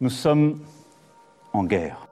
Nous 0.00 0.10
sommes 0.10 0.60
en 1.52 1.64
guerre. 1.64 2.06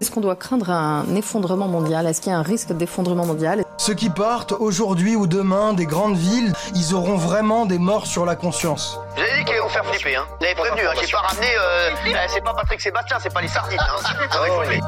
Est-ce 0.00 0.12
qu'on 0.12 0.20
doit 0.20 0.36
craindre 0.36 0.70
un 0.70 1.16
effondrement 1.16 1.66
mondial? 1.66 2.06
Est-ce 2.06 2.20
qu'il 2.20 2.30
y 2.30 2.34
a 2.34 2.38
un 2.38 2.42
risque 2.42 2.72
d'effondrement 2.72 3.26
mondial? 3.26 3.64
Ceux 3.78 3.94
qui 3.94 4.10
partent 4.10 4.52
aujourd'hui 4.52 5.16
ou 5.16 5.26
demain 5.26 5.72
des 5.72 5.86
grandes 5.86 6.16
villes, 6.16 6.52
ils 6.76 6.94
auront 6.94 7.16
vraiment 7.16 7.66
des 7.66 7.78
morts 7.78 8.06
sur 8.06 8.24
la 8.24 8.36
conscience. 8.36 9.00
Vous 9.16 9.22
avez 9.22 9.38
dit 9.38 9.44
qu'ils 9.44 9.54
allaient 9.54 9.62
vous 9.62 9.68
faire 9.70 9.84
flipper, 9.86 10.14
hein 10.14 10.24
Vous 10.38 10.46
avez 10.46 10.54
prévenu, 10.54 10.86
hein 10.86 10.92
J'ai 11.00 11.10
pas 11.10 11.18
ramené... 11.18 11.46
Euh... 11.58 11.90
c'est 12.28 12.44
pas 12.44 12.54
Patrick 12.54 12.80
Sébastien, 12.80 13.16
c'est 13.20 13.34
pas 13.34 13.42
les 13.42 13.48
sardines, 13.48 13.80
hein 13.80 14.62
flipper. 14.64 14.80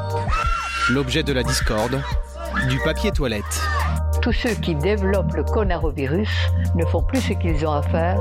L'objet 0.90 1.24
de 1.24 1.32
la 1.32 1.42
discorde, 1.42 2.00
du 2.68 2.78
papier 2.84 3.10
toilette. 3.10 3.62
Tous 4.22 4.32
ceux 4.32 4.54
qui 4.54 4.76
développent 4.76 5.34
le 5.34 5.42
coronavirus 5.42 6.30
ne 6.76 6.84
font 6.84 7.02
plus 7.02 7.20
ce 7.20 7.32
qu'ils 7.32 7.66
ont 7.66 7.72
à 7.72 7.82
faire, 7.82 8.20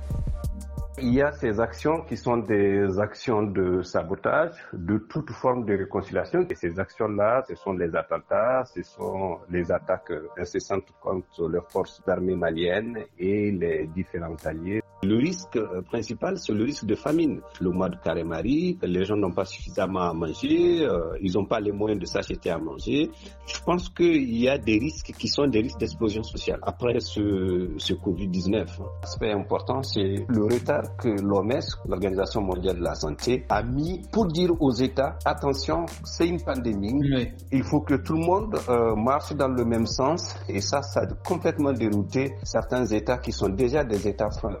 Il 1.03 1.15
y 1.15 1.21
a 1.23 1.31
ces 1.31 1.59
actions 1.59 2.01
qui 2.01 2.15
sont 2.15 2.37
des 2.37 2.99
actions 2.99 3.41
de 3.41 3.81
sabotage 3.81 4.53
de 4.71 4.99
toute 4.99 5.31
forme 5.31 5.65
de 5.65 5.75
réconciliation. 5.75 6.45
Et 6.47 6.53
ces 6.53 6.79
actions-là, 6.79 7.43
ce 7.47 7.55
sont 7.55 7.73
les 7.73 7.95
attentats, 7.95 8.63
ce 8.65 8.83
sont 8.83 9.39
les 9.49 9.71
attaques 9.71 10.13
incessantes 10.37 10.93
contre 11.01 11.49
les 11.49 11.61
forces 11.69 12.03
armées 12.05 12.35
maliennes 12.35 12.99
et 13.17 13.51
les 13.51 13.87
différents 13.87 14.35
alliés. 14.45 14.83
Le 15.03 15.17
risque 15.17 15.57
principal, 15.89 16.37
c'est 16.37 16.53
le 16.53 16.63
risque 16.63 16.85
de 16.85 16.93
famine. 16.93 17.41
Le 17.59 17.71
mois 17.71 17.89
de 17.89 17.95
Carême-Marie, 17.95 18.77
les 18.83 19.03
gens 19.03 19.15
n'ont 19.15 19.31
pas 19.31 19.45
suffisamment 19.45 20.01
à 20.01 20.13
manger, 20.13 20.83
euh, 20.85 21.17
ils 21.21 21.33
n'ont 21.33 21.45
pas 21.45 21.59
les 21.59 21.71
moyens 21.71 21.99
de 21.99 22.05
s'acheter 22.05 22.51
à 22.51 22.59
manger. 22.59 23.09
Je 23.47 23.59
pense 23.65 23.89
qu'il 23.89 24.37
y 24.37 24.47
a 24.47 24.59
des 24.59 24.77
risques 24.77 25.11
qui 25.17 25.27
sont 25.27 25.47
des 25.47 25.61
risques 25.61 25.79
d'explosion 25.79 26.21
sociale 26.21 26.59
après 26.61 26.99
ce, 26.99 27.71
ce 27.77 27.93
Covid-19. 27.95 28.67
L'aspect 29.01 29.31
important, 29.31 29.81
c'est 29.81 30.23
le 30.27 30.43
retard 30.43 30.95
que 30.97 31.09
l'OMS, 31.09 31.59
l'Organisation 31.87 32.41
mondiale 32.41 32.77
de 32.77 32.83
la 32.83 32.93
santé, 32.93 33.43
a 33.49 33.63
mis 33.63 34.01
pour 34.11 34.27
dire 34.27 34.51
aux 34.59 34.71
États, 34.71 35.17
attention, 35.25 35.85
c'est 36.03 36.27
une 36.27 36.41
pandémie, 36.43 36.93
Oui. 37.15 37.27
il 37.51 37.63
faut 37.63 37.81
que 37.81 37.95
tout 37.95 38.13
le 38.13 38.23
monde 38.25 38.55
euh, 38.69 38.95
marche 38.95 39.33
dans 39.33 39.47
le 39.47 39.65
même 39.65 39.87
sens 39.87 40.35
et 40.47 40.61
ça, 40.61 40.83
ça 40.83 41.01
a 41.01 41.07
complètement 41.27 41.73
dérouté 41.73 42.35
certains 42.43 42.85
États 42.85 43.17
qui 43.17 43.31
sont 43.31 43.49
déjà 43.49 43.83
des 43.83 44.07
États 44.07 44.29
fra- 44.29 44.59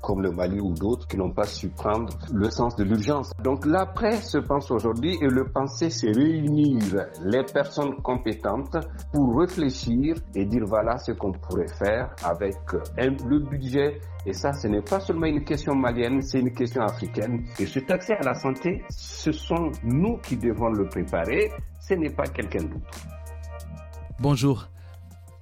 comme 0.00 0.22
le 0.22 0.30
Mali 0.30 0.60
ou 0.60 0.72
d'autres 0.74 1.06
qui 1.06 1.16
n'ont 1.16 1.32
pas 1.32 1.44
su 1.44 1.68
prendre 1.68 2.12
le 2.32 2.50
sens 2.50 2.76
de 2.76 2.84
l'urgence. 2.84 3.30
Donc 3.42 3.66
l'après 3.66 4.16
se 4.16 4.38
pense 4.38 4.70
aujourd'hui 4.70 5.16
et 5.20 5.26
le 5.28 5.44
penser 5.50 5.90
c'est 5.90 6.10
réunir 6.12 6.82
les 7.24 7.44
personnes 7.44 7.96
compétentes 8.02 8.76
pour 9.12 9.38
réfléchir 9.38 10.16
et 10.34 10.44
dire 10.44 10.64
voilà 10.66 10.98
ce 10.98 11.12
qu'on 11.12 11.32
pourrait 11.32 11.72
faire 11.78 12.14
avec 12.24 12.56
euh, 12.74 13.10
le 13.26 13.38
budget 13.38 14.00
et 14.24 14.32
ça, 14.32 14.52
ce 14.52 14.68
n'est 14.68 14.82
pas 14.82 15.00
seulement 15.00 15.26
une 15.26 15.42
question 15.44 15.74
malienne, 15.74 16.22
c'est 16.22 16.38
une 16.38 16.52
question 16.52 16.82
africaine. 16.82 17.44
Et 17.58 17.66
cet 17.66 17.90
accès 17.90 18.14
à 18.14 18.22
la 18.22 18.34
santé, 18.34 18.84
ce 18.88 19.32
sont 19.32 19.72
nous 19.82 20.18
qui 20.18 20.36
devons 20.36 20.68
le 20.68 20.86
préparer, 20.88 21.50
ce 21.80 21.94
n'est 21.94 22.10
pas 22.10 22.24
quelqu'un 22.24 22.62
d'autre. 22.62 23.06
Bonjour, 24.20 24.68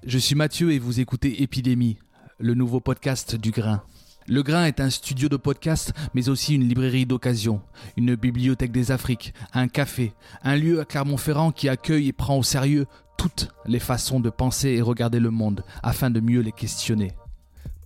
je 0.06 0.16
suis 0.16 0.34
Mathieu 0.34 0.72
et 0.72 0.78
vous 0.78 1.00
écoutez 1.00 1.42
Épidémie, 1.42 1.98
le 2.38 2.54
nouveau 2.54 2.80
podcast 2.80 3.36
du 3.36 3.50
Grain. 3.50 3.82
Le 4.30 4.44
Grain 4.44 4.64
est 4.64 4.78
un 4.78 4.90
studio 4.90 5.28
de 5.28 5.36
podcast, 5.36 5.92
mais 6.14 6.28
aussi 6.28 6.54
une 6.54 6.68
librairie 6.68 7.04
d'occasion, 7.04 7.62
une 7.96 8.14
bibliothèque 8.14 8.70
des 8.70 8.92
Afriques, 8.92 9.34
un 9.54 9.66
café, 9.66 10.12
un 10.44 10.54
lieu 10.54 10.78
à 10.78 10.84
Clermont-Ferrand 10.84 11.50
qui 11.50 11.68
accueille 11.68 12.06
et 12.06 12.12
prend 12.12 12.38
au 12.38 12.44
sérieux 12.44 12.86
toutes 13.18 13.48
les 13.66 13.80
façons 13.80 14.20
de 14.20 14.30
penser 14.30 14.68
et 14.68 14.82
regarder 14.82 15.18
le 15.18 15.32
monde 15.32 15.64
afin 15.82 16.10
de 16.10 16.20
mieux 16.20 16.42
les 16.42 16.52
questionner. 16.52 17.10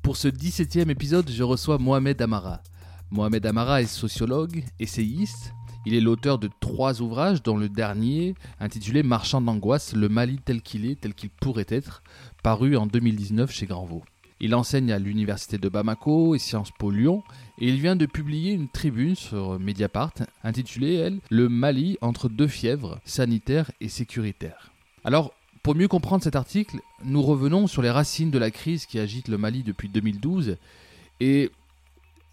Pour 0.03 0.19
ce 0.19 0.28
17e 0.28 0.91
épisode, 0.91 1.31
je 1.31 1.43
reçois 1.43 1.78
Mohamed 1.78 2.21
Amara. 2.21 2.61
Mohamed 3.11 3.47
Amara 3.47 3.81
est 3.81 3.87
sociologue, 3.87 4.65
essayiste. 4.78 5.55
Il 5.87 5.94
est 5.94 6.03
l'auteur 6.03 6.38
de 6.38 6.50
trois 6.61 7.00
ouvrages, 7.00 7.43
dont 7.43 7.56
le 7.56 7.71
dernier, 7.71 8.34
intitulé 8.61 9.03
Marchand 9.03 9.41
d'angoisse, 9.41 9.94
le 9.94 10.11
Mali 10.11 10.38
tel 10.44 10.61
qu'il 10.61 10.84
est, 10.84 11.00
tel 11.00 11.15
qu'il 11.15 11.31
pourrait 11.31 11.65
être, 11.71 12.03
paru 12.43 12.76
en 12.76 12.87
2019 12.87 13.50
chez 13.50 13.65
Granvaux. 13.65 14.05
Il 14.41 14.55
enseigne 14.55 14.93
à 14.93 14.99
l'université 14.99 15.59
de 15.59 15.69
Bamako 15.69 16.34
et 16.34 16.39
Sciences 16.39 16.72
Po 16.78 16.91
Lyon, 16.91 17.22
et 17.59 17.69
il 17.69 17.81
vient 17.81 17.97
de 17.97 18.06
publier 18.06 18.53
une 18.53 18.69
tribune 18.69 19.15
sur 19.15 19.59
Mediapart, 19.59 20.12
intitulée, 20.43 20.95
elle, 20.95 21.19
Le 21.31 21.49
Mali 21.49 21.97
entre 22.00 22.28
deux 22.28 22.49
fièvres, 22.49 23.00
sanitaires 23.05 23.71
et 23.81 23.89
sécuritaires. 23.89 24.73
Alors, 25.05 25.33
pour 25.62 25.75
mieux 25.75 25.89
comprendre 25.89 26.23
cet 26.23 26.37
article, 26.37 26.81
nous 27.05 27.23
revenons 27.23 27.67
sur 27.67 27.81
les 27.81 27.91
racines 27.91 28.31
de 28.31 28.39
la 28.39 28.50
crise 28.50 28.87
qui 28.87 28.99
agite 28.99 29.28
le 29.28 29.39
Mali 29.39 29.62
depuis 29.62 29.89
2012 29.89 30.59
et 31.21 31.50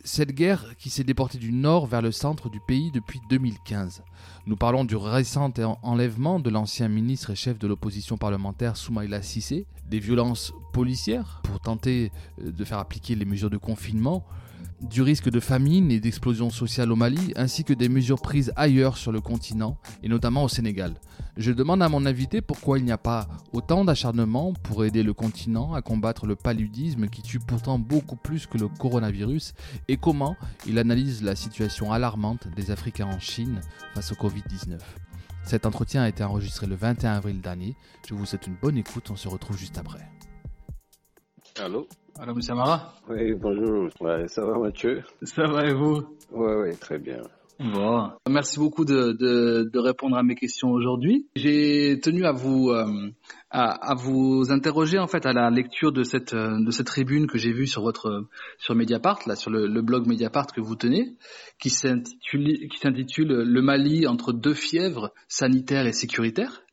cette 0.03 0.31
guerre 0.31 0.75
qui 0.77 0.89
s'est 0.89 1.03
déportée 1.03 1.37
du 1.37 1.51
nord 1.51 1.85
vers 1.85 2.01
le 2.01 2.11
centre 2.11 2.49
du 2.49 2.59
pays 2.59 2.91
depuis 2.91 3.19
2015. 3.29 4.03
Nous 4.47 4.55
parlons 4.55 4.83
du 4.85 4.95
récent 4.95 5.51
en- 5.59 5.77
enlèvement 5.83 6.39
de 6.39 6.49
l'ancien 6.49 6.87
ministre 6.87 7.29
et 7.31 7.35
chef 7.35 7.59
de 7.59 7.67
l'opposition 7.67 8.17
parlementaire 8.17 8.77
Soumaïla 8.77 9.21
Sissé, 9.21 9.67
des 9.89 9.99
violences 9.99 10.53
policières 10.73 11.41
pour 11.43 11.59
tenter 11.59 12.11
euh, 12.41 12.51
de 12.51 12.63
faire 12.65 12.79
appliquer 12.79 13.15
les 13.15 13.25
mesures 13.25 13.49
de 13.49 13.57
confinement, 13.57 14.25
du 14.81 15.01
risque 15.01 15.29
de 15.29 15.39
famine 15.39 15.91
et 15.91 15.99
d'explosion 15.99 16.49
sociale 16.49 16.91
au 16.91 16.95
Mali, 16.95 17.33
ainsi 17.35 17.63
que 17.63 17.73
des 17.73 17.89
mesures 17.89 18.21
prises 18.21 18.51
ailleurs 18.55 18.97
sur 18.97 19.11
le 19.11 19.21
continent, 19.21 19.77
et 20.03 20.09
notamment 20.09 20.43
au 20.43 20.47
Sénégal. 20.47 20.95
Je 21.37 21.51
demande 21.51 21.81
à 21.81 21.89
mon 21.89 22.05
invité 22.05 22.41
pourquoi 22.41 22.79
il 22.79 22.85
n'y 22.85 22.91
a 22.91 22.97
pas 22.97 23.27
autant 23.53 23.85
d'acharnement 23.85 24.53
pour 24.63 24.83
aider 24.83 25.03
le 25.03 25.13
continent 25.13 25.73
à 25.73 25.81
combattre 25.81 26.25
le 26.25 26.35
paludisme 26.35 27.07
qui 27.07 27.21
tue 27.21 27.39
pourtant 27.39 27.79
beaucoup 27.79 28.15
plus 28.15 28.47
que 28.47 28.57
le 28.57 28.67
coronavirus, 28.67 29.53
et 29.87 29.97
comment 29.97 30.35
il 30.67 30.77
analyse 30.77 31.23
la 31.23 31.35
situation 31.35 31.91
alarmante 31.93 32.47
des 32.55 32.71
Africains 32.71 33.07
en 33.07 33.19
Chine 33.19 33.61
face 33.93 34.11
au 34.11 34.15
Covid-19. 34.15 34.79
Cet 35.43 35.65
entretien 35.65 36.03
a 36.03 36.09
été 36.09 36.23
enregistré 36.23 36.67
le 36.67 36.75
21 36.75 37.13
avril 37.13 37.41
dernier. 37.41 37.75
Je 38.07 38.13
vous 38.13 38.25
souhaite 38.25 38.47
une 38.47 38.55
bonne 38.61 38.77
écoute, 38.77 39.09
on 39.09 39.15
se 39.15 39.27
retrouve 39.27 39.57
juste 39.57 39.77
après. 39.77 40.07
Allô? 41.59 41.87
Alors, 42.19 42.35
monsieur 42.35 42.53
Amara, 42.53 42.93
Oui, 43.09 43.33
bonjour. 43.33 43.89
Ouais, 43.99 44.27
ça 44.27 44.45
va 44.45 44.57
Mathieu 44.59 45.03
ça 45.23 45.47
va 45.47 45.65
et 45.65 45.73
vous? 45.73 46.03
Oui, 46.31 46.51
oui, 46.63 46.77
très 46.77 46.99
bien. 46.99 47.21
Bon. 47.59 48.09
Merci 48.27 48.57
beaucoup 48.57 48.85
de, 48.85 49.11
de, 49.11 49.69
de 49.71 49.79
répondre 49.79 50.17
à 50.17 50.23
mes 50.23 50.33
questions 50.35 50.69
aujourd'hui. 50.71 51.27
J'ai 51.35 51.99
tenu 52.01 52.25
à 52.25 52.31
vous 52.31 52.69
euh, 52.71 52.85
à, 53.51 53.91
à 53.91 53.93
vous 53.95 54.51
interroger 54.51 54.97
en 54.97 55.05
fait 55.05 55.27
à 55.27 55.33
la 55.33 55.51
lecture 55.51 55.91
de 55.91 56.01
cette 56.03 56.33
euh, 56.33 56.57
de 56.59 56.71
cette 56.71 56.87
tribune 56.87 57.27
que 57.27 57.37
j'ai 57.37 57.51
vue 57.53 57.67
sur 57.67 57.83
votre 57.83 58.25
sur 58.57 58.73
Mediapart 58.73 59.19
là 59.27 59.35
sur 59.35 59.51
le, 59.51 59.67
le 59.67 59.81
blog 59.83 60.07
Mediapart 60.07 60.47
que 60.47 60.61
vous 60.61 60.75
tenez 60.75 61.17
qui 61.59 61.69
s'intitule 61.69 62.67
qui 62.67 62.79
s'intitule 62.79 63.27
Le 63.43 63.61
Mali 63.61 64.07
entre 64.07 64.33
deux 64.33 64.55
fièvres 64.55 65.11
sanitaires 65.27 65.85
et 65.85 65.93
sécuritaires. 65.93 66.63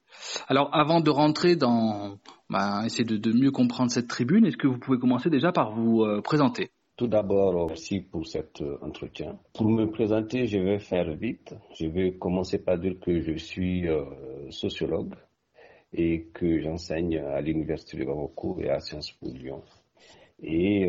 Alors 0.48 0.70
avant 0.74 1.00
de 1.00 1.10
rentrer 1.10 1.56
dans 1.56 2.18
bah, 2.50 2.82
essayer 2.86 3.04
de, 3.04 3.32
mieux 3.32 3.50
comprendre 3.50 3.90
cette 3.90 4.08
tribune, 4.08 4.46
est-ce 4.46 4.56
que 4.56 4.66
vous 4.66 4.78
pouvez 4.78 4.98
commencer 4.98 5.28
déjà 5.28 5.52
par 5.52 5.74
vous 5.74 6.02
euh, 6.02 6.22
présenter? 6.22 6.70
Tout 6.96 7.06
d'abord, 7.06 7.68
merci 7.68 8.00
pour 8.00 8.26
cet 8.26 8.60
euh, 8.62 8.78
entretien. 8.82 9.38
Pour 9.54 9.68
me 9.68 9.86
présenter, 9.90 10.46
je 10.46 10.58
vais 10.58 10.78
faire 10.78 11.14
vite. 11.14 11.54
Je 11.78 11.86
vais 11.86 12.12
commencer 12.12 12.58
par 12.58 12.78
dire 12.78 12.98
que 13.00 13.20
je 13.20 13.34
suis 13.36 13.86
euh, 13.86 14.04
sociologue 14.50 15.14
et 15.92 16.28
que 16.34 16.60
j'enseigne 16.60 17.18
à 17.18 17.40
l'Université 17.40 17.98
de 17.98 18.04
Bamako 18.04 18.60
et 18.60 18.70
à 18.70 18.80
Sciences 18.80 19.12
Po 19.12 19.30
Lyon. 19.30 19.62
Et 20.40 20.88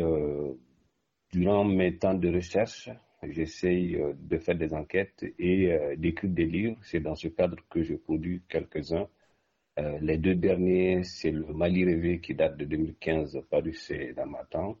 durant 1.32 1.64
mes 1.64 1.96
temps 1.96 2.14
de 2.14 2.28
recherche, 2.28 2.90
j'essaye 3.22 3.98
de 4.14 4.38
faire 4.38 4.56
des 4.56 4.74
enquêtes 4.74 5.24
et 5.38 5.74
d'écrire 5.96 6.30
des 6.30 6.44
livres. 6.44 6.76
C'est 6.82 7.00
dans 7.00 7.14
ce 7.14 7.28
cadre 7.28 7.56
que 7.70 7.82
je 7.82 7.94
produis 7.94 8.42
quelques-uns. 8.46 9.08
Euh, 9.80 9.98
les 10.02 10.18
deux 10.18 10.34
derniers, 10.34 11.02
c'est 11.04 11.30
le 11.30 11.46
Mali 11.54 11.84
rêvé 11.84 12.20
qui 12.20 12.34
date 12.34 12.56
de 12.58 12.64
2015, 12.64 13.40
paru 13.50 13.72
chez 13.72 14.12
Damatan. 14.12 14.76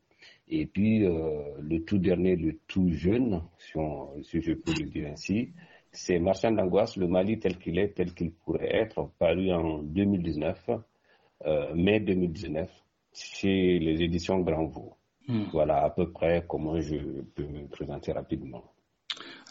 Et 0.48 0.66
puis 0.66 1.04
euh, 1.06 1.42
le 1.60 1.84
tout 1.84 1.98
dernier, 1.98 2.36
le 2.36 2.58
tout 2.66 2.90
jeune, 2.90 3.42
si, 3.58 3.76
on- 3.78 4.22
si 4.22 4.40
je 4.42 4.52
peux 4.52 4.72
le 4.78 4.86
dire 4.90 5.08
ainsi, 5.12 5.52
c'est 5.92 6.18
Marchand 6.18 6.52
d'angoisse, 6.52 6.96
le 6.96 7.06
Mali 7.08 7.38
tel 7.38 7.56
qu'il 7.58 7.78
est, 7.78 7.94
tel 7.94 8.12
qu'il 8.12 8.32
pourrait 8.32 8.74
être, 8.74 9.10
paru 9.18 9.52
en 9.52 9.78
2019, 9.82 10.70
euh, 11.46 11.74
mai 11.74 12.00
2019, 12.00 12.68
chez 13.14 13.78
les 13.78 14.02
éditions 14.02 14.40
Granvaux. 14.40 14.96
Hmm. 15.28 15.44
Voilà 15.52 15.82
à 15.84 15.90
peu 15.90 16.10
près 16.10 16.44
comment 16.48 16.80
je 16.80 16.96
peux 17.34 17.46
me 17.46 17.66
présenter 17.68 18.12
rapidement. 18.12 18.64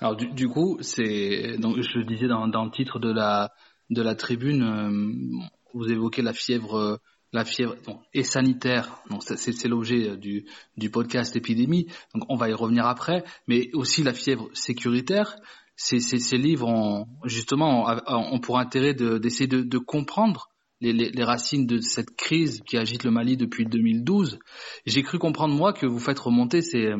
Alors 0.02 0.16
du, 0.16 0.28
du 0.28 0.48
coup, 0.48 0.78
c'est 0.82 1.58
donc 1.58 1.82
je 1.82 2.00
le 2.00 2.06
disais 2.06 2.28
dans, 2.28 2.48
dans 2.48 2.66
le 2.66 2.72
titre 2.72 3.00
de 3.00 3.12
la 3.12 3.52
de 3.90 4.02
la 4.02 4.16
tribune, 4.16 5.42
vous 5.74 5.92
évoquez 5.92 6.22
la 6.22 6.34
fièvre 6.34 7.00
la 7.32 7.46
fièvre 7.46 7.76
bon, 7.86 8.00
et 8.14 8.24
sanitaire, 8.24 9.02
donc 9.10 9.22
c'est 9.24 9.68
l'objet 9.68 10.18
du, 10.18 10.46
du 10.78 10.90
podcast 10.90 11.36
épidémie, 11.36 11.88
donc 12.14 12.24
on 12.30 12.36
va 12.36 12.50
y 12.50 12.54
revenir 12.54 12.88
après, 12.88 13.24
mais 13.48 13.70
aussi 13.74 14.04
la 14.04 14.14
fièvre 14.14 14.50
sécuritaire. 14.54 15.36
Ces, 15.76 16.00
ces, 16.00 16.20
ces 16.20 16.38
livres 16.38 16.68
ont 16.68 17.08
justement 17.24 17.88
ont 18.08 18.40
pour 18.40 18.60
intérêt 18.60 18.94
d'essayer 18.94 19.48
de, 19.48 19.62
de, 19.62 19.64
de, 19.64 19.78
comprendre 19.78 20.50
les, 20.82 21.24
racines 21.24 21.66
de 21.66 21.80
cette 21.80 22.16
crise 22.16 22.62
qui 22.62 22.78
agite 22.78 23.04
le 23.04 23.12
Mali 23.12 23.38
depuis 23.38 23.66
2012. 23.66 24.40
J'ai 24.86 25.04
cru 25.04 25.20
comprendre 25.20 25.54
moi 25.54 25.74
que 25.74 25.86
vous 25.86 26.00
faites 26.00 26.20
remonter, 26.20 26.62
c'est 26.62 26.92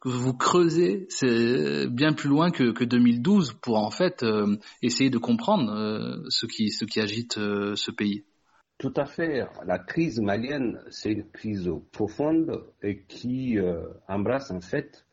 que 0.00 0.08
vous 0.08 0.34
creusez 0.34 1.06
c'est 1.08 1.86
bien 1.88 2.12
plus 2.12 2.28
loin 2.28 2.50
que, 2.50 2.72
que 2.72 2.84
2012 2.84 3.54
pour 3.62 3.78
en 3.78 3.90
fait 3.90 4.22
euh, 4.22 4.56
essayer 4.82 5.10
de 5.10 5.18
comprendre 5.18 5.72
euh, 5.72 6.24
ce 6.28 6.46
qui 6.46 6.70
ce 6.70 6.84
qui 6.84 7.00
agite 7.00 7.38
euh, 7.38 7.74
ce 7.76 7.90
pays. 7.90 8.24
Tout 8.78 8.94
à 8.96 9.06
fait. 9.06 9.46
La 9.64 9.78
crise 9.78 10.20
malienne, 10.20 10.80
c'est 10.90 11.12
une 11.12 11.30
crise 11.30 11.70
profonde 11.92 12.64
et 12.82 13.04
qui 13.04 13.56
euh, 13.56 13.86
embrasse 14.08 14.50
en 14.50 14.60
fait 14.60 15.06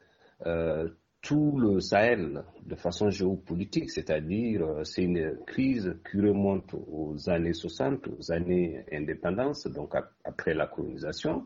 euh, 0.48 0.89
tout 1.21 1.57
le 1.57 1.80
Sahel 1.80 2.44
de 2.66 2.75
façon 2.75 3.10
géopolitique, 3.10 3.92
c'est-à-dire 3.92 4.62
euh, 4.63 4.83
c'est 4.83 5.04
une 5.04 5.38
crise 5.45 5.98
qui 6.10 6.18
remonte 6.21 6.74
aux 6.74 7.30
années 7.30 7.54
60, 7.54 8.07
aux 8.07 8.31
années 8.31 8.86
indépendance, 8.92 9.68
donc 9.68 9.94
après 10.24 10.54
la 10.54 10.68
colonisation, 10.68 11.45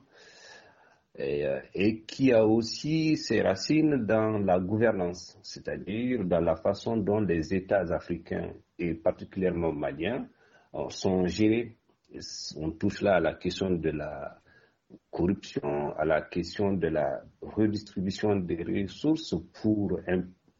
et, 1.15 1.45
euh, 1.45 1.59
et, 1.73 2.01
qui 2.01 2.31
a 2.31 2.45
aussi 2.45 3.17
ses 3.17 3.41
racines 3.41 4.05
dans 4.05 4.39
la 4.39 4.59
gouvernance, 4.59 5.37
c'est-à-dire 5.41 6.23
dans 6.25 6.39
la 6.41 6.55
façon 6.55 6.97
dont 6.97 7.19
les 7.19 7.53
États 7.53 7.93
africains 7.93 8.51
et 8.79 8.93
particulièrement 8.93 9.71
maliens 9.71 10.27
sont 10.89 11.27
gérés. 11.27 11.77
On 12.57 12.71
touche 12.71 13.01
là 13.01 13.15
à 13.17 13.19
la 13.19 13.35
question 13.35 13.69
de 13.69 13.89
la 13.91 14.39
corruption, 15.11 15.95
à 15.97 16.05
la 16.05 16.21
question 16.21 16.73
de 16.73 16.87
la 16.87 17.21
redistribution 17.41 18.35
des 18.35 18.63
ressources 18.63 19.35
pour 19.61 19.99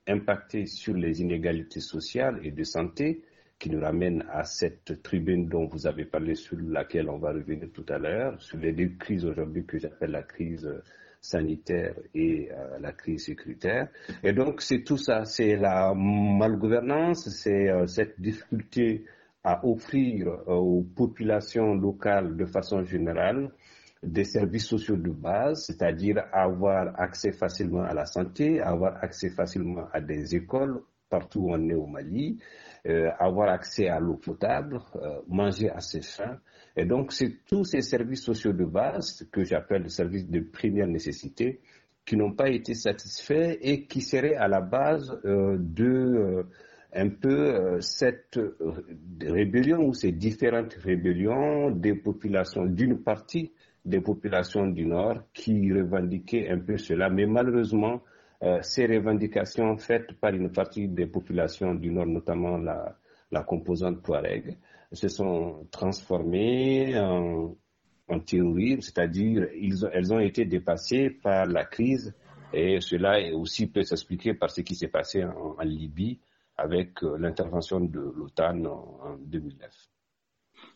impacter 0.08 0.66
sur 0.66 0.94
les 0.96 1.22
inégalités 1.22 1.80
sociales 1.80 2.40
et 2.44 2.52
de 2.52 2.64
santé 2.64 3.24
qui 3.60 3.70
nous 3.70 3.80
ramène 3.80 4.26
à 4.30 4.44
cette 4.44 5.02
tribune 5.04 5.48
dont 5.48 5.68
vous 5.68 5.88
avez 5.88 6.06
parlé, 6.06 6.36
sur 6.36 6.58
laquelle 6.60 7.10
on 7.10 7.18
va 7.18 7.32
revenir 7.32 7.70
tout 7.74 7.86
à 7.88 7.98
l'heure, 7.98 8.42
sur 8.42 8.58
les 8.58 8.74
deux 8.74 8.90
crises 9.00 9.26
aujourd'hui 9.26 9.66
que 9.66 9.78
j'appelle 9.80 10.12
la 10.12 10.24
crise 10.24 10.70
sanitaire 11.22 11.96
et 12.14 12.50
euh, 12.52 12.78
la 12.82 12.92
crise 12.92 13.26
sécuritaire. 13.26 13.88
Et 14.22 14.34
donc 14.34 14.62
c'est 14.62 14.84
tout 14.84 14.98
ça, 14.98 15.24
c'est 15.24 15.56
la 15.56 15.94
malgouvernance, 15.96 17.30
c'est 17.30 17.70
euh, 17.70 17.88
cette 17.88 18.20
difficulté 18.20 19.06
à 19.46 19.66
offrir 19.66 20.28
euh, 20.28 20.56
aux 20.56 20.82
populations 20.82 21.74
locales 21.76 22.36
de 22.36 22.46
façon 22.46 22.84
générale 22.84 23.50
des 24.04 24.24
services 24.26 24.68
sociaux 24.68 24.98
de 24.98 25.10
base, 25.12 25.66
c'est-à-dire 25.66 26.24
avoir 26.32 27.00
accès 27.00 27.32
facilement 27.32 27.84
à 27.84 27.94
la 27.94 28.06
santé, 28.06 28.60
avoir 28.62 29.02
accès 29.04 29.30
facilement 29.30 29.88
à 29.94 30.02
des 30.02 30.36
écoles 30.36 30.82
partout 31.14 31.42
où 31.42 31.54
on 31.54 31.70
est 31.70 31.76
au 31.76 31.86
Mali, 31.86 32.40
euh, 32.88 33.10
avoir 33.20 33.50
accès 33.50 33.88
à 33.88 34.00
l'eau 34.00 34.16
potable, 34.16 34.80
euh, 34.96 35.20
manger 35.28 35.70
assez 35.70 36.02
faim. 36.02 36.40
Et 36.76 36.86
donc, 36.86 37.12
c'est 37.14 37.38
tous 37.48 37.66
ces 37.66 37.82
services 37.82 38.24
sociaux 38.24 38.52
de 38.52 38.66
base 38.66 39.28
que 39.32 39.44
j'appelle 39.44 39.84
les 39.84 39.90
services 39.90 40.28
de 40.28 40.40
première 40.40 40.88
nécessité 40.88 41.62
qui 42.04 42.18
n'ont 42.18 42.34
pas 42.34 42.50
été 42.50 42.74
satisfaits 42.74 43.58
et 43.62 43.86
qui 43.86 44.02
seraient 44.02 44.36
à 44.36 44.48
la 44.48 44.60
base 44.62 45.12
euh, 45.26 45.56
de 45.60 46.46
un 46.96 47.10
peu 47.10 47.80
cette 47.80 48.40
rébellion 49.20 49.80
ou 49.88 49.94
ces 49.96 50.12
différentes 50.12 50.76
rébellions 50.76 51.72
des 51.72 51.96
populations, 51.96 52.66
d'une 52.68 53.00
partie 53.02 53.52
des 53.86 54.02
populations 54.02 54.68
du 54.68 54.86
Nord 54.86 55.24
qui 55.34 55.72
revendiquaient 55.74 56.50
un 56.50 56.60
peu 56.60 56.78
cela. 56.78 57.10
Mais 57.10 57.26
malheureusement, 57.26 58.02
euh, 58.42 58.60
ces 58.62 58.86
revendications 58.88 59.78
faites 59.78 60.14
par 60.20 60.34
une 60.34 60.52
partie 60.52 60.88
des 60.88 61.06
populations 61.06 61.74
du 61.76 61.92
Nord, 61.92 62.08
notamment 62.08 62.58
la, 62.58 62.98
la 63.32 63.44
composante 63.44 64.04
Touareg, 64.04 64.58
se 64.92 65.08
sont 65.08 65.68
transformées 65.72 66.98
en, 67.00 67.56
en 68.08 68.20
terrorisme, 68.20 68.82
c'est-à-dire 68.82 69.48
elles 69.92 70.14
ont 70.14 70.20
été 70.20 70.46
dépassées 70.46 71.10
par 71.10 71.46
la 71.46 71.66
crise 71.66 72.14
et 72.54 72.80
cela 72.82 73.18
aussi 73.34 73.68
peut 73.68 73.84
s'expliquer 73.84 74.34
par 74.36 74.52
ce 74.52 74.62
qui 74.62 74.76
s'est 74.76 74.88
passé 74.88 75.24
en 75.24 75.62
Libye 75.64 76.20
avec 76.58 77.04
euh, 77.04 77.18
l'intervention 77.18 77.80
de 77.80 78.00
l'OTAN 78.00 78.64
en 78.66 79.18
2009. 79.26 79.72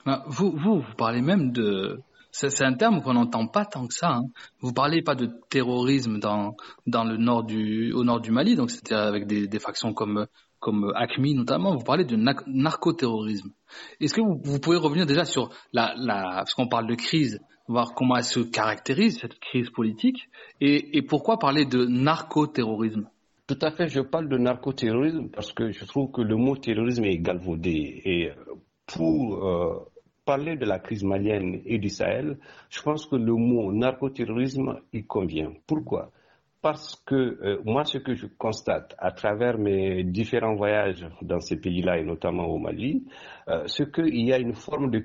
Ah, 0.05 0.23
vous, 0.27 0.51
vous, 0.51 0.79
vous 0.79 0.95
parlez 0.97 1.21
même 1.21 1.51
de... 1.51 2.01
C'est 2.39 2.63
un 2.63 2.73
terme 2.73 3.01
qu'on 3.01 3.15
n'entend 3.15 3.47
pas 3.47 3.65
tant 3.65 3.87
que 3.87 3.95
ça. 3.95 4.17
Hein. 4.17 4.25
Vous 4.59 4.71
parlez 4.71 5.01
pas 5.01 5.15
de 5.15 5.27
terrorisme 5.49 6.19
dans, 6.19 6.55
dans 6.85 7.03
le 7.03 7.17
nord 7.17 7.43
du, 7.43 7.91
au 7.93 8.03
nord 8.03 8.21
du 8.21 8.29
Mali, 8.29 8.55
donc 8.55 8.69
c'était 8.69 8.93
avec 8.93 9.25
des, 9.25 9.59
factions 9.59 9.91
comme, 9.93 10.27
comme 10.59 10.93
ACMI 10.95 11.33
notamment. 11.33 11.75
Vous 11.75 11.83
parlez 11.83 12.05
de 12.05 12.15
narcoterrorisme. 12.15 13.49
Est-ce 13.99 14.13
que 14.13 14.21
vous, 14.21 14.59
pouvez 14.59 14.77
revenir 14.77 15.07
déjà 15.07 15.25
sur 15.25 15.49
la, 15.73 15.95
parce 16.05 16.53
qu'on 16.53 16.67
parle 16.67 16.85
de 16.85 16.93
crise, 16.93 17.39
voir 17.67 17.95
comment 17.95 18.15
elle 18.17 18.23
se 18.23 18.41
caractérise 18.41 19.19
cette 19.19 19.39
crise 19.39 19.71
politique, 19.71 20.29
et, 20.61 21.01
pourquoi 21.01 21.39
parler 21.39 21.65
de 21.65 21.85
narcoterrorisme? 21.85 23.09
Tout 23.47 23.57
à 23.61 23.71
fait, 23.71 23.87
je 23.87 24.01
parle 24.01 24.29
de 24.29 24.37
narcoterrorisme 24.37 25.29
parce 25.29 25.53
que 25.53 25.71
je 25.71 25.85
trouve 25.85 26.11
que 26.11 26.21
le 26.21 26.35
mot 26.35 26.55
terrorisme 26.55 27.05
est 27.05 27.17
galvaudé. 27.17 28.01
Et 28.05 28.29
pour 28.85 29.43
euh, 29.43 29.79
parler 30.27 30.57
de 30.57 30.65
la 30.65 30.77
crise 30.79 31.05
malienne 31.05 31.61
et 31.65 31.77
du 31.79 31.87
Sahel, 31.87 32.37
je 32.69 32.81
pense 32.81 33.05
que 33.05 33.15
le 33.15 33.33
mot 33.33 33.71
narcoterrorisme 33.71 34.81
y 34.91 35.05
convient. 35.05 35.53
Pourquoi? 35.65 36.11
Parce 36.61 36.97
que 37.05 37.15
euh, 37.15 37.61
moi, 37.63 37.85
ce 37.85 37.97
que 37.97 38.13
je 38.13 38.27
constate 38.37 38.93
à 38.99 39.11
travers 39.11 39.57
mes 39.57 40.03
différents 40.03 40.55
voyages 40.55 41.07
dans 41.21 41.39
ces 41.39 41.55
pays-là 41.61 41.99
et 41.99 42.03
notamment 42.03 42.47
au 42.47 42.57
Mali, 42.57 43.05
euh, 43.47 43.63
c'est 43.67 43.89
qu'il 43.89 44.19
y 44.25 44.33
a 44.33 44.37
une 44.37 44.53
forme 44.53 44.91
de 44.91 44.99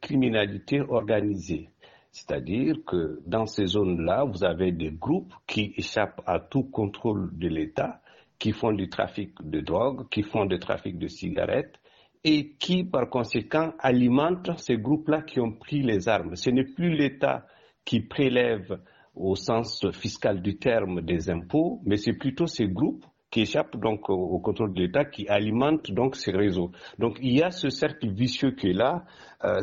criminalité 0.00 0.80
organisée. 0.80 1.68
C'est-à-dire 2.10 2.76
que 2.86 3.20
dans 3.26 3.44
ces 3.44 3.66
zones-là, 3.66 4.24
vous 4.24 4.44
avez 4.44 4.72
des 4.72 4.92
groupes 4.92 5.34
qui 5.46 5.74
échappent 5.76 6.22
à 6.26 6.38
tout 6.40 6.62
contrôle 6.62 7.36
de 7.36 7.48
l'État, 7.48 8.00
qui 8.38 8.52
font 8.52 8.72
du 8.72 8.88
trafic 8.88 9.32
de 9.42 9.60
drogue, 9.60 10.08
qui 10.08 10.22
font 10.22 10.46
du 10.46 10.58
trafic 10.58 10.98
de 10.98 11.08
cigarettes 11.08 11.78
et 12.24 12.54
qui, 12.58 12.84
par 12.84 13.10
conséquent, 13.10 13.72
alimentent 13.78 14.58
ces 14.58 14.78
groupes-là 14.78 15.22
qui 15.22 15.40
ont 15.40 15.52
pris 15.52 15.82
les 15.82 16.08
armes. 16.08 16.36
Ce 16.36 16.48
n'est 16.50 16.64
plus 16.64 16.90
l'État 16.90 17.46
qui 17.84 18.00
prélève 18.00 18.80
au 19.14 19.36
sens 19.36 19.86
fiscal 19.92 20.40
du 20.40 20.56
terme 20.56 21.02
des 21.02 21.30
impôts, 21.30 21.80
mais 21.84 21.96
c'est 21.98 22.14
plutôt 22.14 22.46
ces 22.46 22.66
groupes 22.66 23.04
qui 23.30 23.42
échappent 23.42 23.76
donc 23.76 24.08
au, 24.08 24.38
contrôle 24.38 24.72
de 24.72 24.80
l'État 24.82 25.04
qui 25.04 25.28
alimentent 25.28 25.90
donc 25.90 26.16
ces 26.16 26.32
réseaux. 26.32 26.70
Donc 26.98 27.18
il 27.20 27.36
y 27.36 27.42
a 27.42 27.50
ce 27.50 27.68
cercle 27.68 28.08
vicieux 28.08 28.52
qui 28.52 28.68
est 28.70 28.74
là, 28.74 29.04
euh, 29.44 29.62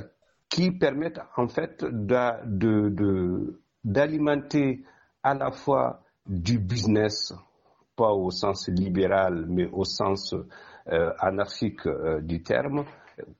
qui 0.49 0.71
permettent 0.71 1.21
en 1.37 1.47
fait 1.47 1.83
d'alimenter 3.83 4.83
à 5.23 5.33
la 5.33 5.51
fois 5.51 6.03
du 6.27 6.59
business, 6.59 7.33
pas 7.95 8.11
au 8.11 8.29
sens 8.29 8.67
libéral, 8.67 9.45
mais 9.47 9.67
au 9.71 9.85
sens 9.85 10.35
anarchique 11.19 11.85
euh, 11.85 12.21
du 12.21 12.41
terme, 12.43 12.85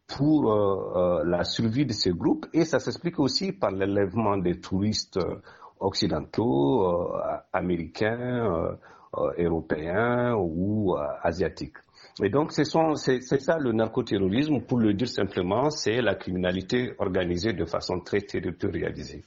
pour 0.08 0.52
euh, 0.52 1.24
la 1.26 1.44
survie 1.44 1.86
de 1.86 1.94
ces 1.94 2.12
groupes. 2.12 2.46
Et 2.54 2.66
ça 2.66 2.80
s'explique 2.80 3.20
aussi 3.20 3.52
par 3.52 3.72
l'élèvement 3.72 4.38
des 4.38 4.60
touristes 4.60 5.20
occidentaux, 5.80 7.16
américains, 7.52 8.78
européens 9.40 10.36
ou 10.36 10.96
asiatiques. 11.24 11.78
Et 12.22 12.30
donc, 12.30 12.52
c'est 12.52 12.66
ça 12.66 13.58
le 13.58 13.72
narcoterrorisme, 13.72 14.62
pour 14.62 14.78
le 14.78 14.94
dire 14.94 15.08
simplement, 15.08 15.72
c'est 15.72 16.02
la 16.02 16.14
criminalité 16.14 16.94
organisée 17.00 17.54
de 17.54 17.66
façon 17.66 18.00
très 18.02 18.22
territorialisée. 18.22 19.24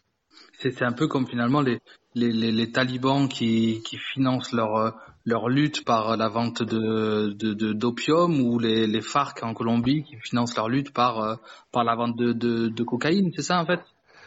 C'est 0.59 0.83
un 0.83 0.93
peu 0.93 1.09
comme 1.09 1.27
finalement 1.27 1.61
les, 1.61 1.81
les, 2.15 2.73
talibans 2.73 3.29
qui, 3.29 3.83
financent 4.15 4.53
leur, 4.53 4.97
leur 5.25 5.49
lutte 5.49 5.85
par 5.85 6.17
la 6.17 6.29
vente 6.29 6.63
de 6.63 7.73
d'opium 7.73 8.41
ou 8.41 8.59
les, 8.59 8.87
les 8.87 9.01
FARC 9.01 9.43
en 9.43 9.53
Colombie 9.53 10.05
qui 10.05 10.17
financent 10.21 10.57
leur 10.57 10.69
lutte 10.69 10.93
par, 10.93 11.39
par 11.73 11.85
la 11.85 11.95
vente 11.95 12.17
de, 12.17 12.33
de 12.33 12.85
cocaïne, 12.85 13.31
c'est 13.35 13.43
ça 13.43 13.61
en 13.61 13.67
fait? 13.67 13.81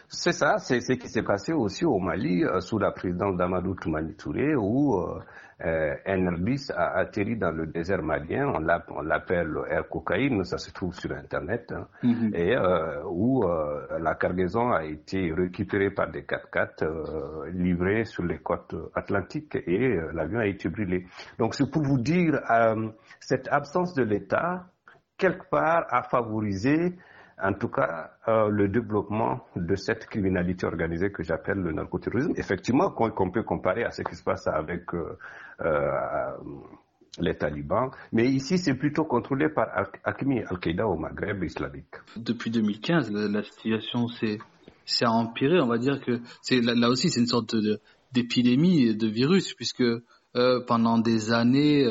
C'est 0.08 0.32
ça, 0.32 0.58
c'est 0.58 0.80
ce 0.80 0.94
qui 0.94 1.08
s'est 1.08 1.22
passé 1.22 1.52
aussi 1.52 1.84
au 1.84 1.98
Mali 1.98 2.44
euh, 2.44 2.60
sous 2.60 2.78
la 2.78 2.90
présidence 2.92 3.36
d'Amadou 3.36 3.74
Toumani 3.74 4.14
Touré 4.14 4.54
où 4.56 4.96
euh, 4.96 5.20
euh, 5.64 5.96
Airbus 6.04 6.70
a 6.74 6.98
atterri 6.98 7.36
dans 7.36 7.50
le 7.50 7.66
désert 7.66 8.02
malien, 8.02 8.52
on 8.90 9.02
l'appelle 9.02 9.56
Air 9.68 9.88
Cocaïne, 9.88 10.44
ça 10.44 10.56
se 10.56 10.70
trouve 10.70 10.94
sur 10.94 11.10
Internet, 11.12 11.72
hein, 11.72 11.88
mm-hmm. 12.04 12.34
et 12.36 12.56
euh, 12.56 13.02
où 13.06 13.42
euh, 13.44 13.98
la 13.98 14.14
cargaison 14.14 14.70
a 14.70 14.84
été 14.84 15.32
récupérée 15.32 15.90
par 15.90 16.10
des 16.10 16.22
4x4 16.22 16.84
euh, 16.84 17.50
livrés 17.50 18.04
sur 18.04 18.22
les 18.24 18.38
côtes 18.38 18.76
atlantiques 18.94 19.56
et 19.66 19.98
l'avion 20.12 20.38
a 20.38 20.46
été 20.46 20.68
brûlé. 20.68 21.06
Donc 21.38 21.54
c'est 21.56 21.68
pour 21.68 21.82
vous 21.82 21.98
dire 21.98 22.40
cette 23.18 23.48
absence 23.48 23.94
de 23.94 24.04
l'État 24.04 24.66
quelque 25.16 25.50
part 25.50 25.86
à 25.90 26.02
favoriser 26.04 26.94
en 27.42 27.52
tout 27.54 27.68
cas 27.68 28.10
euh, 28.28 28.48
le 28.48 28.68
développement 28.68 29.40
de 29.56 29.74
cette 29.76 30.06
criminalité 30.06 30.66
organisée 30.66 31.10
que 31.10 31.22
j'appelle 31.22 31.58
le 31.58 31.72
narcoterrorisme. 31.72 32.32
Effectivement, 32.36 32.90
qu'on 32.90 33.30
peut 33.30 33.42
comparer 33.42 33.84
à 33.84 33.90
ce 33.90 34.02
qui 34.02 34.14
se 34.14 34.22
passe 34.22 34.46
avec 34.46 34.94
euh, 34.94 35.16
euh, 35.60 35.90
les 37.20 37.36
talibans, 37.36 37.90
mais 38.12 38.28
ici 38.28 38.58
c'est 38.58 38.74
plutôt 38.74 39.04
contrôlé 39.04 39.48
par 39.48 39.68
Al-Qaïda 40.04 40.86
au 40.86 40.96
Maghreb 40.96 41.42
islamique. 41.42 41.94
Depuis 42.16 42.50
2015, 42.50 43.10
la, 43.12 43.42
situation 43.42 44.06
s'est 44.08 44.38
empirée. 45.06 45.60
On 45.60 45.66
va 45.66 45.78
dire 45.78 46.00
que 46.00 46.20
là, 46.50 46.88
aussi 46.88 47.08
c'est 47.08 47.20
une 47.20 47.26
sorte 47.26 47.56
d'épidémie 48.12 48.94
de, 48.94 49.06
virus 49.08 49.54
puisque 49.54 49.84
pendant 50.66 50.98
des 50.98 51.32
années 51.32 51.84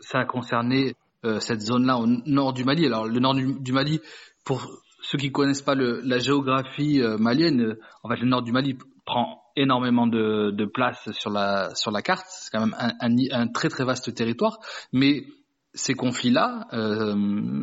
ça 0.00 0.20
a 0.20 0.24
concerné 0.26 0.94
euh, 1.24 1.40
cette 1.40 1.62
zone-là 1.62 1.98
au 1.98 2.06
nord 2.06 2.52
du 2.52 2.64
Mali. 2.64 2.84
Alors 2.86 3.06
le 3.06 3.18
nord 3.18 3.34
du, 3.34 3.72
Mali, 3.72 4.00
pour 4.44 4.60
ceux 5.00 5.16
qui 5.16 5.32
connaissent 5.32 5.62
pas 5.62 5.74
la 5.74 6.18
géographie 6.18 7.00
euh, 7.00 7.16
malienne, 7.16 7.60
euh, 7.62 7.80
en 8.02 8.10
fait 8.10 8.16
le 8.16 8.26
nord 8.26 8.42
du 8.42 8.52
Mali 8.52 8.76
prend 9.06 9.40
énormément 9.56 10.06
de, 10.06 10.50
de 10.50 10.64
place 10.66 11.10
sur 11.12 11.30
la 11.30 11.74
sur 11.74 11.90
la 11.90 12.02
carte. 12.02 12.26
C'est 12.28 12.50
quand 12.50 12.66
même 12.66 12.76
un, 13.00 13.48
très 13.48 13.68
très 13.68 13.84
vaste 13.84 14.14
territoire, 14.14 14.58
mais 14.92 15.24
ces 15.72 15.94
conflits-là, 15.94 16.68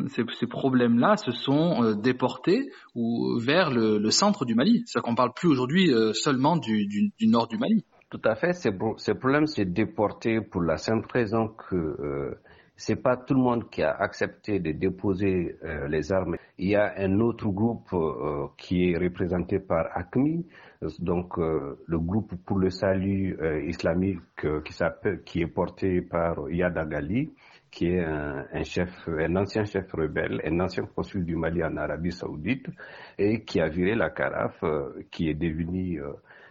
ces, 0.08 0.46
problèmes-là, 0.46 1.16
se 1.16 1.30
sont 1.30 1.94
déportés 1.94 2.70
ou 2.94 3.38
vers 3.40 3.70
le, 3.70 4.10
centre 4.10 4.44
du 4.44 4.54
Mali. 4.54 4.82
C'est-à-dire 4.84 5.04
qu'on 5.04 5.14
parle 5.14 5.32
plus 5.34 5.48
aujourd'hui 5.48 5.90
seulement 6.12 6.56
du, 6.58 6.86
du, 6.86 7.10
du, 7.18 7.26
nord 7.26 7.48
du 7.48 7.56
Mali. 7.56 7.86
Tout 8.10 8.20
à 8.24 8.34
fait. 8.34 8.52
Ces, 8.52 8.70
ces 8.98 9.14
problèmes 9.14 9.46
s'est 9.46 9.64
déporté 9.64 10.42
pour 10.42 10.60
la 10.60 10.76
simple 10.76 11.08
raison 11.10 11.48
que 11.48 12.36
c'est 12.84 12.96
pas 12.96 13.16
tout 13.16 13.34
le 13.34 13.40
monde 13.40 13.70
qui 13.70 13.80
a 13.80 13.92
accepté 13.92 14.58
de 14.58 14.72
déposer 14.72 15.56
euh, 15.62 15.86
les 15.86 16.12
armes. 16.12 16.36
Il 16.58 16.70
y 16.70 16.74
a 16.74 16.94
un 16.96 17.20
autre 17.20 17.46
groupe 17.46 17.92
euh, 17.92 18.48
qui 18.58 18.90
est 18.90 18.98
représenté 18.98 19.60
par 19.60 19.86
ACMI, 19.96 20.44
donc 20.98 21.38
euh, 21.38 21.78
le 21.86 21.98
groupe 22.00 22.34
pour 22.44 22.58
le 22.58 22.70
salut 22.70 23.38
islamique 23.68 24.18
qui 25.24 25.42
est 25.42 25.46
porté 25.46 26.00
par 26.02 26.50
Yad 26.50 26.76
Agali, 26.76 27.30
qui 27.70 27.86
est 27.86 28.04
un, 28.04 28.64
chef, 28.64 28.90
un 29.06 29.36
ancien 29.36 29.64
chef 29.64 29.92
rebelle, 29.92 30.40
un 30.44 30.58
ancien 30.58 30.84
consul 30.84 31.24
du 31.24 31.36
Mali 31.36 31.62
en 31.62 31.76
Arabie 31.76 32.10
Saoudite, 32.10 32.66
et 33.16 33.44
qui 33.44 33.60
a 33.60 33.68
viré 33.68 33.94
la 33.94 34.10
carafe, 34.10 34.64
qui 35.12 35.28
est 35.28 35.34
devenu 35.34 36.00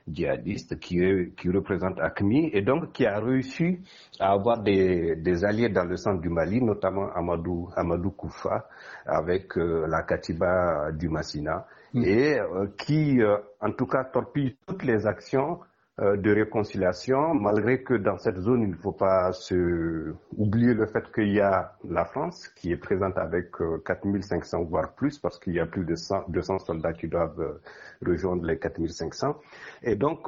djihadiste 0.07 0.79
qui, 0.79 0.99
qui 1.37 1.49
représente 1.49 1.99
ACMI 1.99 2.49
et 2.53 2.61
donc 2.61 2.91
qui 2.91 3.05
a 3.05 3.19
réussi 3.19 3.79
à 4.19 4.31
avoir 4.31 4.61
des, 4.61 5.15
des 5.15 5.45
alliés 5.45 5.69
dans 5.69 5.83
le 5.85 5.97
centre 5.97 6.21
du 6.21 6.29
Mali, 6.29 6.61
notamment 6.61 7.09
Amadou, 7.13 7.69
Amadou 7.75 8.11
Koufa 8.11 8.67
avec 9.05 9.57
euh, 9.57 9.85
la 9.87 10.03
Katiba 10.03 10.91
du 10.91 11.09
Massina 11.09 11.65
mm. 11.93 12.03
et 12.03 12.39
euh, 12.39 12.67
qui 12.77 13.21
euh, 13.21 13.37
en 13.59 13.71
tout 13.71 13.87
cas 13.87 14.03
torpille 14.05 14.55
toutes 14.67 14.83
les 14.83 15.05
actions 15.07 15.59
de 15.99 16.33
réconciliation, 16.33 17.33
malgré 17.35 17.83
que 17.83 17.93
dans 17.93 18.17
cette 18.17 18.37
zone, 18.37 18.63
il 18.63 18.69
ne 18.69 18.75
faut 18.75 18.93
pas 18.93 19.33
se 19.33 20.13
oublier 20.35 20.73
le 20.73 20.87
fait 20.87 21.11
qu'il 21.11 21.31
y 21.31 21.41
a 21.41 21.73
la 21.87 22.05
France 22.05 22.47
qui 22.47 22.71
est 22.71 22.77
présente 22.77 23.17
avec 23.17 23.51
4500 23.85 24.61
euh, 24.61 24.63
voire 24.63 24.93
plus, 24.93 25.19
parce 25.19 25.37
qu'il 25.37 25.53
y 25.53 25.59
a 25.59 25.65
plus 25.65 25.85
de 25.85 25.95
100, 25.95 26.29
200 26.29 26.59
soldats 26.59 26.93
qui 26.93 27.07
doivent 27.07 27.39
euh, 27.41 27.61
rejoindre 28.05 28.45
les 28.45 28.57
4500. 28.57 29.35
Et 29.83 29.95
donc, 29.95 30.27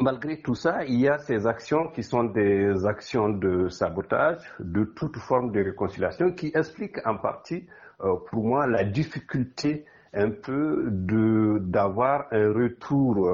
malgré 0.00 0.40
tout 0.40 0.54
ça, 0.54 0.84
il 0.84 0.98
y 1.00 1.08
a 1.08 1.18
ces 1.18 1.46
actions 1.46 1.88
qui 1.88 2.02
sont 2.02 2.24
des 2.24 2.84
actions 2.86 3.28
de 3.28 3.68
sabotage, 3.68 4.40
de 4.58 4.84
toute 4.84 5.18
forme 5.18 5.52
de 5.52 5.62
réconciliation, 5.62 6.32
qui 6.32 6.50
expliquent 6.54 7.06
en 7.06 7.18
partie, 7.18 7.66
pour 7.98 8.42
moi, 8.42 8.66
la 8.66 8.82
difficulté 8.82 9.84
un 10.12 10.30
peu 10.30 10.88
de 10.90 11.58
d'avoir 11.60 12.26
un 12.32 12.52
retour 12.52 13.28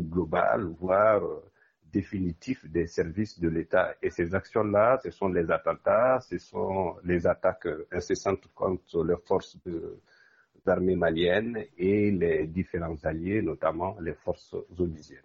global, 0.00 0.64
voire 0.78 1.22
euh, 1.24 1.42
définitif 1.92 2.64
des 2.70 2.86
services 2.86 3.38
de 3.38 3.48
l'État. 3.48 3.94
Et 4.02 4.10
ces 4.10 4.34
actions-là, 4.34 4.98
ce 5.02 5.10
sont 5.10 5.28
les 5.28 5.50
attentats, 5.50 6.20
ce 6.20 6.38
sont 6.38 6.96
les 7.04 7.26
attaques 7.26 7.68
incessantes 7.92 8.48
contre 8.54 9.04
les 9.04 9.16
forces 9.26 9.58
de, 9.66 9.98
armées 10.66 10.96
maliennes 10.96 11.58
et 11.76 12.10
les 12.10 12.46
différents 12.46 12.96
alliés, 13.04 13.42
notamment 13.42 13.96
les 14.00 14.14
forces 14.14 14.54
onusiennes. 14.78 15.20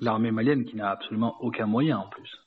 L'armée 0.00 0.30
malienne 0.30 0.64
qui 0.64 0.76
n'a 0.76 0.90
absolument 0.90 1.36
aucun 1.40 1.66
moyen 1.66 1.98
en 1.98 2.08
plus. 2.08 2.38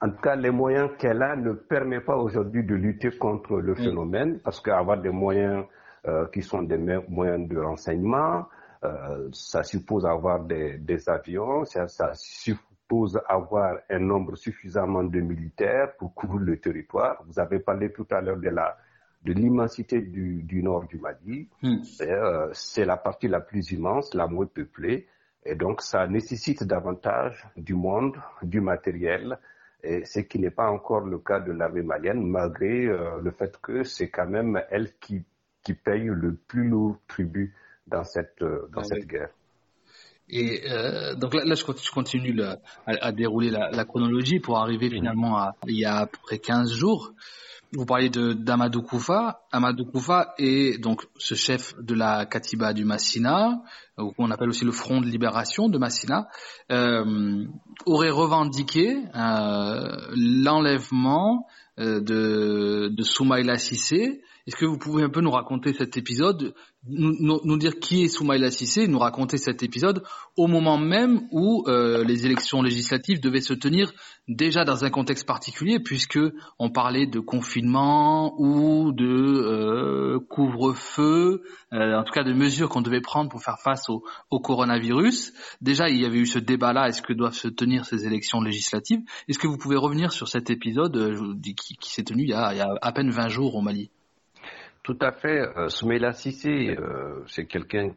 En 0.00 0.10
tout 0.10 0.20
cas, 0.20 0.36
les 0.36 0.50
moyens 0.50 0.90
qu'elle 0.98 1.22
a 1.22 1.36
ne 1.36 1.52
permettent 1.52 2.04
pas 2.04 2.16
aujourd'hui 2.16 2.64
de 2.64 2.74
lutter 2.74 3.10
contre 3.10 3.58
le 3.58 3.74
phénomène, 3.74 4.38
parce 4.40 4.60
qu'avoir 4.60 5.00
des 5.00 5.10
moyens 5.10 5.64
euh, 6.06 6.26
qui 6.28 6.42
sont 6.42 6.62
des 6.62 6.78
moyens 6.78 7.48
de 7.48 7.58
renseignement, 7.58 8.46
euh, 8.84 9.28
ça 9.32 9.62
suppose 9.62 10.06
avoir 10.06 10.40
des, 10.44 10.78
des 10.78 11.08
avions, 11.08 11.64
ça, 11.64 11.88
ça, 11.88 12.12
suppose 12.14 13.20
avoir 13.28 13.78
un 13.88 13.98
nombre 13.98 14.36
suffisamment 14.36 15.02
de 15.04 15.20
militaires 15.20 15.96
pour 15.96 16.14
couvrir 16.14 16.40
le 16.40 16.60
territoire. 16.60 17.22
Vous 17.26 17.38
avez 17.38 17.58
parlé 17.58 17.92
tout 17.92 18.06
à 18.10 18.20
l'heure 18.20 18.36
de 18.36 18.48
la 18.50 18.76
de 19.24 19.32
l'immensité 19.32 20.02
du, 20.02 20.42
du, 20.42 20.62
nord 20.62 20.86
du 20.86 20.98
Mali. 20.98 21.48
Hmm. 21.62 21.76
Euh, 22.02 22.50
c'est 22.52 22.84
la 22.84 22.98
partie 22.98 23.26
la 23.26 23.40
plus 23.40 23.72
immense, 23.72 24.12
la 24.12 24.26
moins 24.26 24.44
peuplée, 24.44 25.08
et 25.46 25.54
donc 25.54 25.80
ça 25.80 26.06
nécessite 26.06 26.62
davantage 26.64 27.46
du 27.56 27.74
monde, 27.74 28.16
du 28.42 28.60
matériel, 28.60 29.38
et 29.82 30.04
ce 30.04 30.20
qui 30.20 30.38
n'est 30.38 30.50
pas 30.50 30.70
encore 30.70 31.00
le 31.00 31.18
cas 31.18 31.40
de 31.40 31.52
l'armée 31.52 31.82
malienne, 31.82 32.22
malgré 32.26 32.86
euh, 32.86 33.20
le 33.22 33.30
fait 33.30 33.58
que 33.60 33.82
c'est 33.82 34.08
quand 34.10 34.26
même 34.26 34.62
elle 34.70 34.94
qui, 34.98 35.24
qui 35.62 35.74
paye 35.74 36.04
le 36.04 36.34
plus 36.34 36.68
lourd 36.68 36.98
tribut 37.08 37.54
dans 37.86 38.04
cette, 38.04 38.42
euh, 38.42 38.68
dans 38.72 38.80
ah 38.80 38.84
cette 38.84 39.06
guerre. 39.06 39.30
Et 40.28 40.62
euh, 40.70 41.14
donc 41.14 41.34
là, 41.34 41.44
là, 41.44 41.54
je 41.54 41.90
continue 41.90 42.40
à, 42.42 42.58
à, 42.86 43.12
dérouler 43.12 43.50
la, 43.50 43.70
la, 43.70 43.84
chronologie 43.84 44.40
pour 44.40 44.58
arriver 44.58 44.88
finalement 44.88 45.36
à 45.36 45.54
il 45.66 45.78
y 45.78 45.84
a 45.84 45.96
à 45.98 46.06
peu 46.06 46.18
près 46.22 46.38
15 46.38 46.72
jours. 46.72 47.12
Vous 47.76 47.86
parlez 47.86 48.08
de 48.08 48.32
d'Amadou 48.32 48.82
Koufa. 48.82 49.40
Amadou 49.50 49.84
Koufa 49.84 50.34
est 50.38 50.80
donc 50.80 51.02
ce 51.18 51.34
chef 51.34 51.74
de 51.80 51.94
la 51.94 52.24
Katiba 52.24 52.72
du 52.72 52.84
Massina, 52.84 53.62
qu'on 53.96 54.30
appelle 54.30 54.48
aussi 54.48 54.64
le 54.64 54.70
Front 54.70 55.00
de 55.00 55.06
libération 55.06 55.68
de 55.68 55.76
Massina, 55.76 56.28
euh, 56.70 57.44
aurait 57.84 58.10
revendiqué 58.10 58.96
euh, 59.14 59.96
l'enlèvement 60.14 61.46
euh, 61.80 62.00
de, 62.00 62.88
de 62.94 63.02
Soumaïla 63.02 63.56
Sissé. 63.58 64.22
Est-ce 64.46 64.56
que 64.56 64.66
vous 64.66 64.78
pouvez 64.78 65.02
un 65.02 65.08
peu 65.08 65.20
nous 65.20 65.30
raconter 65.30 65.72
cet 65.72 65.96
épisode 65.96 66.54
nous, 66.86 67.40
nous, 67.44 67.56
dire 67.56 67.78
qui 67.80 68.02
est 68.02 68.08
Soumaïla 68.08 68.50
Sissé, 68.50 68.86
nous 68.88 68.98
raconter 68.98 69.38
cet 69.38 69.62
épisode 69.62 70.02
au 70.36 70.46
moment 70.46 70.76
même 70.76 71.22
où 71.30 71.64
euh, 71.66 72.04
les 72.04 72.26
élections 72.26 72.60
législatives 72.60 73.20
devaient 73.20 73.40
se 73.40 73.54
tenir 73.54 73.92
déjà 74.28 74.64
dans 74.64 74.84
un 74.84 74.90
contexte 74.90 75.26
particulier 75.26 75.80
puisque 75.80 76.18
on 76.58 76.70
parlait 76.70 77.06
de 77.06 77.20
confinement 77.20 78.34
ou 78.38 78.92
de 78.92 79.06
euh, 79.06 80.20
couvre-feu, 80.28 81.42
euh, 81.72 81.98
en 81.98 82.04
tout 82.04 82.12
cas 82.12 82.24
de 82.24 82.34
mesures 82.34 82.68
qu'on 82.68 82.82
devait 82.82 83.00
prendre 83.00 83.30
pour 83.30 83.42
faire 83.42 83.58
face 83.58 83.88
au, 83.88 84.04
au, 84.30 84.40
coronavirus. 84.40 85.32
Déjà, 85.62 85.88
il 85.88 86.00
y 86.00 86.04
avait 86.04 86.18
eu 86.18 86.26
ce 86.26 86.38
débat-là, 86.38 86.88
est-ce 86.88 87.00
que 87.00 87.14
doivent 87.14 87.32
se 87.32 87.48
tenir 87.48 87.86
ces 87.86 88.06
élections 88.06 88.42
législatives? 88.42 89.00
Est-ce 89.28 89.38
que 89.38 89.46
vous 89.46 89.58
pouvez 89.58 89.76
revenir 89.76 90.12
sur 90.12 90.28
cet 90.28 90.50
épisode 90.50 90.96
euh, 90.98 91.34
qui, 91.42 91.76
qui 91.76 91.90
s'est 91.90 92.04
tenu 92.04 92.24
il 92.24 92.28
y, 92.28 92.34
a, 92.34 92.52
il 92.52 92.58
y 92.58 92.60
a 92.60 92.68
à 92.82 92.92
peine 92.92 93.10
20 93.10 93.28
jours 93.28 93.54
au 93.54 93.62
Mali? 93.62 93.90
Tout 94.84 94.98
à 95.00 95.10
fait. 95.10 95.40
Euh, 95.40 95.68
Soumaïla 95.68 96.12
Sissé, 96.12 96.76
euh, 96.78 97.24
c'est 97.26 97.46
quelqu'un 97.46 97.90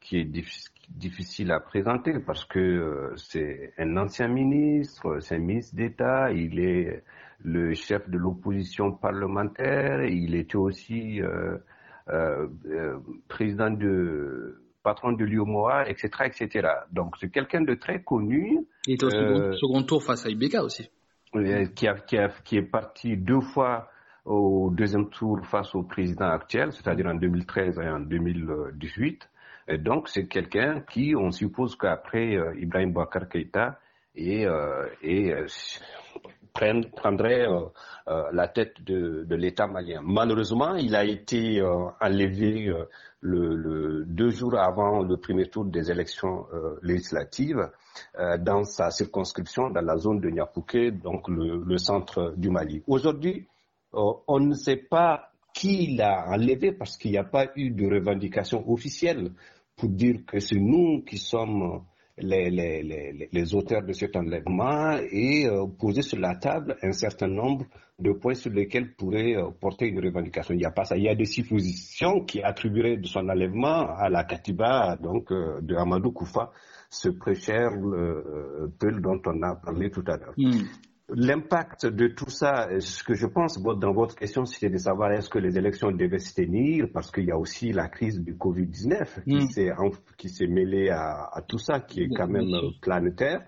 qui 0.00 0.18
est 0.18 0.30
difficile 0.88 1.52
à 1.52 1.60
présenter 1.60 2.18
parce 2.20 2.44
que 2.46 2.58
euh, 2.58 3.12
c'est 3.16 3.74
un 3.76 3.96
ancien 3.98 4.28
ministre, 4.28 5.18
c'est 5.20 5.34
un 5.34 5.40
ministre 5.40 5.76
d'État, 5.76 6.32
il 6.32 6.60
est 6.60 7.02
le 7.44 7.74
chef 7.74 8.08
de 8.08 8.16
l'opposition 8.16 8.92
parlementaire, 8.92 10.04
il 10.04 10.34
était 10.34 10.56
aussi 10.56 11.20
euh, 11.20 11.58
président 13.26 13.70
de 13.70 14.62
patron 14.82 15.12
de 15.12 15.24
l'UOMOA, 15.24 15.88
etc., 15.90 16.08
etc. 16.26 16.68
Donc 16.92 17.16
c'est 17.20 17.30
quelqu'un 17.30 17.62
de 17.62 17.74
très 17.74 18.02
connu. 18.02 18.66
Il 18.86 18.94
est 18.94 19.02
au 19.02 19.10
second, 19.10 19.52
second, 19.54 19.82
tour 19.82 20.02
face 20.04 20.24
à 20.24 20.30
Ibeka 20.30 20.62
aussi. 20.62 20.88
Qui, 21.74 21.86
a, 21.86 21.94
qui, 21.94 22.16
a, 22.16 22.28
qui 22.42 22.56
est 22.56 22.62
parti 22.62 23.16
deux 23.16 23.40
fois 23.40 23.90
au 24.28 24.70
deuxième 24.70 25.08
tour 25.08 25.40
face 25.46 25.74
au 25.74 25.82
président 25.82 26.28
actuel, 26.28 26.72
c'est-à-dire 26.72 27.06
en 27.06 27.14
2013 27.14 27.78
et 27.78 27.88
en 27.88 28.00
2018. 28.00 29.28
Et 29.68 29.78
donc, 29.78 30.08
c'est 30.08 30.26
quelqu'un 30.26 30.80
qui, 30.80 31.14
on 31.16 31.30
suppose 31.30 31.76
qu'après 31.76 32.36
euh, 32.36 32.54
Ibrahim 32.58 32.92
Bouakar 32.92 33.28
Keïta, 33.28 33.78
et, 34.14 34.46
euh, 34.46 34.86
et 35.02 35.32
euh, 35.32 35.46
prendrait 36.52 37.46
la 38.32 38.48
tête 38.48 38.82
de, 38.82 39.22
de 39.24 39.36
l'État 39.36 39.68
malien. 39.68 40.00
Malheureusement, 40.02 40.74
il 40.74 40.96
a 40.96 41.04
été 41.04 41.62
enlevé 42.00 42.72
le, 43.20 43.54
le, 43.54 44.04
deux 44.04 44.30
jours 44.30 44.58
avant 44.58 45.02
le 45.04 45.16
premier 45.18 45.46
tour 45.48 45.66
des 45.66 45.92
élections 45.92 46.46
législatives 46.82 47.70
dans 48.40 48.64
sa 48.64 48.90
circonscription, 48.90 49.70
dans 49.70 49.82
la 49.82 49.98
zone 49.98 50.18
de 50.18 50.30
Niapouké, 50.30 50.90
donc 50.90 51.28
le, 51.28 51.62
le 51.64 51.78
centre 51.78 52.34
du 52.36 52.50
Mali. 52.50 52.82
Aujourd'hui, 52.88 53.46
on 53.92 54.40
ne 54.40 54.54
sait 54.54 54.76
pas 54.76 55.32
qui 55.54 55.96
l'a 55.96 56.28
enlevé 56.28 56.72
parce 56.72 56.96
qu'il 56.96 57.10
n'y 57.10 57.18
a 57.18 57.24
pas 57.24 57.46
eu 57.56 57.70
de 57.70 57.86
revendication 57.86 58.68
officielle 58.70 59.32
pour 59.76 59.88
dire 59.88 60.20
que 60.26 60.38
c'est 60.40 60.58
nous 60.58 61.02
qui 61.02 61.18
sommes 61.18 61.82
les, 62.20 63.54
auteurs 63.54 63.82
de 63.82 63.92
cet 63.92 64.16
enlèvement 64.16 64.96
et 65.10 65.46
euh, 65.46 65.66
poser 65.66 66.02
sur 66.02 66.18
la 66.18 66.34
table 66.36 66.76
un 66.82 66.92
certain 66.92 67.28
nombre 67.28 67.64
de 67.98 68.12
points 68.12 68.34
sur 68.34 68.50
lesquels 68.50 68.94
pourrait 68.94 69.36
euh, 69.36 69.50
porter 69.50 69.86
une 69.86 70.00
revendication. 70.04 70.54
Il 70.54 70.58
n'y 70.58 70.64
a 70.64 70.70
pas 70.70 70.84
ça. 70.84 70.96
Il 70.96 71.04
y 71.04 71.08
a 71.08 71.14
des 71.14 71.24
suppositions 71.26 72.24
qui 72.24 72.42
attribueraient 72.42 72.96
de 72.96 73.06
son 73.06 73.28
enlèvement 73.28 73.88
à 73.96 74.08
la 74.08 74.24
Katiba 74.24 74.96
donc, 75.00 75.30
euh, 75.32 75.60
de 75.60 75.74
Amadou 75.76 76.12
Koufa, 76.12 76.50
ce 76.90 77.08
prêcheur 77.08 77.72
Peul 78.78 79.00
dont 79.00 79.20
on 79.26 79.42
a 79.42 79.54
parlé 79.56 79.90
tout 79.90 80.04
à 80.06 80.16
l'heure. 80.16 80.34
Hmm. 80.36 80.62
L'impact 81.10 81.86
de 81.86 82.08
tout 82.08 82.28
ça, 82.28 82.68
ce 82.80 83.02
que 83.02 83.14
je 83.14 83.26
pense 83.26 83.58
dans 83.62 83.92
votre 83.92 84.14
question, 84.14 84.44
c'était 84.44 84.68
de 84.68 84.76
savoir 84.76 85.10
est-ce 85.12 85.30
que 85.30 85.38
les 85.38 85.56
élections 85.56 85.90
devaient 85.90 86.18
se 86.18 86.34
tenir, 86.34 86.88
parce 86.92 87.10
qu'il 87.10 87.24
y 87.24 87.30
a 87.30 87.38
aussi 87.38 87.72
la 87.72 87.88
crise 87.88 88.20
du 88.20 88.34
Covid-19 88.34 89.22
mm. 89.26 89.90
qui 90.18 90.28
s'est 90.28 90.46
mêlée 90.46 90.90
à, 90.90 91.42
tout 91.48 91.56
ça, 91.56 91.80
qui 91.80 92.02
est 92.02 92.08
quand 92.14 92.28
même 92.28 92.50
planétaire, 92.82 93.42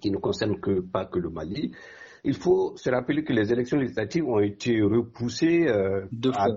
qui 0.00 0.10
ne 0.10 0.16
concerne 0.16 0.58
que, 0.58 0.80
pas 0.80 1.04
que 1.04 1.18
le 1.18 1.28
Mali. 1.28 1.72
Il 2.24 2.34
faut 2.34 2.74
se 2.76 2.88
rappeler 2.88 3.24
que 3.24 3.32
les 3.34 3.52
élections 3.52 3.78
législatives 3.78 4.26
ont 4.26 4.40
été 4.40 4.80
repoussées 4.80 5.66
euh, 5.68 6.06
à, 6.34 6.48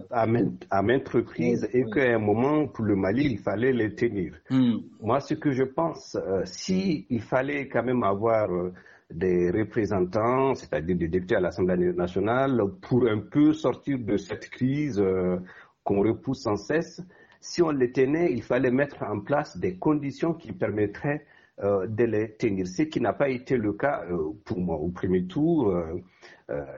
à, 0.69 0.81
maintes, 0.81 1.09
reprises 1.09 1.67
et 1.73 1.83
qu'à 1.93 2.15
un 2.15 2.19
moment, 2.19 2.67
pour 2.67 2.85
le 2.85 2.95
Mali, 2.95 3.25
il 3.25 3.39
fallait 3.39 3.73
les 3.73 3.93
tenir. 3.93 4.35
Mm. 4.49 4.77
Moi, 5.01 5.19
ce 5.19 5.33
que 5.33 5.51
je 5.51 5.63
pense, 5.63 6.15
euh, 6.15 6.43
si 6.45 7.07
il 7.09 7.21
fallait 7.21 7.67
quand 7.67 7.83
même 7.83 8.03
avoir... 8.03 8.49
Euh, 8.49 8.73
des 9.11 9.51
représentants, 9.51 10.55
c'est-à-dire 10.55 10.95
des 10.95 11.07
députés 11.07 11.35
à 11.35 11.39
l'Assemblée 11.39 11.93
nationale, 11.93 12.61
pour 12.81 13.07
un 13.07 13.19
peu 13.19 13.53
sortir 13.53 13.99
de 13.99 14.17
cette 14.17 14.49
crise 14.49 14.99
euh, 14.99 15.37
qu'on 15.83 16.01
repousse 16.01 16.43
sans 16.43 16.55
cesse. 16.55 17.01
Si 17.41 17.61
on 17.61 17.71
les 17.71 17.91
tenait, 17.91 18.31
il 18.31 18.41
fallait 18.41 18.71
mettre 18.71 19.03
en 19.03 19.19
place 19.19 19.57
des 19.57 19.77
conditions 19.77 20.33
qui 20.33 20.53
permettraient 20.53 21.25
euh, 21.61 21.85
de 21.87 22.05
les 22.05 22.35
tenir, 22.35 22.65
ce 22.67 22.83
qui 22.83 22.99
n'a 23.01 23.13
pas 23.13 23.29
été 23.29 23.57
le 23.57 23.73
cas 23.73 24.03
euh, 24.09 24.31
pour 24.45 24.59
moi. 24.59 24.77
Au 24.77 24.89
premier 24.89 25.25
tour, 25.27 25.73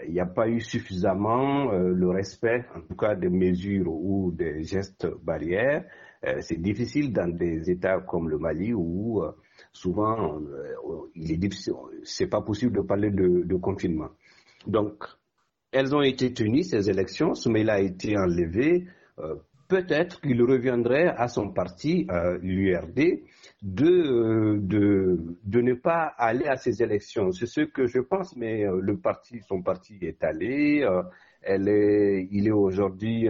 il 0.08 0.13
n'y 0.13 0.20
a 0.20 0.25
pas 0.25 0.48
eu 0.48 0.62
suffisamment 0.62 1.72
le 1.72 2.08
respect, 2.10 2.63
en 2.75 2.82
tout 2.82 2.96
cas 2.96 3.15
des 3.15 3.29
mesures 3.29 3.91
ou 3.91 4.32
des 4.32 4.63
gestes 4.63 5.08
barrières. 5.24 5.84
C'est 6.39 6.62
difficile 6.62 7.12
dans 7.12 7.27
des 7.27 7.70
États 7.70 8.00
comme 8.00 8.29
le 8.29 8.38
Mali 8.38 8.74
où 8.74 9.22
souvent, 9.75 10.39
euh, 10.39 10.74
il 11.15 11.32
est 11.34 11.38
difficile, 11.38 11.74
c'est 12.03 12.27
pas 12.27 12.41
possible 12.41 12.75
de 12.75 12.82
parler 12.82 13.12
de, 13.12 13.55
confinement. 13.55 14.10
Donc, 14.65 15.03
elles 15.72 15.94
ont 15.94 16.01
été 16.01 16.34
tenues, 16.34 16.63
ces 16.63 16.89
élections. 16.89 17.36
Soumaïla 17.36 17.74
a 17.74 17.79
été 17.79 18.17
enlevé. 18.17 18.88
Euh, 19.20 19.36
peut-être 19.67 20.22
qu'il 20.22 20.41
reviendrait 20.41 21.08
à 21.08 21.27
son 21.27 21.50
parti, 21.50 22.08
euh, 22.10 22.38
l'URD, 22.41 23.22
de, 23.62 24.60
de, 24.62 25.62
ne 25.62 25.74
pas 25.74 26.13
aller 26.17 26.46
à 26.46 26.55
ces 26.55 26.82
élections. 26.82 27.32
C'est 27.32 27.46
ce 27.48 27.62
que 27.62 27.86
je 27.86 28.00
pense, 28.00 28.36
mais 28.38 28.63
le 28.63 28.98
parti, 28.98 29.41
son 29.48 29.62
parti 29.62 29.98
est 30.01 30.24
allé. 30.24 30.88
elle 31.41 31.67
est, 31.67 32.27
il 32.32 32.48
est 32.48 32.51
aujourd'hui 32.51 33.27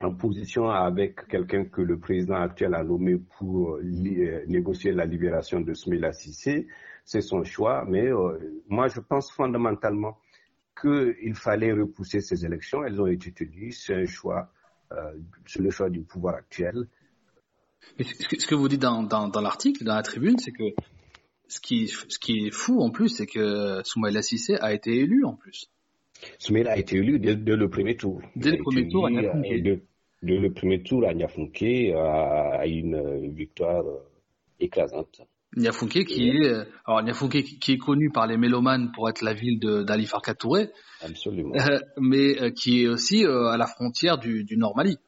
en 0.00 0.14
position 0.14 0.70
avec 0.70 1.26
quelqu'un 1.26 1.64
que 1.64 1.82
le 1.82 1.98
président 1.98 2.36
actuel 2.36 2.74
a 2.74 2.84
nommé 2.84 3.16
pour 3.16 3.76
euh, 3.76 4.44
négocier 4.46 4.92
la 4.92 5.04
libération 5.04 5.60
de 5.60 5.74
Smila 5.74 6.12
Sissé. 6.12 6.68
C'est 7.04 7.20
son 7.20 7.42
choix, 7.42 7.84
mais 7.88 8.06
euh, 8.06 8.62
moi 8.68 8.88
je 8.88 9.00
pense 9.00 9.32
fondamentalement 9.32 10.18
qu'il 10.80 11.34
fallait 11.34 11.72
repousser 11.72 12.20
ces 12.20 12.44
élections. 12.44 12.84
Elles 12.84 13.00
ont 13.00 13.06
été 13.06 13.32
tenues. 13.32 13.72
C'est 13.72 13.94
un 13.94 14.06
choix, 14.06 14.52
euh, 14.92 15.12
c'est 15.46 15.62
le 15.62 15.70
choix 15.70 15.90
du 15.90 16.02
pouvoir 16.02 16.36
actuel. 16.36 16.86
ce 17.98 18.46
que 18.46 18.54
vous 18.54 18.68
dites 18.68 18.82
dans, 18.82 19.02
dans, 19.02 19.40
l'article, 19.40 19.82
dans 19.82 19.96
la 19.96 20.02
tribune, 20.02 20.38
c'est 20.38 20.52
que 20.52 20.74
ce 21.48 21.60
qui, 21.60 21.88
ce 21.88 22.18
qui 22.18 22.46
est 22.46 22.54
fou 22.54 22.80
en 22.80 22.90
plus, 22.90 23.08
c'est 23.08 23.26
que 23.26 23.80
Soumaïla 23.82 24.22
Sissé 24.22 24.56
a 24.60 24.72
été 24.72 24.96
élu 24.96 25.24
en 25.24 25.34
plus. 25.34 25.68
Soumaïla 26.38 26.72
a 26.72 26.76
été 26.76 26.96
élu 26.96 27.18
dès, 27.18 27.34
le 27.34 27.68
premier 27.68 27.96
tour. 27.96 28.20
Dès 28.36 28.52
le 28.52 28.58
premier 28.58 28.88
tour, 28.88 29.08
de 29.10 29.80
le 30.22 30.52
premier 30.52 30.82
tour 30.82 31.06
à 31.06 31.14
Niafunke 31.14 31.94
a, 31.94 32.66
une 32.66 33.32
victoire 33.34 33.86
euh, 33.86 33.98
écrasante. 34.60 35.22
Niafunke 35.56 36.04
qui 36.04 36.28
est 36.28 36.46
euh, 36.46 36.64
alors 36.84 37.02
qui 37.30 37.72
est 37.72 37.78
connu 37.78 38.10
par 38.10 38.26
les 38.26 38.36
mélomanes 38.36 38.90
pour 38.94 39.08
être 39.08 39.22
la 39.22 39.32
ville 39.32 39.58
d'Ali 39.60 40.06
Farka 40.06 40.34
Touré, 40.34 40.70
absolument, 41.02 41.54
euh, 41.54 41.78
mais 41.98 42.52
qui 42.52 42.82
est 42.82 42.88
aussi 42.88 43.24
à 43.24 43.56
la 43.56 43.66
frontière 43.66 44.18
du, 44.18 44.44
Nord 44.56 44.76
Mali. 44.76 44.98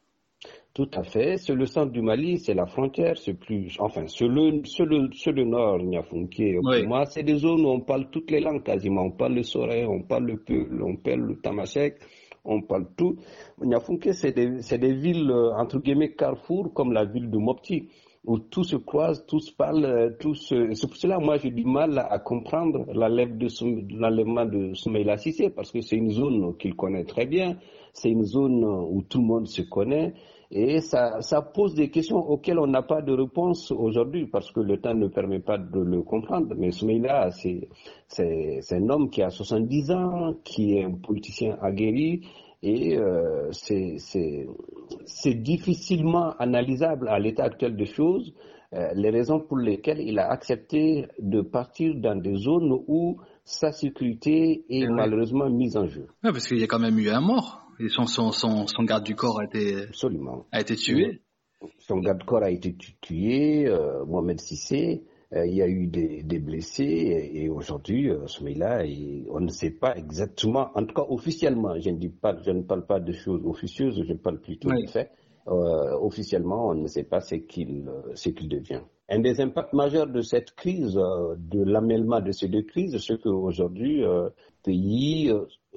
Tout 0.73 0.89
à 0.93 1.03
fait. 1.03 1.37
C'est 1.37 1.53
le 1.53 1.65
centre 1.65 1.91
du 1.91 2.01
Mali, 2.01 2.39
c'est 2.39 2.53
la 2.53 2.65
frontière, 2.65 3.17
c'est 3.17 3.33
plus, 3.33 3.75
enfin, 3.79 4.05
c'est 4.07 4.27
le, 4.27 4.51
le, 4.51 5.31
le, 5.31 5.43
nord, 5.43 5.79
Niafunke. 5.79 6.61
Pour 6.61 6.87
moi, 6.87 7.05
c'est 7.05 7.23
des 7.23 7.35
zones 7.35 7.65
où 7.65 7.69
on 7.69 7.81
parle 7.81 8.09
toutes 8.09 8.31
les 8.31 8.39
langues 8.39 8.63
quasiment. 8.63 9.01
On 9.03 9.11
parle 9.11 9.33
le 9.33 9.43
Soré, 9.43 9.85
on 9.85 10.01
parle 10.01 10.25
le 10.27 10.37
Peul, 10.37 10.81
on 10.81 10.95
parle 10.95 11.19
le 11.21 11.35
Tamashek 11.41 11.95
on 12.43 12.61
parle 12.61 12.87
tout. 12.97 13.17
Nyafunke, 13.61 14.13
c'est 14.13 14.31
des, 14.31 14.77
des, 14.77 14.93
villes, 14.93 15.29
euh, 15.29 15.53
entre 15.55 15.79
guillemets, 15.79 16.13
carrefour, 16.13 16.73
comme 16.73 16.91
la 16.91 17.05
ville 17.05 17.29
de 17.29 17.37
Mopti, 17.37 17.89
où 18.25 18.39
tout 18.39 18.63
se 18.63 18.75
croise, 18.75 19.25
tout 19.27 19.39
se 19.39 19.53
parle, 19.53 19.85
euh, 19.85 20.09
tout 20.19 20.33
se... 20.35 20.73
C'est 20.73 20.87
pour 20.87 20.95
cela, 20.97 21.19
moi, 21.19 21.37
j'ai 21.37 21.51
du 21.51 21.65
mal 21.65 21.97
à 21.99 22.19
comprendre 22.19 22.85
l'enlèvement 22.93 24.45
de 24.45 24.73
Soumaïla 24.73 25.17
Sissé, 25.17 25.49
parce 25.49 25.71
que 25.71 25.81
c'est 25.81 25.97
une 25.97 26.11
zone 26.11 26.55
qu'il 26.57 26.75
connaît 26.75 27.05
très 27.05 27.25
bien, 27.25 27.57
c'est 27.93 28.09
une 28.09 28.23
zone 28.25 28.63
où 28.63 29.01
tout 29.03 29.19
le 29.19 29.25
monde 29.27 29.47
se 29.47 29.61
connaît, 29.61 30.13
et 30.53 30.81
ça, 30.81 31.21
ça 31.21 31.41
pose 31.41 31.75
des 31.75 31.89
questions 31.89 32.17
auxquelles 32.17 32.59
on 32.59 32.67
n'a 32.67 32.81
pas 32.81 33.01
de 33.01 33.13
réponse 33.13 33.71
aujourd'hui 33.71 34.27
parce 34.27 34.51
que 34.51 34.59
le 34.59 34.81
temps 34.81 34.93
ne 34.93 35.07
permet 35.07 35.39
pas 35.39 35.57
de 35.57 35.79
le 35.79 36.01
comprendre. 36.01 36.53
Mais 36.57 36.71
Soumaïla, 36.71 37.31
c'est, 37.31 37.69
c'est, 38.09 38.59
c'est 38.59 38.75
un 38.75 38.89
homme 38.89 39.09
qui 39.09 39.21
a 39.21 39.29
70 39.29 39.91
ans, 39.91 40.33
qui 40.43 40.73
est 40.75 40.83
un 40.83 40.91
politicien 40.91 41.57
aguerri 41.61 42.27
et 42.61 42.97
euh, 42.97 43.49
c'est, 43.53 43.95
c'est, 43.99 44.45
c'est 45.05 45.35
difficilement 45.35 46.31
analysable 46.37 47.07
à 47.07 47.17
l'état 47.17 47.45
actuel 47.45 47.77
des 47.77 47.85
choses 47.85 48.33
euh, 48.73 48.87
les 48.95 49.09
raisons 49.09 49.41
pour 49.41 49.57
lesquelles 49.57 49.99
il 49.99 50.17
a 50.17 50.31
accepté 50.31 51.07
de 51.19 51.41
partir 51.41 51.93
dans 51.95 52.15
des 52.15 52.35
zones 52.37 52.71
où 52.87 53.17
sa 53.43 53.73
sécurité 53.73 54.63
est 54.69 54.87
malheureusement 54.87 55.49
mise 55.49 55.75
en 55.75 55.87
jeu. 55.87 56.07
Oui, 56.23 56.31
parce 56.31 56.47
qu'il 56.47 56.57
y 56.57 56.63
a 56.63 56.67
quand 56.67 56.79
même 56.79 56.97
eu 56.97 57.09
un 57.09 57.19
mort 57.19 57.61
son, 57.89 58.05
son, 58.31 58.83
garde 58.83 59.03
du 59.03 59.15
corps 59.15 59.39
a 59.39 59.45
été, 59.45 59.83
Absolument. 59.83 60.45
A 60.51 60.61
été 60.61 60.75
tué. 60.75 61.21
Son 61.79 61.97
garde 61.97 62.19
du 62.19 62.25
corps 62.25 62.43
a 62.43 62.49
été 62.49 62.75
tué, 63.01 63.67
euh, 63.67 64.05
Mohamed 64.05 64.39
Sissé. 64.39 65.03
Euh, 65.33 65.45
il 65.45 65.55
y 65.55 65.61
a 65.61 65.67
eu 65.67 65.87
des, 65.87 66.39
blessés 66.39 67.31
et, 67.33 67.47
aujourd'hui, 67.49 68.09
euh, 68.09 68.25
là 68.57 68.83
on 69.29 69.39
ne 69.39 69.47
sait 69.49 69.71
pas 69.71 69.95
exactement, 69.95 70.69
en 70.75 70.85
tout 70.85 70.93
cas 70.93 71.05
officiellement, 71.07 71.79
je 71.79 71.89
ne, 71.89 71.97
dis 71.97 72.09
pas, 72.09 72.35
je 72.41 72.51
ne 72.51 72.63
parle 72.63 72.85
pas 72.85 72.99
de 72.99 73.13
choses 73.13 73.41
officieuses, 73.45 74.03
je 74.05 74.13
parle 74.13 74.41
plutôt 74.41 74.69
des 74.71 74.87
faits. 74.87 75.09
officiellement, 75.45 76.67
on 76.67 76.75
ne 76.75 76.87
sait 76.87 77.05
pas 77.05 77.21
ce 77.21 77.35
qu'il 77.35 77.85
devient. 78.49 78.81
Un 79.07 79.19
des 79.19 79.39
impacts 79.39 79.71
majeurs 79.71 80.07
de 80.07 80.21
cette 80.21 80.51
crise, 80.51 80.95
de 80.95 81.63
l'amènement 81.63 82.19
de 82.19 82.33
ces 82.33 82.49
deux 82.49 82.63
crises, 82.63 82.97
c'est 82.97 83.21
qu'aujourd'hui, 83.21 84.01
le 84.01 84.33
pays 84.63 85.31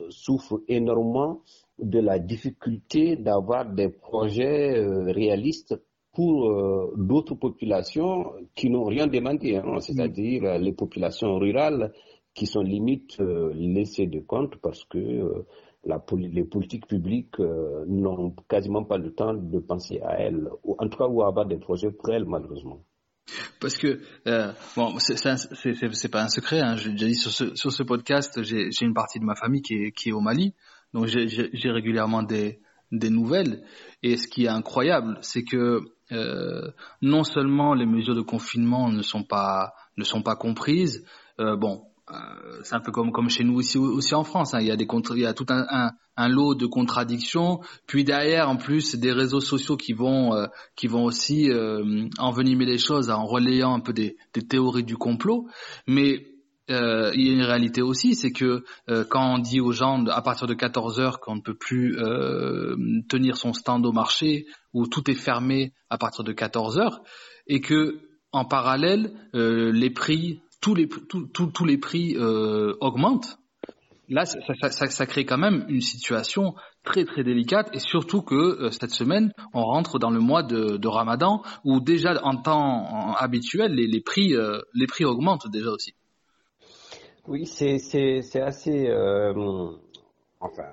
souffre 0.08 0.62
énormément 0.66 1.42
de 1.78 1.98
la 1.98 2.18
difficulté 2.18 3.16
d'avoir 3.16 3.66
des 3.66 3.88
projets 3.88 4.78
euh, 4.78 5.10
réalistes 5.12 5.74
pour 6.12 6.48
euh, 6.48 6.92
d'autres 6.96 7.34
populations 7.34 8.32
qui 8.54 8.70
n'ont 8.70 8.84
rien 8.84 9.06
demandé, 9.08 9.56
hein, 9.56 9.80
c'est-à-dire 9.80 10.44
euh, 10.44 10.58
les 10.58 10.72
populations 10.72 11.38
rurales 11.38 11.92
qui 12.34 12.46
sont 12.46 12.62
limite 12.62 13.18
laissées 13.54 14.08
de 14.08 14.18
compte 14.18 14.56
parce 14.56 14.84
que 14.86 15.44
les 15.84 16.42
politiques 16.42 16.88
publiques 16.88 17.38
n'ont 17.38 18.34
quasiment 18.48 18.82
pas 18.82 18.98
le 18.98 19.12
temps 19.12 19.34
de 19.34 19.60
penser 19.60 20.00
à 20.00 20.18
elles, 20.18 20.48
ou 20.64 20.74
en 20.76 20.88
tout 20.88 20.98
cas 20.98 21.06
ou 21.06 21.22
à 21.22 21.28
avoir 21.28 21.46
des 21.46 21.58
projets 21.58 21.92
pour 21.92 22.12
elles 22.12 22.24
malheureusement. 22.24 22.80
Parce 23.60 23.76
que 23.76 24.00
bon, 24.74 24.98
c'est 24.98 26.08
pas 26.08 26.24
un 26.24 26.28
secret. 26.28 26.60
Hein, 26.60 26.74
J'ai 26.76 26.90
déjà 26.90 27.06
dit 27.06 27.14
sur 27.14 27.30
ce, 27.30 27.54
sur 27.54 27.70
ce 27.70 27.84
podcast, 27.84 28.42
j'ai 28.42 28.68
une 28.84 28.94
partie 28.94 29.20
de 29.20 29.24
ma 29.24 29.36
famille 29.36 29.62
qui 29.62 29.74
est, 29.74 29.92
qui 29.92 30.08
est 30.08 30.12
au 30.12 30.20
Mali. 30.20 30.54
Donc 30.94 31.06
j'ai 31.06 31.70
régulièrement 31.70 32.22
des, 32.22 32.60
des 32.92 33.10
nouvelles. 33.10 33.64
Et 34.02 34.16
ce 34.16 34.28
qui 34.28 34.44
est 34.44 34.48
incroyable, 34.48 35.18
c'est 35.20 35.44
que 35.44 35.80
euh, 36.12 36.70
non 37.02 37.24
seulement 37.24 37.74
les 37.74 37.86
mesures 37.86 38.14
de 38.14 38.22
confinement 38.22 38.90
ne 38.90 39.02
sont 39.02 39.24
pas 39.24 39.74
ne 39.96 40.04
sont 40.04 40.22
pas 40.22 40.36
comprises. 40.36 41.04
Euh, 41.40 41.56
bon, 41.56 41.82
euh, 42.10 42.60
c'est 42.62 42.74
un 42.74 42.80
peu 42.80 42.92
comme 42.92 43.12
comme 43.12 43.30
chez 43.30 43.44
nous 43.44 43.54
aussi 43.56 43.78
aussi 43.78 44.14
en 44.14 44.24
France. 44.24 44.54
Hein. 44.54 44.58
Il 44.60 44.66
y 44.66 44.70
a 44.70 44.76
des 44.76 44.86
il 45.10 45.20
y 45.20 45.26
a 45.26 45.32
tout 45.32 45.46
un, 45.48 45.64
un, 45.70 45.90
un, 46.16 46.28
lot 46.28 46.54
de 46.54 46.66
contradictions. 46.66 47.60
Puis 47.86 48.04
derrière, 48.04 48.48
en 48.50 48.56
plus, 48.56 48.94
des 48.96 49.12
réseaux 49.12 49.40
sociaux 49.40 49.76
qui 49.76 49.94
vont 49.94 50.34
euh, 50.34 50.46
qui 50.76 50.86
vont 50.86 51.04
aussi 51.04 51.50
euh, 51.50 52.06
envenimer 52.18 52.66
les 52.66 52.78
choses 52.78 53.10
en 53.10 53.24
relayant 53.24 53.74
un 53.74 53.80
peu 53.80 53.92
des, 53.94 54.16
des 54.34 54.46
théories 54.46 54.84
du 54.84 54.96
complot. 54.96 55.48
Mais 55.86 56.33
euh, 56.70 57.12
il 57.14 57.26
y 57.26 57.30
a 57.30 57.34
une 57.34 57.42
réalité 57.42 57.82
aussi, 57.82 58.14
c'est 58.14 58.32
que 58.32 58.64
euh, 58.88 59.04
quand 59.04 59.34
on 59.34 59.38
dit 59.38 59.60
aux 59.60 59.72
gens 59.72 60.04
à 60.06 60.22
partir 60.22 60.46
de 60.46 60.54
14 60.54 60.98
heures 60.98 61.20
qu'on 61.20 61.36
ne 61.36 61.42
peut 61.42 61.54
plus 61.54 61.98
euh, 61.98 62.74
tenir 63.08 63.36
son 63.36 63.52
stand 63.52 63.84
au 63.84 63.92
marché 63.92 64.46
ou 64.72 64.86
tout 64.86 65.10
est 65.10 65.14
fermé 65.14 65.74
à 65.90 65.98
partir 65.98 66.24
de 66.24 66.32
14 66.32 66.78
heures, 66.78 67.02
et 67.46 67.60
que 67.60 68.00
en 68.32 68.44
parallèle 68.44 69.12
les 69.34 69.90
prix, 69.90 70.40
tous 70.60 70.74
les 70.74 70.88
tous 70.88 71.64
les 71.64 71.78
prix 71.78 72.16
augmentent, 72.80 73.38
là 74.08 74.24
ça, 74.24 74.38
ça, 74.70 74.86
ça, 74.88 75.06
crée 75.06 75.24
quand 75.24 75.38
même 75.38 75.64
une 75.68 75.82
situation 75.82 76.54
très 76.82 77.04
très 77.04 77.22
délicate 77.22 77.70
et 77.72 77.78
surtout 77.78 78.22
que 78.22 78.70
cette 78.70 78.90
semaine 78.90 79.32
on 79.52 79.62
rentre 79.62 80.00
dans 80.00 80.10
le 80.10 80.18
mois 80.18 80.42
de, 80.42 80.78
de 80.78 80.88
Ramadan 80.88 81.42
où 81.62 81.78
déjà 81.78 82.20
en 82.24 82.36
temps 82.36 83.14
habituel 83.14 83.74
les, 83.74 83.86
les 83.86 84.00
prix 84.00 84.34
les 84.74 84.86
prix 84.88 85.04
augmentent 85.04 85.48
déjà 85.48 85.70
aussi. 85.70 85.94
Oui, 87.26 87.46
c'est 87.46 88.40
assez. 88.40 88.86
Euh, 88.88 89.72
enfin, 90.40 90.72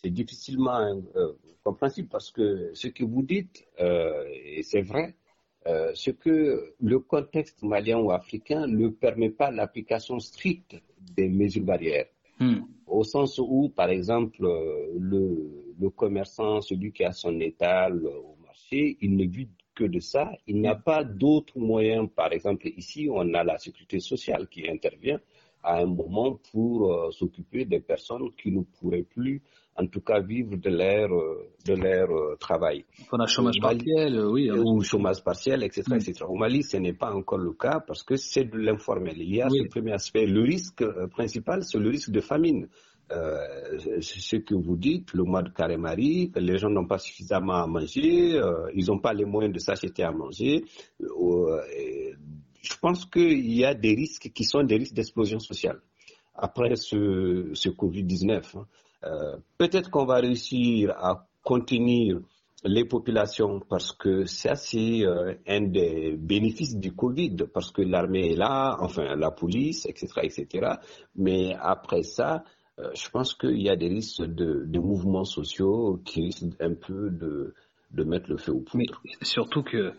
c'est 0.00 0.10
difficilement 0.10 0.78
euh, 1.16 1.32
compréhensible 1.64 2.08
parce 2.08 2.30
que 2.30 2.70
ce 2.74 2.88
que 2.88 3.04
vous 3.04 3.22
dites, 3.22 3.64
euh, 3.80 4.24
et 4.32 4.62
c'est 4.62 4.82
vrai, 4.82 5.16
ce 5.94 6.10
que 6.10 6.74
le 6.80 6.98
contexte 7.00 7.62
malien 7.62 7.98
ou 7.98 8.10
africain 8.10 8.66
ne 8.66 8.88
permet 8.88 9.28
pas 9.28 9.50
l'application 9.50 10.18
stricte 10.18 10.76
des 11.14 11.28
mesures 11.28 11.64
barrières. 11.64 12.06
Hmm. 12.40 12.60
Au 12.86 13.04
sens 13.04 13.38
où, 13.38 13.68
par 13.68 13.90
exemple, 13.90 14.40
le, 14.40 15.74
le, 15.78 15.90
commerçant, 15.90 16.62
celui 16.62 16.92
qui 16.92 17.04
a 17.04 17.12
son 17.12 17.38
étal 17.40 18.06
au 18.06 18.36
marché, 18.46 18.96
il 19.02 19.16
ne 19.16 19.26
vit 19.26 19.48
que 19.74 19.84
de 19.84 20.00
ça. 20.00 20.32
Il 20.46 20.62
n'a 20.62 20.74
pas 20.74 21.04
d'autres 21.04 21.58
moyens. 21.58 22.08
Par 22.16 22.32
exemple, 22.32 22.68
ici, 22.76 23.08
on 23.12 23.34
a 23.34 23.44
la 23.44 23.58
sécurité 23.58 24.00
sociale 24.00 24.48
qui 24.48 24.66
intervient 24.70 25.20
à 25.62 25.78
un 25.80 25.86
moment 25.86 26.38
pour 26.52 26.92
euh, 26.92 27.10
s'occuper 27.10 27.64
des 27.64 27.80
personnes 27.80 28.30
qui 28.40 28.50
ne 28.52 28.62
pourraient 28.62 29.02
plus, 29.02 29.42
en 29.76 29.86
tout 29.86 30.00
cas, 30.00 30.20
vivre 30.20 30.56
de 30.56 30.70
leur, 30.70 31.12
euh, 31.12 31.50
de 31.66 31.74
leur 31.74 32.10
euh, 32.10 32.36
travail. 32.38 32.84
On 33.12 33.18
a 33.18 33.26
chômage 33.26 33.60
partiel, 33.60 34.18
oui. 34.26 34.50
Hein. 34.50 34.62
Ou 34.64 34.82
chômage 34.82 35.22
partiel, 35.22 35.62
etc., 35.62 35.84
mm. 35.88 35.94
etc. 35.94 36.24
Au 36.28 36.36
Mali, 36.36 36.62
ce 36.62 36.76
n'est 36.76 36.92
pas 36.94 37.12
encore 37.12 37.38
le 37.38 37.52
cas 37.52 37.80
parce 37.86 38.02
que 38.02 38.16
c'est 38.16 38.44
de 38.44 38.58
l'informel. 38.58 39.16
Il 39.18 39.34
y 39.34 39.42
a 39.42 39.48
ce 39.48 39.68
premier 39.68 39.92
aspect. 39.92 40.26
Le 40.26 40.42
risque 40.42 40.84
principal, 41.10 41.62
c'est 41.64 41.78
le 41.78 41.90
risque 41.90 42.10
de 42.10 42.20
famine. 42.20 42.68
Euh, 43.10 43.78
ce 44.00 44.36
que 44.36 44.54
vous 44.54 44.76
dites, 44.76 45.14
le 45.14 45.22
mois 45.24 45.42
de 45.42 45.48
carême 45.48 45.86
arrive, 45.86 46.32
les 46.36 46.58
gens 46.58 46.68
n'ont 46.68 46.86
pas 46.86 46.98
suffisamment 46.98 47.54
à 47.54 47.66
manger, 47.66 48.34
euh, 48.38 48.70
ils 48.74 48.86
n'ont 48.86 48.98
pas 48.98 49.14
les 49.14 49.24
moyens 49.24 49.54
de 49.54 49.58
s'acheter 49.58 50.02
à 50.02 50.12
manger. 50.12 50.64
Euh, 51.00 51.60
je 52.62 52.74
pense 52.80 53.04
qu'il 53.06 53.50
y 53.52 53.64
a 53.64 53.74
des 53.74 53.94
risques 53.94 54.30
qui 54.34 54.44
sont 54.44 54.62
des 54.62 54.76
risques 54.76 54.94
d'explosion 54.94 55.38
sociale 55.38 55.80
après 56.34 56.76
ce, 56.76 57.50
ce 57.52 57.68
Covid-19. 57.68 58.56
Hein. 58.56 58.66
Euh, 59.04 59.36
Peut-être 59.58 59.90
qu'on 59.90 60.04
va 60.04 60.16
réussir 60.16 60.90
à 60.90 61.26
contenir 61.42 62.20
les 62.64 62.84
populations 62.84 63.60
parce 63.60 63.92
que 63.92 64.24
ça 64.26 64.56
c'est 64.56 65.04
euh, 65.04 65.34
un 65.46 65.60
des 65.62 66.16
bénéfices 66.16 66.76
du 66.76 66.92
Covid 66.92 67.36
parce 67.52 67.70
que 67.70 67.82
l'armée 67.82 68.32
est 68.32 68.36
là, 68.36 68.76
enfin 68.80 69.14
la 69.14 69.30
police, 69.30 69.86
etc., 69.86 70.08
etc. 70.24 70.72
Mais 71.14 71.54
après 71.60 72.02
ça, 72.02 72.44
euh, 72.78 72.90
je 72.94 73.08
pense 73.10 73.34
qu'il 73.34 73.60
y 73.62 73.68
a 73.68 73.76
des 73.76 73.88
risques 73.88 74.22
de, 74.22 74.64
de, 74.66 74.78
mouvements 74.80 75.24
sociaux 75.24 76.00
qui 76.04 76.22
risquent 76.22 76.60
un 76.60 76.74
peu 76.74 77.10
de, 77.10 77.54
de 77.92 78.04
mettre 78.04 78.28
le 78.30 78.36
feu 78.36 78.52
au 78.52 78.60
poudre. 78.60 79.00
Mais 79.04 79.12
surtout 79.22 79.62
que 79.62 79.92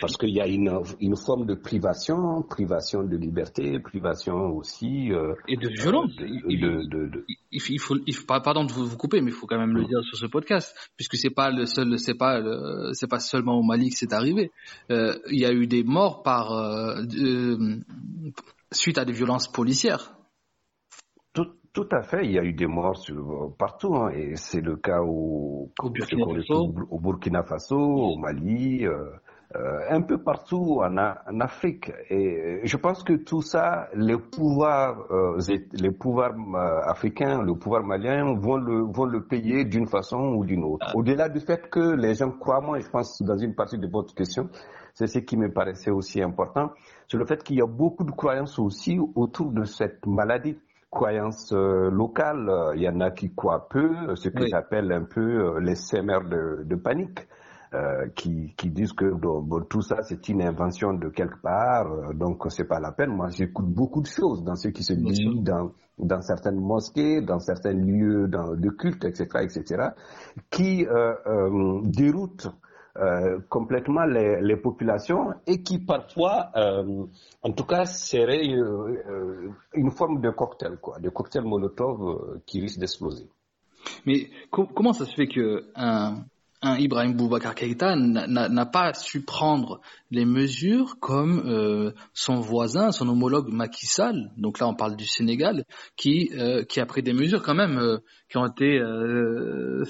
parce 0.00 0.16
qu'il 0.16 0.30
y 0.30 0.40
a 0.40 0.46
une, 0.46 0.80
une, 1.00 1.16
forme 1.16 1.44
de 1.44 1.54
privation, 1.54 2.42
privation 2.42 3.02
de 3.02 3.16
liberté, 3.16 3.78
privation 3.80 4.56
aussi 4.56 5.12
euh, 5.12 5.34
et 5.46 5.56
de 5.56 5.68
violence. 5.68 6.10
il, 6.20 6.60
de, 6.60 7.24
il, 7.50 7.60
faut, 7.80 7.96
il 8.06 8.14
faut, 8.14 8.24
pardon 8.26 8.64
de 8.64 8.72
vous, 8.72 8.96
couper, 8.96 9.20
mais 9.20 9.30
il 9.30 9.34
faut 9.34 9.46
quand 9.46 9.58
même 9.58 9.74
le 9.74 9.84
dire 9.84 10.02
sur 10.04 10.16
ce 10.16 10.26
podcast, 10.26 10.74
puisque 10.96 11.16
c'est 11.16 11.34
pas 11.34 11.50
le 11.50 11.66
seul, 11.66 11.98
c'est 11.98 12.16
pas, 12.16 12.40
c'est 12.92 13.08
pas 13.08 13.20
seulement 13.20 13.58
au 13.58 13.62
Mali 13.62 13.90
que 13.90 13.96
c'est 13.96 14.14
arrivé. 14.14 14.50
Euh, 14.90 15.18
il 15.30 15.38
y 15.38 15.44
a 15.44 15.52
eu 15.52 15.66
des 15.66 15.84
morts 15.84 16.22
par 16.22 16.52
euh, 16.52 17.02
suite 18.72 18.96
à 18.96 19.04
des 19.04 19.12
violences 19.12 19.48
policières. 19.52 20.14
Tout, 21.34 21.48
tout 21.74 21.88
à 21.92 22.02
fait, 22.02 22.24
il 22.24 22.32
y 22.32 22.38
a 22.38 22.42
eu 22.42 22.54
des 22.54 22.66
morts 22.66 22.96
sur, 22.96 23.54
partout, 23.58 23.94
hein, 23.96 24.10
et 24.14 24.34
c'est 24.36 24.62
le 24.62 24.76
cas 24.76 25.02
au, 25.02 25.70
au, 25.78 25.90
Burkina 25.90 26.24
Faso. 26.24 26.74
au, 26.90 27.00
Burkina 27.00 27.42
Faso, 27.42 27.78
au 27.78 28.16
Mali. 28.16 28.86
Euh, 28.86 29.10
euh, 29.56 29.80
un 29.88 30.02
peu 30.02 30.18
partout 30.18 30.82
en, 30.82 30.98
en, 30.98 31.40
Afrique. 31.40 31.90
Et 32.10 32.60
je 32.64 32.76
pense 32.76 33.02
que 33.02 33.14
tout 33.14 33.40
ça, 33.40 33.88
les 33.94 34.18
pouvoirs, 34.18 35.06
euh, 35.10 35.40
les 35.72 35.90
pouvoirs 35.90 36.34
euh, 36.36 36.80
africains, 36.84 37.42
le 37.42 37.54
pouvoir 37.54 37.82
malien 37.82 38.34
vont 38.34 38.58
le, 38.58 38.80
vont 38.82 39.06
le 39.06 39.24
payer 39.24 39.64
d'une 39.64 39.86
façon 39.86 40.34
ou 40.34 40.44
d'une 40.44 40.64
autre. 40.64 40.88
Ah. 40.90 40.96
Au-delà 40.96 41.30
du 41.30 41.40
fait 41.40 41.70
que 41.70 41.94
les 41.94 42.14
gens 42.14 42.30
croient, 42.30 42.60
moi, 42.60 42.78
je 42.78 42.88
pense, 42.90 43.22
dans 43.22 43.38
une 43.38 43.54
partie 43.54 43.78
de 43.78 43.86
votre 43.86 44.14
question, 44.14 44.50
c'est 44.92 45.06
ce 45.06 45.18
qui 45.20 45.38
me 45.38 45.50
paraissait 45.50 45.90
aussi 45.92 46.20
important, 46.20 46.72
c'est 47.10 47.16
le 47.16 47.24
fait 47.24 47.42
qu'il 47.42 47.56
y 47.56 47.62
a 47.62 47.66
beaucoup 47.66 48.04
de 48.04 48.10
croyances 48.10 48.58
aussi 48.58 48.98
autour 49.14 49.52
de 49.52 49.64
cette 49.64 50.04
maladie 50.06 50.58
croyances 50.90 51.52
euh, 51.52 51.90
locales. 51.90 52.50
Il 52.74 52.82
y 52.82 52.88
en 52.88 53.00
a 53.00 53.10
qui 53.10 53.34
croient 53.34 53.68
peu, 53.68 54.14
ce 54.14 54.28
que 54.28 54.46
j'appelle 54.46 54.92
un 54.92 55.04
peu 55.04 55.58
les 55.58 55.74
de, 55.74 56.64
de 56.64 56.74
panique. 56.76 57.26
Euh, 57.74 58.08
qui, 58.14 58.54
qui, 58.56 58.70
disent 58.70 58.94
que 58.94 59.04
bon, 59.12 59.44
tout 59.68 59.82
ça 59.82 60.02
c'est 60.02 60.30
une 60.30 60.40
invention 60.40 60.94
de 60.94 61.10
quelque 61.10 61.38
part, 61.42 61.92
euh, 61.92 62.14
donc 62.14 62.46
c'est 62.48 62.64
pas 62.64 62.80
la 62.80 62.92
peine. 62.92 63.10
Moi, 63.10 63.28
j'écoute 63.28 63.66
beaucoup 63.66 64.00
de 64.00 64.06
choses 64.06 64.42
dans 64.42 64.54
ce 64.54 64.68
qui 64.68 64.82
se 64.82 64.94
dit 64.94 65.38
dans, 65.42 65.72
dans 65.98 66.22
certaines 66.22 66.58
mosquées, 66.58 67.20
dans 67.20 67.38
certains 67.40 67.74
lieux 67.74 68.26
dans, 68.26 68.54
de 68.54 68.70
culte, 68.70 69.04
etc., 69.04 69.26
etc., 69.42 69.88
qui 70.50 70.86
euh, 70.86 71.12
euh 71.26 71.80
déroutent 71.84 72.48
complètement 73.48 74.06
les, 74.06 74.40
les, 74.40 74.56
populations 74.56 75.32
et 75.46 75.62
qui 75.62 75.78
parfois, 75.78 76.50
en 77.42 77.52
tout 77.52 77.64
cas, 77.64 77.84
serait 77.84 78.44
une 78.44 79.90
forme 79.92 80.20
de 80.20 80.30
cocktail, 80.30 80.78
quoi, 80.80 80.98
de 80.98 81.08
cocktail 81.08 81.44
Molotov 81.44 82.40
qui 82.44 82.60
risque 82.60 82.80
d'exploser. 82.80 83.28
Mais 84.04 84.30
comment 84.50 84.92
ça 84.92 85.04
se 85.04 85.14
fait 85.14 85.28
que 85.28 85.68
un 85.76 86.24
un 86.62 86.76
Ibrahim 86.76 87.12
Boubacar 87.12 87.54
Keïta 87.54 87.94
n'a 87.96 88.66
pas 88.66 88.94
su 88.94 89.24
prendre 89.24 89.80
les 90.10 90.24
mesures 90.24 90.96
comme 91.00 91.42
euh, 91.46 91.92
son 92.14 92.40
voisin, 92.40 92.92
son 92.92 93.08
homologue 93.08 93.48
Macky 93.52 93.86
Sall, 93.86 94.30
donc 94.36 94.58
là 94.58 94.68
on 94.68 94.74
parle 94.74 94.96
du 94.96 95.06
Sénégal, 95.06 95.64
qui, 95.96 96.30
euh, 96.38 96.64
qui 96.64 96.80
a 96.80 96.86
pris 96.86 97.02
des 97.02 97.12
mesures 97.12 97.42
quand 97.42 97.54
même 97.54 97.78
euh, 97.78 97.98
qui 98.30 98.36
ont 98.36 98.46
été 98.46 98.78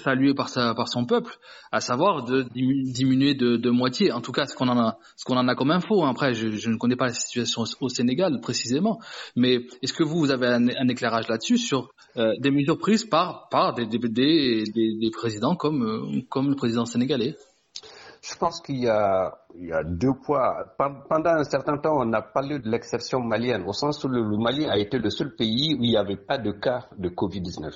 saluées 0.05 0.35
par, 0.35 0.49
sa, 0.49 0.73
par 0.75 0.89
son 0.89 1.07
peuple, 1.07 1.37
à 1.73 1.81
savoir 1.81 2.25
de 2.25 2.43
diminuer 2.53 3.35
de, 3.35 3.57
de 3.57 3.71
moitié, 3.71 4.13
en 4.13 4.21
tout 4.21 4.31
cas 4.31 4.47
ce 4.47 4.55
qu'on 4.55 4.69
en 4.69 4.79
a, 4.79 4.99
ce 5.17 5.25
qu'on 5.25 5.37
en 5.37 5.49
a 5.49 5.57
comme 5.57 5.73
info. 5.73 6.05
Après, 6.05 6.35
je, 6.35 6.51
je, 6.51 6.71
ne 6.71 6.77
connais 6.77 6.95
pas 6.95 7.07
la 7.07 7.15
situation 7.15 7.65
au 7.81 7.89
Sénégal 7.89 8.41
précisément, 8.41 9.01
mais 9.35 9.67
est-ce 9.83 9.93
que 9.93 10.05
vous, 10.05 10.19
vous 10.19 10.31
avez 10.31 10.47
un, 10.47 10.89
éclairage 10.89 11.27
là-dessus 11.29 11.59
sur 11.59 11.91
des 12.15 12.51
mesures 12.53 12.79
prises 12.79 13.05
par, 13.05 13.49
par 13.51 13.75
des, 13.75 13.87
des, 13.87 13.99
des, 13.99 14.65
des 14.73 15.11
présidents 15.11 15.57
comme, 15.57 16.23
comme 16.29 16.49
le 16.49 16.55
président 16.55 16.85
sénégalais? 16.85 17.35
Je 18.23 18.35
pense 18.37 18.61
qu'il 18.61 18.81
y 18.81 18.89
a, 18.89 19.39
il 19.55 19.69
y 19.69 19.73
a 19.73 19.83
deux 19.85 20.15
poids. 20.25 20.75
Pendant 20.77 21.31
un 21.31 21.45
certain 21.45 21.79
temps, 21.79 21.97
on 21.99 22.13
a 22.13 22.23
parlé 22.23 22.59
de 22.59 22.69
l'exception 22.69 23.21
malienne, 23.21 23.65
au 23.67 23.73
sens 23.73 24.03
où 24.05 24.09
le, 24.09 24.23
Mali 24.37 24.67
a 24.67 24.77
été 24.79 24.99
le 24.99 25.11
seul 25.11 25.35
pays 25.35 25.75
où 25.75 25.83
il 25.83 25.91
n'y 25.91 25.97
avait 25.97 26.17
pas 26.17 26.39
de 26.39 26.53
cas 26.53 26.87
de 26.97 27.09
Covid-19. 27.09 27.73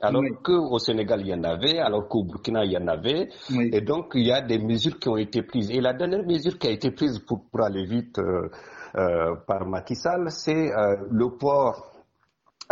Alors 0.00 0.22
qu'au 0.44 0.78
Sénégal, 0.78 1.22
il 1.22 1.28
y 1.28 1.34
en 1.34 1.42
avait, 1.42 1.78
alors 1.78 2.06
qu'au 2.08 2.22
Burkina, 2.22 2.64
il 2.64 2.72
y 2.72 2.76
en 2.76 2.86
avait. 2.86 3.30
Et 3.72 3.80
donc, 3.80 4.12
il 4.14 4.26
y 4.26 4.32
a 4.32 4.40
des 4.40 4.58
mesures 4.58 4.98
qui 4.98 5.08
ont 5.08 5.16
été 5.16 5.42
prises. 5.42 5.70
Et 5.70 5.80
la 5.80 5.92
dernière 5.92 6.24
mesure 6.24 6.56
qui 6.58 6.68
a 6.68 6.70
été 6.70 6.92
prise 6.92 7.18
pour, 7.18 7.48
pour 7.50 7.62
aller 7.62 7.84
vite 7.84 8.18
euh, 8.20 8.48
euh, 8.94 9.34
par 9.46 9.66
Macky 9.66 9.96
Sall, 9.96 10.30
c'est 10.30 10.72
euh, 10.72 10.96
le 11.10 11.36
port 11.36 11.97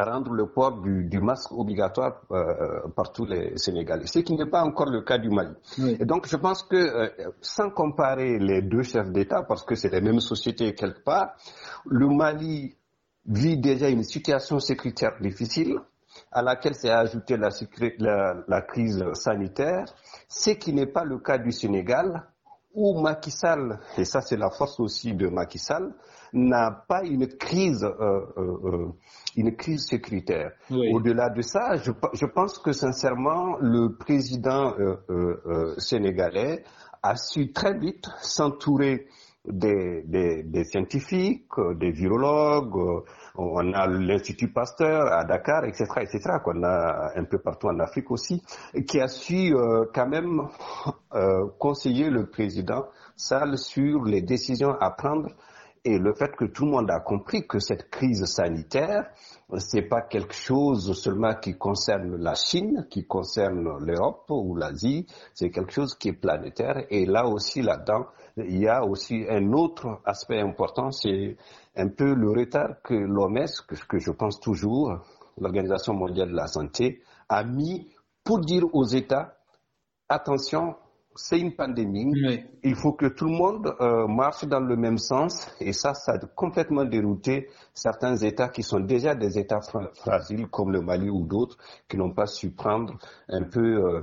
rendre 0.05 0.33
le 0.33 0.47
port 0.47 0.81
du, 0.83 1.21
masque 1.21 1.53
obligatoire 1.53 2.21
euh, 2.31 2.89
par 2.95 3.13
tous 3.13 3.25
les 3.25 3.57
Sénégalais, 3.57 4.07
ce 4.07 4.19
qui 4.19 4.35
n'est 4.35 4.47
pas 4.51 4.63
encore 4.63 4.91
le 4.91 5.03
cas 5.03 5.19
du 5.19 5.31
Mali. 5.31 5.55
Et 5.99 6.05
donc 6.05 6.27
je 6.29 6.37
pense 6.37 6.63
que 6.63 6.77
euh, 6.77 7.09
sans 7.41 7.71
comparer 7.71 8.39
les 8.39 8.61
deux 8.63 8.83
chefs 8.83 9.11
d'État, 9.11 9.43
parce 9.43 9.65
que 9.65 9.75
c'est 9.75 9.89
les 9.91 10.01
mêmes 10.03 10.21
sociétés 10.21 10.75
quelque 10.75 11.03
part, 11.03 11.35
le 11.87 12.09
Mali 12.09 12.77
vit 13.27 13.59
déjà 13.59 13.89
une 13.89 14.05
situation 14.05 14.61
sécuritaire 14.61 15.17
difficile 15.21 15.79
à 16.31 16.43
laquelle 16.43 16.75
s'est 16.75 16.91
ajoutée 16.91 17.37
la, 17.37 17.51
la, 18.49 18.63
crise 18.63 19.03
sanitaire, 19.15 19.85
ce 20.29 20.51
qui 20.51 20.73
n'est 20.73 20.87
pas 20.87 21.05
le 21.05 21.19
cas 21.19 21.39
du 21.39 21.53
Sénégal, 21.53 22.23
où 22.75 23.01
Macky 23.01 23.31
Sall, 23.31 23.79
et 23.97 24.05
ça 24.05 24.21
c'est 24.21 24.37
la 24.37 24.51
force 24.51 24.79
aussi 24.81 25.15
de 25.15 25.29
Macky 25.29 25.59
Sall, 25.59 25.93
n'a 26.37 26.71
pas 26.71 27.03
une 27.05 27.27
crise, 27.27 27.83
euh, 27.85 28.21
euh, 28.37 28.59
euh, 28.65 28.89
une 29.37 29.57
crise 29.57 29.87
sécuritaire. 29.87 30.53
Au-delà 30.71 31.31
de 31.31 31.43
ça, 31.43 31.77
je, 31.77 31.91
je, 32.13 32.27
pense 32.27 32.59
que 32.59 32.73
sincèrement, 32.73 33.57
le 33.61 33.97
président 33.97 34.75
sénégalais 35.79 36.65
a 37.03 37.17
su 37.17 37.53
très 37.53 37.79
vite 37.79 38.07
s'entourer 38.21 39.07
des, 39.47 40.03
des, 40.07 40.43
des 40.43 40.65
scientifiques, 40.65 41.53
des 41.79 41.91
virologues, 41.91 43.05
on 43.39 43.73
a 43.73 43.87
l'Institut 43.87 44.49
Pasteur 44.49 45.13
à 45.13 45.25
Dakar, 45.25 45.65
etc., 45.65 45.85
etc., 46.01 46.21
qu'on 46.43 46.63
a 46.63 47.13
un 47.17 47.25
peu 47.25 47.39
partout 47.39 47.69
en 47.69 47.79
Afrique 47.81 48.11
aussi, 48.11 48.43
qui 48.89 49.01
a 49.01 49.09
su 49.09 49.55
euh, 49.55 49.85
quand 49.95 50.09
même 50.09 50.43
euh, 51.15 51.47
conseiller 51.59 52.11
le 52.11 52.27
président 52.27 52.87
Sall 53.17 53.59
sur 53.59 54.05
les 54.05 54.23
décisions 54.23 54.75
à 54.81 54.91
prendre 54.91 55.29
et 55.87 56.01
le 56.01 56.13
fait 56.15 56.35
que 56.35 56.47
tout 56.47 56.65
le 56.65 56.73
monde 56.73 56.91
a 56.91 56.99
compris 56.99 57.47
que 57.47 57.61
cette 57.61 57.89
crise 57.91 58.25
sanitaire, 58.25 59.09
c'est 59.59 59.83
pas 59.83 60.03
quelque 60.03 60.35
chose 60.35 61.01
seulement 61.01 61.37
qui 61.37 61.57
concerne 61.57 62.17
la 62.17 62.35
Chine, 62.35 62.89
qui 62.91 63.07
concerne 63.07 63.79
l'Europe 63.79 64.25
ou 64.31 64.57
l'Asie, 64.57 65.07
c'est 65.33 65.51
quelque 65.51 65.71
chose 65.71 65.95
qui 65.95 66.09
est 66.09 66.13
planétaire. 66.13 66.85
Et 66.91 67.07
là 67.07 67.29
aussi, 67.29 67.63
là-dedans, 67.63 68.07
il 68.37 68.59
y 68.59 68.67
a 68.67 68.85
aussi 68.85 69.27
un 69.31 69.53
autre 69.53 70.01
aspect 70.05 70.41
important, 70.41 70.91
c'est 70.91 71.37
un 71.77 71.89
peu 71.89 72.15
le 72.15 72.31
retard 72.33 72.83
que 72.83 72.95
l'OMS, 72.95 73.47
que, 73.69 73.77
que 73.87 73.99
je 74.01 74.11
pense 74.11 74.41
toujours, 74.41 74.93
l'Organisation 75.39 75.95
mondiale 75.95 76.31
de 76.31 76.37
la 76.37 76.49
santé, 76.49 77.01
a 77.29 77.45
mis 77.45 77.89
pour 78.25 78.41
dire 78.41 78.65
aux 78.73 78.87
États, 78.87 79.37
attention, 80.09 80.75
c'est 81.17 81.39
une 81.39 81.55
pandémie, 81.55 82.13
il 82.63 82.75
faut 82.75 82.93
que 82.93 83.07
tout 83.07 83.27
le 83.27 83.33
monde 83.33 83.75
euh, 83.81 84.07
marche 84.07 84.45
dans 84.45 84.61
le 84.61 84.77
même 84.77 84.99
sens. 84.99 85.49
Et 85.61 85.73
ça, 85.73 85.95
ça 85.95 86.13
a 86.13 86.19
complètement 86.35 86.85
dérouté 86.85 87.49
certains 87.75 88.17
États 88.17 88.49
qui 88.49 88.63
sont 88.63 88.81
déjà 88.81 89.15
des 89.15 89.39
États 89.39 89.61
fragiles 89.95 90.49
comme 90.49 90.73
le 90.73 90.81
Mali 90.81 91.11
ou 91.11 91.27
d'autres 91.27 91.57
qui 91.89 91.97
n'ont 91.97 92.13
pas 92.13 92.27
su 92.27 92.51
prendre 92.51 92.95
un 93.29 93.45
peu 93.45 93.61
euh, 93.61 94.01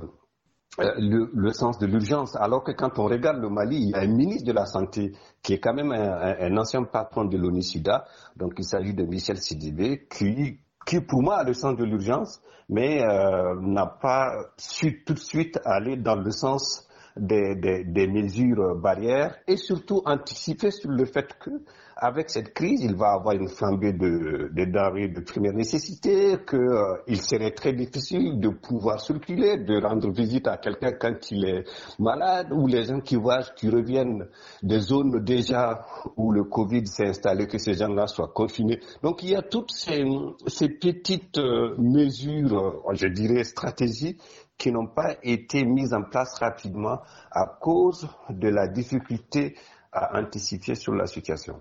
euh, 0.80 0.92
le, 0.98 1.30
le, 1.32 1.52
sens 1.52 1.78
de 1.78 1.86
l'urgence. 1.86 2.34
Alors 2.36 2.64
que 2.64 2.72
quand 2.72 2.98
on 2.98 3.04
regarde 3.04 3.38
le 3.38 3.48
Mali, 3.48 3.76
il 3.76 3.90
y 3.90 3.94
a 3.94 4.00
un 4.00 4.08
ministre 4.08 4.46
de 4.46 4.52
la 4.52 4.66
Santé 4.66 5.12
qui 5.42 5.52
est 5.52 5.60
quand 5.60 5.74
même 5.74 5.92
un, 5.92 6.36
un 6.40 6.56
ancien 6.56 6.82
patron 6.82 7.26
de 7.26 7.36
l'ONU-SIDA, 7.36 8.04
donc 8.36 8.54
il 8.58 8.64
s'agit 8.64 8.92
de 8.92 9.04
Michel 9.04 9.38
Sidibé, 9.38 10.06
qui, 10.10 10.58
qui 10.84 11.00
pour 11.00 11.22
moi 11.22 11.36
a 11.36 11.44
le 11.44 11.54
sens 11.54 11.76
de 11.76 11.84
l'urgence, 11.84 12.40
mais 12.68 13.02
euh, 13.02 13.54
n'a 13.60 13.86
pas 13.86 14.34
su 14.56 15.04
tout 15.04 15.14
de 15.14 15.18
suite 15.18 15.60
aller 15.64 15.96
dans 15.96 16.16
le 16.16 16.30
sens 16.30 16.88
des, 17.16 17.54
des, 17.54 17.84
des, 17.84 18.06
mesures 18.08 18.74
barrières 18.76 19.36
et 19.46 19.56
surtout 19.56 20.02
anticiper 20.04 20.70
sur 20.70 20.90
le 20.90 21.04
fait 21.04 21.28
que 21.38 21.50
avec 21.96 22.30
cette 22.30 22.52
crise, 22.54 22.82
il 22.82 22.96
va 22.96 23.12
avoir 23.12 23.34
une 23.34 23.48
flambée 23.48 23.92
de, 23.92 24.50
de 24.52 24.64
denrées 24.64 25.08
de 25.08 25.20
première 25.20 25.52
nécessité, 25.52 26.36
qu'il 26.48 26.58
euh, 26.58 27.14
serait 27.14 27.52
très 27.52 27.72
difficile 27.72 28.40
de 28.40 28.48
pouvoir 28.48 29.00
circuler, 29.00 29.58
de 29.58 29.80
rendre 29.80 30.10
visite 30.10 30.48
à 30.48 30.56
quelqu'un 30.56 30.92
quand 30.92 31.30
il 31.30 31.44
est 31.44 31.64
malade, 31.98 32.48
ou 32.52 32.66
les 32.66 32.84
gens 32.84 33.00
qui 33.00 33.16
voyagent, 33.16 33.54
qui 33.54 33.68
reviennent 33.68 34.26
des 34.62 34.80
zones 34.80 35.22
déjà 35.24 35.84
où 36.16 36.32
le 36.32 36.44
Covid 36.44 36.86
s'est 36.86 37.06
installé, 37.08 37.46
que 37.46 37.58
ces 37.58 37.74
gens-là 37.74 38.06
soient 38.06 38.32
confinés. 38.34 38.80
Donc 39.02 39.22
il 39.22 39.30
y 39.30 39.36
a 39.36 39.42
toutes 39.42 39.70
ces, 39.70 40.04
ces 40.46 40.68
petites 40.68 41.38
euh, 41.38 41.76
mesures, 41.78 42.82
je 42.92 43.06
dirais 43.06 43.44
stratégies, 43.44 44.16
qui 44.58 44.70
n'ont 44.72 44.86
pas 44.86 45.16
été 45.22 45.64
mises 45.64 45.94
en 45.94 46.02
place 46.02 46.38
rapidement 46.38 47.00
à 47.30 47.46
cause 47.60 48.08
de 48.30 48.48
la 48.48 48.68
difficulté 48.68 49.56
à 49.92 50.18
anticiper 50.18 50.74
sur 50.74 50.94
la 50.94 51.06
situation. 51.06 51.58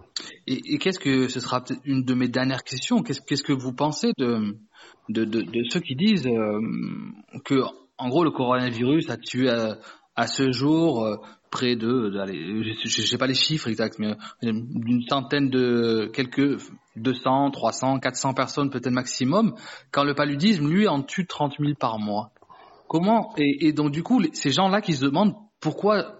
Et, 0.47 0.77
qu'est-ce 0.79 0.99
que 0.99 1.27
ce 1.27 1.39
sera 1.39 1.63
peut-être 1.63 1.81
une 1.85 2.03
de 2.03 2.13
mes 2.15 2.27
dernières 2.27 2.63
questions 2.63 3.03
Qu'est-ce 3.03 3.43
que 3.43 3.53
vous 3.53 3.73
pensez 3.73 4.11
de 4.17 4.57
de, 5.09 5.25
de, 5.25 5.63
ceux 5.69 5.79
qui 5.79 5.95
disent 5.95 6.27
euh, 6.27 6.59
que 7.45 7.61
en 7.97 8.09
gros 8.09 8.23
le 8.23 8.31
coronavirus 8.31 9.09
a 9.09 9.17
tué 9.17 9.49
à, 9.49 9.77
à 10.15 10.27
ce 10.27 10.51
jour 10.51 11.05
euh, 11.05 11.17
près 11.51 11.75
de, 11.75 12.11
je 12.11 13.01
ne 13.01 13.05
sais 13.05 13.17
pas 13.17 13.27
les 13.27 13.35
chiffres 13.35 13.67
exacts, 13.67 13.99
mais 13.99 14.15
d'une 14.41 15.03
centaine 15.07 15.49
de 15.49 16.09
quelques 16.11 16.59
200, 16.95 17.51
300, 17.51 17.99
400 17.99 18.33
personnes 18.33 18.69
peut-être 18.71 18.89
maximum, 18.89 19.53
quand 19.91 20.03
le 20.03 20.15
paludisme 20.15 20.67
lui 20.67 20.87
en 20.87 21.03
tue 21.03 21.27
30 21.27 21.53
000 21.59 21.73
par 21.79 21.99
mois. 21.99 22.31
Comment 22.93 23.33
et, 23.37 23.65
et 23.65 23.73
donc 23.73 23.89
du 23.89 24.03
coup 24.03 24.21
ces 24.33 24.51
gens-là 24.51 24.79
qui 24.79 24.93
se 24.93 25.03
demandent 25.03 25.33
pourquoi 25.59 26.19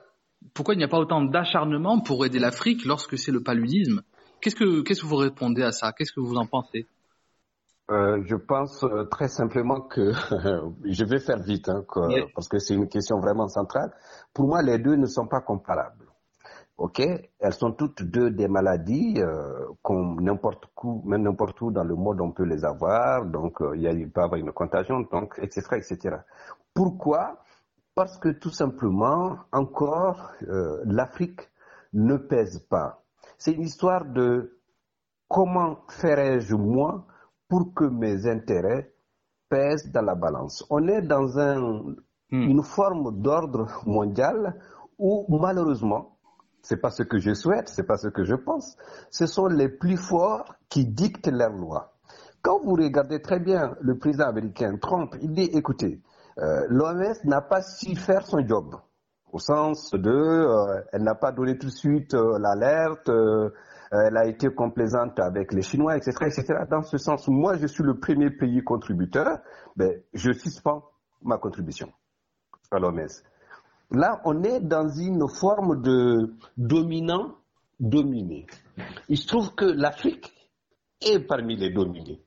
pourquoi 0.55 0.73
il 0.73 0.79
n'y 0.79 0.83
a 0.83 0.87
pas 0.87 0.97
autant 0.97 1.21
d'acharnement 1.21 1.99
pour 1.99 2.25
aider 2.25 2.39
l'Afrique 2.39 2.83
lorsque 2.83 3.15
c'est 3.15 3.31
le 3.31 3.43
paludisme 3.43 4.01
Qu'est-ce 4.41 4.55
que 4.55 4.81
qu'est-ce 4.81 5.03
que 5.03 5.05
vous 5.05 5.17
répondez 5.17 5.61
à 5.61 5.71
ça? 5.71 5.91
Qu'est-ce 5.91 6.11
que 6.11 6.19
vous 6.19 6.35
en 6.35 6.47
pensez? 6.47 6.87
Euh, 7.91 8.23
je 8.25 8.35
pense 8.35 8.83
euh, 8.83 9.03
très 9.03 9.27
simplement 9.27 9.81
que 9.81 10.13
je 10.83 11.05
vais 11.05 11.19
faire 11.19 11.43
vite 11.43 11.69
hein, 11.69 11.83
que, 11.87 12.33
parce 12.33 12.49
que 12.49 12.57
c'est 12.57 12.73
une 12.73 12.89
question 12.89 13.19
vraiment 13.19 13.47
centrale. 13.47 13.93
Pour 14.33 14.47
moi, 14.47 14.63
les 14.63 14.79
deux 14.79 14.95
ne 14.95 15.05
sont 15.05 15.27
pas 15.27 15.41
comparables. 15.41 16.02
Ok, 16.77 16.99
elles 16.99 17.53
sont 17.53 17.71
toutes 17.73 18.01
deux 18.01 18.31
des 18.31 18.47
maladies 18.47 19.15
euh, 19.19 19.67
qu'on 19.83 20.15
n'importe 20.19 20.65
où, 20.83 21.03
même 21.05 21.21
n'importe 21.21 21.61
où 21.61 21.71
dans 21.71 21.83
le 21.83 21.95
monde 21.95 22.19
on 22.19 22.31
peut 22.31 22.45
les 22.45 22.65
avoir. 22.65 23.25
Donc 23.25 23.61
euh, 23.61 23.75
il, 23.75 23.83
y 23.83 23.87
a, 23.87 23.91
il 23.91 24.11
peut 24.11 24.21
y 24.21 24.23
avoir 24.23 24.39
une 24.39 24.51
contagion, 24.51 25.01
donc 25.01 25.39
etc. 25.39 25.61
etc. 25.73 26.17
Pourquoi? 26.73 27.39
Parce 27.93 28.17
que 28.17 28.29
tout 28.29 28.49
simplement, 28.49 29.37
encore, 29.51 30.31
euh, 30.47 30.81
l'Afrique 30.85 31.41
ne 31.93 32.17
pèse 32.17 32.59
pas. 32.67 33.03
C'est 33.37 33.51
une 33.51 33.63
histoire 33.63 34.05
de 34.05 34.59
comment 35.27 35.81
ferais-je 35.89 36.55
moi 36.55 37.05
pour 37.47 37.73
que 37.75 37.85
mes 37.85 38.27
intérêts 38.27 38.95
pèsent 39.47 39.91
dans 39.91 40.01
la 40.01 40.15
balance. 40.15 40.65
On 40.71 40.87
est 40.87 41.03
dans 41.03 41.37
un, 41.37 41.61
hmm. 41.61 41.93
une 42.31 42.63
forme 42.63 43.21
d'ordre 43.21 43.67
mondial 43.85 44.59
où 44.97 45.27
malheureusement, 45.37 46.12
c'est 46.63 46.77
pas 46.77 46.89
ce 46.89 47.03
que 47.03 47.19
je 47.19 47.33
souhaite, 47.33 47.69
c'est 47.69 47.85
pas 47.85 47.97
ce 47.97 48.07
que 48.07 48.23
je 48.23 48.35
pense, 48.35 48.77
ce 49.11 49.27
sont 49.27 49.47
les 49.47 49.69
plus 49.69 49.97
forts 49.97 50.55
qui 50.69 50.85
dictent 50.85 51.27
leurs 51.27 51.53
lois. 51.53 51.93
Quand 52.41 52.59
vous 52.63 52.73
regardez 52.73 53.21
très 53.21 53.39
bien 53.39 53.75
le 53.81 53.97
président 53.97 54.27
américain 54.27 54.75
Trump, 54.77 55.15
il 55.21 55.33
dit 55.33 55.49
écoutez, 55.53 56.01
euh, 56.39 56.65
l'OMS 56.69 57.13
n'a 57.25 57.41
pas 57.41 57.61
su 57.61 57.95
faire 57.95 58.25
son 58.25 58.45
job, 58.47 58.75
au 59.31 59.39
sens 59.39 59.91
de, 59.91 60.09
euh, 60.09 60.81
elle 60.93 61.03
n'a 61.03 61.15
pas 61.15 61.31
donné 61.31 61.57
tout 61.57 61.67
de 61.67 61.71
suite 61.71 62.13
euh, 62.13 62.39
l'alerte, 62.39 63.09
euh, 63.09 63.49
elle 63.91 64.17
a 64.17 64.25
été 64.25 64.49
complaisante 64.49 65.19
avec 65.19 65.53
les 65.53 65.61
Chinois, 65.61 65.97
etc., 65.97 66.11
etc. 66.21 66.63
Dans 66.69 66.81
ce 66.81 66.97
sens, 66.97 67.27
moi, 67.27 67.57
je 67.57 67.67
suis 67.67 67.83
le 67.83 67.99
premier 67.99 68.31
pays 68.31 68.63
contributeur, 68.63 69.39
ben, 69.75 70.01
je 70.13 70.31
suspends 70.31 70.83
ma 71.21 71.37
contribution 71.37 71.91
à 72.71 72.79
l'OMS. 72.79 73.07
Là, 73.93 74.21
on 74.25 74.43
est 74.43 74.59
dans 74.59 74.89
une 74.89 75.27
forme 75.29 75.81
de 75.81 76.33
dominant-dominé. 76.57 78.47
Il 79.09 79.17
se 79.17 79.27
trouve 79.27 79.53
que 79.55 79.65
l'Afrique 79.65 80.33
est 81.01 81.19
parmi 81.19 81.55
les 81.55 81.69
dominés 81.71 82.19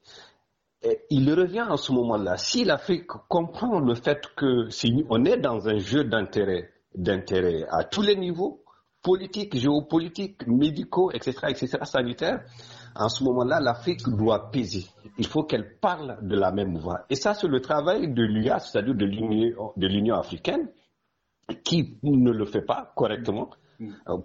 il 1.10 1.32
revient 1.32 1.62
en 1.68 1.76
ce 1.76 1.92
moment-là, 1.92 2.36
si 2.36 2.64
l'Afrique 2.64 3.06
comprend 3.28 3.80
le 3.80 3.94
fait 3.94 4.22
que 4.36 4.68
si 4.70 5.04
on 5.08 5.24
est 5.24 5.38
dans 5.38 5.68
un 5.68 5.78
jeu 5.78 6.04
d'intérêt, 6.04 6.70
d'intérêt 6.94 7.64
à 7.70 7.84
tous 7.84 8.02
les 8.02 8.16
niveaux, 8.16 8.62
politiques, 9.02 9.56
géopolitiques, 9.56 10.46
médicaux, 10.46 11.10
etc., 11.12 11.36
etc., 11.48 11.78
sanitaires, 11.84 12.42
en 12.94 13.08
ce 13.08 13.22
moment-là, 13.24 13.60
l'Afrique 13.60 14.02
doit 14.08 14.50
peser. 14.50 14.86
Il 15.18 15.26
faut 15.26 15.44
qu'elle 15.44 15.78
parle 15.78 16.18
de 16.22 16.34
la 16.34 16.50
même 16.50 16.76
voix. 16.76 17.04
Et 17.10 17.14
ça, 17.14 17.34
c'est 17.34 17.46
le 17.46 17.60
travail 17.60 18.12
de 18.12 18.22
l'UA, 18.22 18.58
c'est-à-dire 18.58 18.94
de 18.94 19.86
l'Union 19.86 20.16
africaine, 20.16 20.68
qui 21.64 21.98
ne 22.02 22.30
le 22.30 22.44
fait 22.44 22.62
pas 22.62 22.92
correctement, 22.96 23.50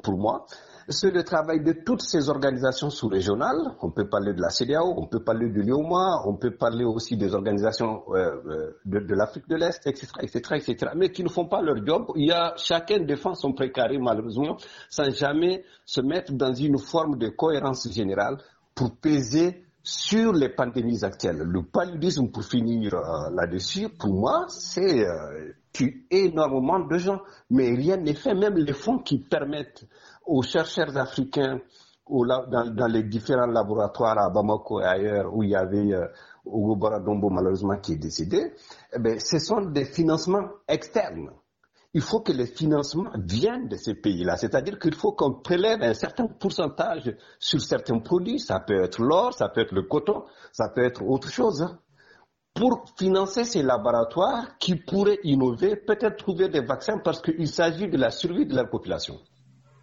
pour 0.03 0.17
moi 0.17 0.45
c'est 0.91 1.11
le 1.11 1.23
travail 1.23 1.61
de 1.63 1.73
toutes 1.73 2.01
ces 2.01 2.29
organisations 2.29 2.89
sous-régionales. 2.89 3.75
On 3.81 3.91
peut 3.91 4.07
parler 4.07 4.33
de 4.33 4.41
la 4.41 4.49
CDAO, 4.49 4.93
on 4.97 5.07
peut 5.07 5.23
parler 5.23 5.49
de 5.49 5.61
l'IOMA, 5.61 6.23
on 6.25 6.35
peut 6.35 6.51
parler 6.51 6.83
aussi 6.83 7.17
des 7.17 7.33
organisations 7.33 8.03
euh, 8.09 8.71
de, 8.85 8.99
de 8.99 9.15
l'Afrique 9.15 9.47
de 9.47 9.55
l'Est, 9.55 9.85
etc., 9.87 10.07
etc., 10.21 10.55
etc., 10.55 10.91
mais 10.95 11.11
qui 11.11 11.23
ne 11.23 11.29
font 11.29 11.45
pas 11.45 11.61
leur 11.61 11.85
job. 11.85 12.11
Il 12.15 12.27
y 12.27 12.31
a 12.31 12.53
chacun 12.57 12.99
défend 12.99 13.33
son 13.33 13.53
précaré, 13.53 13.97
malheureusement, 13.97 14.57
sans 14.89 15.09
jamais 15.11 15.63
se 15.85 16.01
mettre 16.01 16.33
dans 16.33 16.53
une 16.53 16.77
forme 16.77 17.17
de 17.17 17.29
cohérence 17.29 17.89
générale 17.91 18.37
pour 18.75 18.95
peser 18.97 19.65
sur 19.83 20.33
les 20.33 20.49
pandémies 20.49 21.03
actuelles. 21.03 21.41
Le 21.43 21.63
paludisme, 21.63 22.29
pour 22.29 22.43
finir 22.43 22.93
euh, 22.93 23.29
là-dessus, 23.35 23.89
pour 23.89 24.13
moi, 24.13 24.45
c'est 24.47 25.07
euh, 25.07 25.53
tue 25.73 26.05
énormément 26.11 26.79
de 26.79 26.97
gens, 26.97 27.19
mais 27.49 27.69
rien 27.73 27.97
n'est 27.97 28.13
fait. 28.13 28.33
Même 28.33 28.55
les 28.55 28.73
fonds 28.73 28.99
qui 28.99 29.19
permettent 29.19 29.85
aux 30.25 30.41
chercheurs 30.41 30.95
africains 30.97 31.59
dans, 32.09 32.87
les 32.91 33.03
différents 33.03 33.47
laboratoires 33.47 34.17
à 34.17 34.29
Bamako 34.29 34.81
et 34.81 34.85
ailleurs 34.85 35.33
où 35.33 35.43
il 35.43 35.49
y 35.51 35.55
avait 35.55 35.93
euh, 35.93 36.07
Hugo 36.45 37.29
malheureusement 37.29 37.77
qui 37.77 37.93
est 37.93 37.97
décédé, 37.97 38.53
eh 38.93 38.99
bien, 38.99 39.17
ce 39.19 39.39
sont 39.39 39.61
des 39.61 39.85
financements 39.85 40.49
externes. 40.67 41.31
Il 41.93 42.01
faut 42.01 42.21
que 42.21 42.31
les 42.31 42.47
financements 42.47 43.11
viennent 43.17 43.67
de 43.67 43.75
ces 43.75 43.95
pays-là. 43.95 44.37
C'est-à-dire 44.37 44.79
qu'il 44.79 44.95
faut 44.95 45.11
qu'on 45.11 45.33
prélève 45.41 45.81
un 45.81 45.93
certain 45.93 46.27
pourcentage 46.27 47.13
sur 47.37 47.59
certains 47.59 47.99
produits. 47.99 48.39
Ça 48.39 48.61
peut 48.61 48.81
être 48.81 49.01
l'or, 49.01 49.33
ça 49.33 49.49
peut 49.49 49.61
être 49.61 49.73
le 49.73 49.83
coton, 49.83 50.23
ça 50.53 50.69
peut 50.69 50.83
être 50.83 51.03
autre 51.03 51.29
chose. 51.29 51.67
Pour 52.53 52.85
financer 52.97 53.43
ces 53.43 53.63
laboratoires 53.63 54.57
qui 54.59 54.75
pourraient 54.75 55.19
innover, 55.23 55.75
peut-être 55.77 56.17
trouver 56.17 56.49
des 56.49 56.61
vaccins 56.61 56.99
parce 56.99 57.21
qu'il 57.21 57.47
s'agit 57.47 57.87
de 57.87 57.97
la 57.97 58.09
survie 58.09 58.45
de 58.45 58.55
la 58.55 58.65
population. 58.65 59.19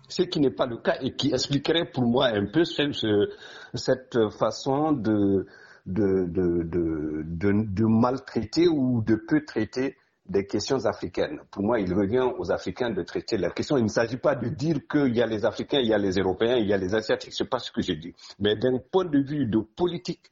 Ce 0.08 0.22
qui 0.22 0.40
n'est 0.40 0.50
pas 0.50 0.66
le 0.66 0.78
cas 0.78 0.96
et 1.00 1.14
qui 1.14 1.32
expliquerait 1.32 1.90
pour 1.90 2.04
moi 2.04 2.26
un 2.26 2.46
peu 2.46 2.64
cette 2.64 4.18
façon 4.38 4.92
de, 4.92 5.46
de, 5.86 6.26
de, 6.28 6.62
de, 6.64 7.84
maltraiter 7.84 8.68
ou 8.68 9.02
de 9.02 9.16
peu 9.16 9.44
traiter 9.44 9.96
des 10.26 10.46
questions 10.46 10.84
africaines. 10.84 11.40
Pour 11.50 11.62
moi, 11.62 11.80
il 11.80 11.92
revient 11.94 12.26
aux 12.38 12.52
Africains 12.52 12.90
de 12.90 13.02
traiter 13.02 13.38
la 13.38 13.50
question. 13.50 13.78
Il 13.78 13.84
ne 13.84 13.88
s'agit 13.88 14.18
pas 14.18 14.34
de 14.34 14.48
dire 14.48 14.80
qu'il 14.90 15.16
y 15.16 15.22
a 15.22 15.26
les 15.26 15.46
Africains, 15.46 15.80
il 15.80 15.88
y 15.88 15.94
a 15.94 15.98
les 15.98 16.12
Européens, 16.18 16.56
il 16.56 16.66
y 16.68 16.72
a 16.74 16.76
les 16.76 16.94
Asiatiques. 16.94 17.32
C'est 17.32 17.48
pas 17.48 17.58
ce 17.58 17.72
que 17.72 17.80
j'ai 17.80 17.96
dit. 17.96 18.14
Mais 18.38 18.56
d'un 18.56 18.78
point 18.92 19.06
de 19.06 19.18
vue 19.18 19.46
de 19.46 19.58
politique, 19.58 20.30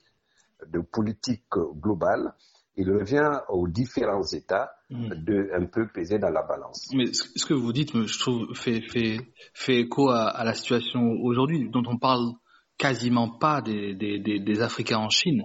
de 0.67 0.81
politique 0.81 1.45
globale, 1.81 2.33
il 2.77 2.91
revient 2.91 3.41
aux 3.49 3.67
différents 3.69 4.27
États 4.33 4.71
mm. 4.91 5.25
de 5.25 5.49
un 5.55 5.67
peu 5.67 5.89
peser 5.89 6.19
dans 6.19 6.31
la 6.31 6.43
balance. 6.43 6.91
Mais 6.95 7.07
ce 7.13 7.45
que 7.47 7.55
vous 7.55 7.73
dites, 7.73 7.97
je 7.97 8.19
trouve, 8.19 8.55
fait, 8.55 8.83
fait, 8.83 9.19
fait 9.55 9.81
écho 9.81 10.11
à, 10.11 10.45
la 10.45 10.55
situation 10.55 11.01
aujourd'hui, 11.23 11.69
dont 11.71 11.83
on 11.87 11.99
parle 11.99 12.33
quasiment 12.79 13.31
pas 13.39 13.63
des, 13.63 13.95
des, 13.95 14.19
des, 14.19 14.61
Africains 14.61 14.99
en 14.99 15.09
Chine. 15.09 15.45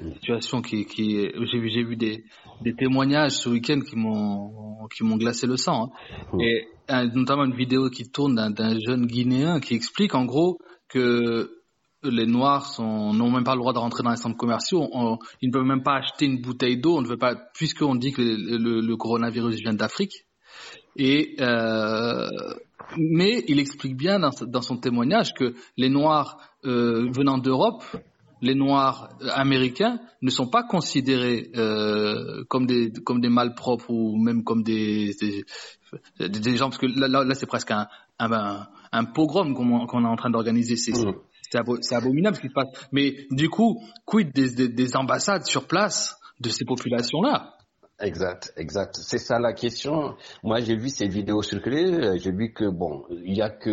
Mm. 0.00 0.12
Situation 0.14 0.62
qui, 0.62 0.84
qui 0.86 1.20
j'ai 1.20 1.58
vu, 1.58 1.68
j'ai 1.68 1.84
vu 1.84 1.96
des, 1.96 2.24
des 2.62 2.74
témoignages 2.74 3.32
ce 3.32 3.48
week-end 3.48 3.80
qui 3.80 3.96
m'ont, 3.96 4.88
qui 4.94 5.04
m'ont 5.04 5.16
glacé 5.16 5.46
le 5.46 5.56
sang. 5.56 5.84
Hein. 5.84 6.26
Mm. 6.32 6.40
Et 6.40 6.68
notamment 7.14 7.44
une 7.44 7.54
vidéo 7.54 7.90
qui 7.90 8.10
tourne 8.10 8.34
d'un 8.52 8.78
jeune 8.86 9.06
Guinéen 9.06 9.60
qui 9.60 9.74
explique 9.74 10.14
en 10.14 10.24
gros 10.24 10.58
que 10.88 11.61
les 12.04 12.26
Noirs 12.26 12.76
n'ont 12.78 13.30
même 13.30 13.44
pas 13.44 13.54
le 13.54 13.60
droit 13.60 13.72
de 13.72 13.78
rentrer 13.78 14.02
dans 14.02 14.10
les 14.10 14.16
centres 14.16 14.36
commerciaux. 14.36 14.88
ils 15.40 15.48
ne 15.48 15.52
peuvent 15.52 15.64
même 15.64 15.82
pas 15.82 15.96
acheter 15.96 16.26
une 16.26 16.40
bouteille 16.40 16.78
d'eau. 16.78 16.98
On 16.98 17.02
ne 17.02 17.08
veut 17.08 17.18
pas, 17.18 17.34
puisqu'on 17.54 17.94
dit 17.94 18.12
que 18.12 18.22
le, 18.22 18.96
coronavirus 18.96 19.56
vient 19.60 19.74
d'Afrique. 19.74 20.24
Et 20.96 21.36
euh, 21.40 22.28
mais 22.98 23.44
il 23.48 23.58
explique 23.58 23.96
bien 23.96 24.18
dans, 24.20 24.62
son 24.62 24.76
témoignage 24.76 25.32
que 25.32 25.54
les 25.78 25.88
Noirs 25.88 26.36
euh, 26.66 27.10
venant 27.10 27.38
d'Europe, 27.38 27.82
les 28.42 28.54
Noirs 28.54 29.08
américains, 29.32 29.98
ne 30.20 30.30
sont 30.30 30.48
pas 30.48 30.62
considérés 30.62 31.50
euh, 31.56 32.44
comme 32.48 32.66
des 32.66 32.92
comme 32.92 33.22
des 33.22 33.30
malpropres 33.30 33.88
ou 33.88 34.18
même 34.22 34.44
comme 34.44 34.62
des 34.62 35.12
gens 36.56 36.68
parce 36.68 36.78
que 36.78 36.86
là, 36.86 37.34
c'est 37.34 37.46
presque 37.46 37.70
un, 37.70 37.86
un, 38.18 39.04
pogrom 39.04 39.54
qu'on 39.54 40.04
est 40.04 40.08
en 40.08 40.16
train 40.16 40.30
d'organiser. 40.30 40.76
C'est 40.76 40.92
mmh 40.92 41.14
c'est 41.80 41.94
abominable 41.94 42.36
ce 42.36 42.40
qui 42.40 42.48
se 42.48 42.52
passe. 42.52 42.68
Mais 42.92 43.26
du 43.30 43.48
coup, 43.48 43.80
quid 44.04 44.32
des, 44.32 44.96
ambassades 44.96 45.44
sur 45.44 45.66
place 45.66 46.16
de 46.40 46.48
ces 46.48 46.64
populations-là? 46.64 47.54
Exact, 48.00 48.52
exact. 48.56 48.96
C'est 48.96 49.18
ça 49.18 49.38
la 49.38 49.52
question. 49.52 50.16
Moi, 50.42 50.60
j'ai 50.60 50.76
vu 50.76 50.88
ces 50.88 51.06
vidéos 51.06 51.42
circuler. 51.42 52.18
J'ai 52.18 52.32
vu 52.32 52.52
que 52.52 52.68
bon, 52.68 53.04
il 53.10 53.36
y 53.36 53.42
a 53.42 53.50
que 53.50 53.70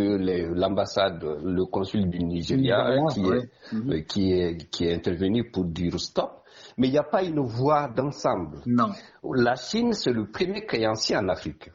l'ambassade, 0.53 1.23
le 1.23 1.65
consul 1.65 2.09
du 2.09 2.19
Nigeria 2.19 2.95
qui, 3.11 3.21
est, 3.21 3.73
mhm. 3.73 4.05
qui, 4.05 4.31
est, 4.33 4.69
qui 4.69 4.85
est 4.85 4.93
intervenu 4.93 5.49
pour 5.49 5.65
dire 5.65 5.99
stop. 5.99 6.43
Mais 6.77 6.87
il 6.87 6.91
n'y 6.91 6.97
a 6.97 7.03
pas 7.03 7.23
une 7.23 7.39
voix 7.39 7.87
d'ensemble. 7.87 8.59
Non. 8.67 8.89
La 9.33 9.55
Chine, 9.55 9.93
c'est 9.93 10.11
le 10.11 10.29
premier 10.29 10.65
créancier 10.65 11.17
en 11.17 11.27
Afrique. 11.29 11.69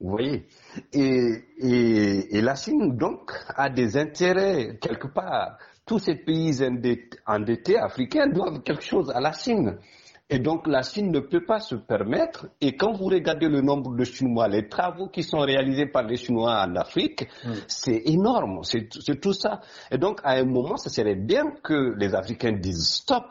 Vous 0.00 0.10
voyez? 0.10 0.46
Et, 0.92 1.44
et, 1.58 2.36
et, 2.36 2.40
la 2.42 2.54
Chine, 2.54 2.96
donc, 2.96 3.32
a 3.48 3.70
des 3.70 3.96
intérêts 3.96 4.78
quelque 4.80 5.08
part. 5.08 5.56
Tous 5.86 5.98
ces 5.98 6.16
pays 6.16 6.58
endettés, 7.26 7.78
africains 7.78 8.26
doivent 8.28 8.62
quelque 8.62 8.82
chose 8.82 9.10
à 9.10 9.20
la 9.20 9.32
Chine. 9.32 9.78
Et 10.28 10.40
donc, 10.40 10.66
la 10.66 10.82
Chine 10.82 11.12
ne 11.12 11.20
peut 11.20 11.44
pas 11.44 11.60
se 11.60 11.76
permettre. 11.76 12.48
Et 12.60 12.76
quand 12.76 12.92
vous 12.92 13.06
regardez 13.06 13.48
le 13.48 13.60
nombre 13.60 13.94
de 13.94 14.04
Chinois, 14.04 14.48
les 14.48 14.68
travaux 14.68 15.06
qui 15.08 15.22
sont 15.22 15.38
réalisés 15.38 15.86
par 15.86 16.02
les 16.02 16.16
Chinois 16.16 16.64
en 16.66 16.74
Afrique, 16.74 17.28
c'est 17.68 18.02
énorme. 18.06 18.62
C'est 18.64 19.20
tout 19.20 19.32
ça. 19.32 19.60
Et 19.92 19.98
donc, 19.98 20.20
à 20.24 20.32
un 20.32 20.44
moment, 20.44 20.76
ce 20.76 20.90
serait 20.90 21.14
bien 21.14 21.52
que 21.62 21.94
les 21.96 22.14
Africains 22.14 22.52
disent 22.52 22.88
stop. 22.88 23.24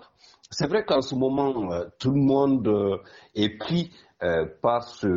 C'est 0.49 0.67
vrai 0.67 0.85
qu'en 0.85 1.01
ce 1.01 1.15
moment, 1.15 1.71
euh, 1.73 1.85
tout 1.99 2.11
le 2.11 2.21
monde 2.21 2.67
euh, 2.67 2.97
est 3.33 3.57
pris 3.57 3.91
euh, 4.25 4.45
par 4.61 4.83
ce, 4.83 5.07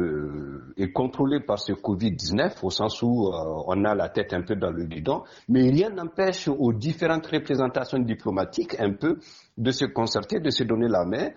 est 0.76 0.92
contrôlé 0.92 1.40
par 1.40 1.58
ce 1.58 1.72
Covid-19 1.72 2.58
au 2.62 2.68
sens 2.70 3.00
où 3.00 3.28
euh, 3.28 3.62
on 3.66 3.84
a 3.84 3.94
la 3.94 4.10
tête 4.10 4.34
un 4.34 4.42
peu 4.42 4.54
dans 4.54 4.70
le 4.70 4.84
guidon, 4.84 5.22
mais 5.48 5.70
rien 5.70 5.88
n'empêche 5.88 6.46
aux 6.48 6.72
différentes 6.74 7.26
représentations 7.26 7.98
diplomatiques 8.00 8.78
un 8.78 8.92
peu 8.92 9.18
de 9.56 9.70
se 9.70 9.86
concerter, 9.86 10.40
de 10.40 10.50
se 10.50 10.62
donner 10.64 10.88
la 10.88 11.06
main 11.06 11.30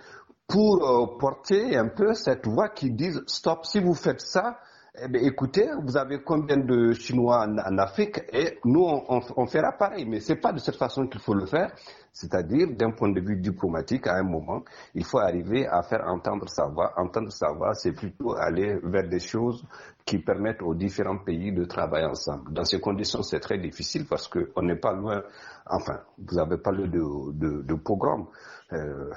pour 0.48 0.84
euh, 0.84 1.18
porter 1.18 1.78
un 1.78 1.88
peu 1.88 2.14
cette 2.14 2.46
voix 2.46 2.68
qui 2.68 2.92
dise 2.92 3.22
stop, 3.26 3.66
si 3.66 3.80
vous 3.80 3.94
faites 3.94 4.20
ça, 4.22 4.60
eh 5.00 5.08
bien, 5.08 5.22
écoutez, 5.22 5.70
vous 5.82 5.96
avez 5.96 6.22
combien 6.22 6.58
de 6.58 6.92
Chinois 6.92 7.46
en, 7.48 7.78
Afrique 7.78 8.20
et 8.34 8.60
nous, 8.66 8.84
on, 8.84 9.22
on, 9.38 9.46
fera 9.48 9.72
pareil. 9.72 10.06
Mais 10.06 10.20
c'est 10.20 10.36
pas 10.36 10.52
de 10.52 10.60
cette 10.60 10.76
façon 10.76 11.08
qu'il 11.08 11.22
faut 11.22 11.34
le 11.34 11.46
faire. 11.46 11.72
C'est-à-dire, 12.12 12.68
d'un 12.76 12.92
point 12.92 13.10
de 13.10 13.22
vue 13.22 13.38
diplomatique, 13.38 14.08
à 14.08 14.16
un 14.16 14.24
moment, 14.24 14.64
il 14.94 15.06
faut 15.06 15.20
arriver 15.20 15.66
à 15.66 15.82
faire 15.84 16.06
entendre 16.08 16.50
sa 16.50 16.66
voix. 16.66 16.92
Entendre 16.98 17.32
sa 17.32 17.54
voix, 17.54 17.74
c'est 17.74 17.94
plutôt 17.94 18.36
aller 18.36 18.78
vers 18.84 19.08
des 19.08 19.20
choses 19.20 19.66
qui 20.04 20.20
permettent 20.20 20.62
aux 20.62 20.76
différents 20.76 21.20
pays 21.20 21.54
de 21.54 21.64
travailler 21.64 22.08
ensemble. 22.08 22.52
Dans 22.52 22.66
ces 22.66 22.82
conditions, 22.82 23.24
c'est 23.24 23.40
très 23.40 23.60
difficile 23.60 24.06
parce 24.06 24.28
qu'on 24.28 24.62
n'est 24.62 24.76
pas 24.76 24.92
loin. 24.92 25.24
Enfin, 25.68 26.02
vous 26.18 26.38
avez 26.38 26.58
parlé 26.58 26.90
de, 26.90 27.32
de, 27.32 27.62
de 27.62 27.74
programme. 27.76 28.26
Euh, 28.74 29.10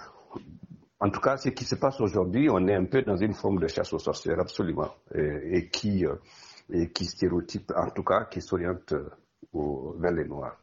en 1.05 1.11
tout 1.11 1.21
cas, 1.21 1.37
ce 1.37 1.51
qui 1.51 1.64
se 1.67 1.75
passe 1.75 2.01
aujourd'hui, 2.01 2.49
on 2.49 2.67
est 2.67 2.75
un 2.75 2.87
peu 2.87 3.03
dans 3.03 3.19
une 3.19 3.35
forme 3.35 3.61
de 3.61 3.67
chasse 3.67 3.93
aux 3.93 3.99
sorcières, 3.99 4.40
absolument, 4.40 4.90
et, 5.14 5.69
qui, 5.69 6.07
euh, 6.07 6.14
et 6.73 6.90
qui 6.93 7.05
stéréotype, 7.05 7.73
en 7.77 7.90
tout 7.90 8.03
cas, 8.03 8.25
qui 8.25 8.40
s'oriente 8.40 8.95
euh, 8.95 9.11
vers 9.99 10.12
les 10.12 10.25
Noirs. 10.25 10.57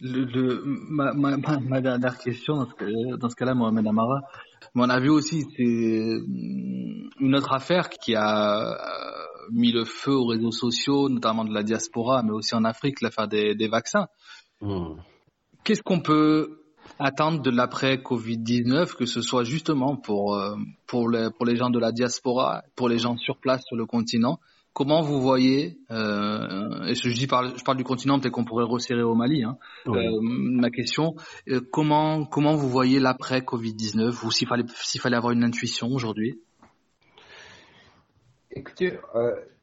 Le, 0.00 0.62
ma, 0.64 1.12
ma, 1.12 1.36
ma, 1.36 1.80
dernière 1.80 2.18
question 2.18 2.56
dans 2.56 3.28
ce, 3.30 3.36
cas-là, 3.36 3.54
Mohamed 3.54 3.86
Amara, 3.86 4.22
on 4.74 4.90
a 4.90 4.98
vu 4.98 5.10
aussi 5.10 5.42
c'est 5.56 5.62
une 7.20 7.34
autre 7.36 7.52
affaire 7.52 7.90
qui 7.90 8.16
a 8.16 8.72
euh, 8.72 9.48
mis 9.52 9.70
le 9.70 9.84
feu 9.84 10.14
aux 10.14 10.26
réseaux 10.26 10.52
sociaux, 10.52 11.08
notamment 11.08 11.44
de 11.44 11.54
la 11.54 11.62
diaspora, 11.62 12.24
mais 12.24 12.32
aussi 12.32 12.56
en 12.56 12.64
Afrique, 12.64 13.00
l'affaire 13.02 13.28
des, 13.28 13.54
des 13.54 13.68
vaccins. 13.68 14.08
Hmm. 14.60 14.94
Qu'est-ce 15.62 15.82
qu'on 15.82 16.00
peut 16.00 16.57
attendre 16.98 17.42
de 17.42 17.50
l'après 17.50 17.96
Covid-19, 17.96 18.94
que 18.96 19.06
ce 19.06 19.22
soit 19.22 19.44
justement 19.44 19.96
pour, 19.96 20.34
euh, 20.34 20.56
pour, 20.86 21.08
les, 21.08 21.30
pour 21.30 21.46
les 21.46 21.56
gens 21.56 21.70
de 21.70 21.78
la 21.78 21.92
diaspora, 21.92 22.62
pour 22.76 22.88
les 22.88 22.98
gens 22.98 23.16
sur 23.16 23.38
place 23.38 23.64
sur 23.66 23.76
le 23.76 23.86
continent. 23.86 24.38
Comment 24.78 25.00
vous 25.00 25.20
voyez, 25.20 25.76
euh, 25.90 26.84
et 26.84 26.94
je, 26.94 27.12
dis 27.12 27.26
parle, 27.26 27.58
je 27.58 27.64
parle 27.64 27.78
du 27.78 27.82
continent, 27.82 28.20
peut-être 28.20 28.32
qu'on 28.32 28.44
pourrait 28.44 28.64
resserrer 28.64 29.02
au 29.02 29.16
Mali, 29.16 29.42
hein, 29.42 29.58
euh, 29.88 30.20
ma 30.22 30.70
question, 30.70 31.16
euh, 31.48 31.60
comment, 31.72 32.24
comment 32.24 32.54
vous 32.54 32.68
voyez 32.68 33.00
l'après 33.00 33.40
Covid-19 33.40 34.24
ou 34.24 34.30
s'il 34.30 34.46
fallait, 34.46 34.62
s'il 34.76 35.00
fallait 35.00 35.16
avoir 35.16 35.32
une 35.32 35.42
intuition 35.42 35.88
aujourd'hui? 35.88 36.40
Écoutez, 38.52 39.00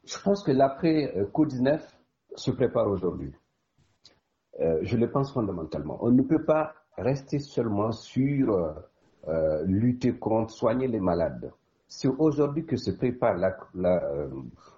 je 0.04 0.18
pense 0.22 0.42
que 0.42 0.52
l'après 0.52 1.14
Covid-19 1.32 1.80
se 2.34 2.50
prépare 2.50 2.88
aujourd'hui. 2.88 3.32
je 4.82 4.96
le 4.98 5.10
pense 5.10 5.32
fondamentalement. 5.32 5.98
On 6.02 6.10
ne 6.10 6.22
peut 6.22 6.44
pas 6.44 6.74
rester 6.98 7.38
seulement 7.38 7.92
sur 7.92 8.74
euh, 9.28 9.62
lutter 9.66 10.12
contre, 10.14 10.52
soigner 10.52 10.88
les 10.88 11.00
malades. 11.00 11.52
C'est 11.88 12.08
aujourd'hui 12.08 12.64
que 12.64 12.76
se 12.76 12.90
prépare 12.90 13.36
la, 13.36 13.56
la, 13.74 14.04
euh, 14.04 14.28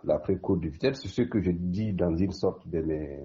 l'après-Covid. 0.04 0.72
C'est 0.80 0.94
ce 0.94 1.22
que 1.22 1.40
je 1.40 1.50
dis 1.50 1.92
dans 1.92 2.14
une 2.16 2.32
sorte 2.32 2.68
de 2.68 2.80
mes, 2.80 3.18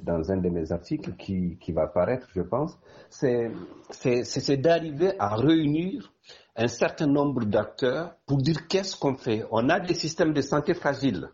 dans 0.00 0.30
un 0.30 0.36
de 0.36 0.48
mes 0.48 0.72
articles 0.72 1.14
qui, 1.16 1.56
qui 1.60 1.72
va 1.72 1.86
paraître, 1.86 2.28
je 2.34 2.42
pense. 2.42 2.78
C'est 3.10 3.50
d'arriver 4.56 5.12
à 5.18 5.36
réunir 5.36 6.12
un 6.56 6.68
certain 6.68 7.06
nombre 7.06 7.44
d'acteurs 7.44 8.16
pour 8.26 8.38
dire 8.38 8.66
qu'est-ce 8.68 8.96
qu'on 8.96 9.14
fait. 9.14 9.44
On 9.50 9.68
a 9.68 9.80
des 9.80 9.94
systèmes 9.94 10.32
de 10.32 10.40
santé 10.40 10.74
fragiles, 10.74 11.30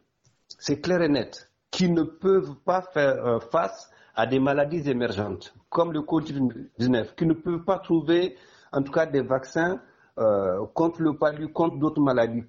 c'est 0.58 0.80
clair 0.80 1.02
et 1.02 1.08
net, 1.08 1.50
qui 1.70 1.90
ne 1.90 2.02
peuvent 2.02 2.56
pas 2.64 2.82
faire 2.82 3.26
euh, 3.26 3.40
face 3.40 3.90
à 4.14 4.27
des 4.27 4.38
maladies 4.38 4.88
émergentes, 4.88 5.55
comme 5.70 5.92
le 5.92 6.00
Covid-19, 6.00 7.15
qui 7.17 7.27
ne 7.27 7.35
peuvent 7.35 7.65
pas 7.65 7.79
trouver, 7.79 8.37
en 8.73 8.83
tout 8.83 8.92
cas, 8.92 9.06
des 9.06 9.23
vaccins 9.23 9.81
euh, 10.19 10.65
contre 10.75 11.02
le 11.02 11.17
palu, 11.17 11.52
contre 11.52 11.77
d'autres 11.79 12.00
maladies. 12.00 12.44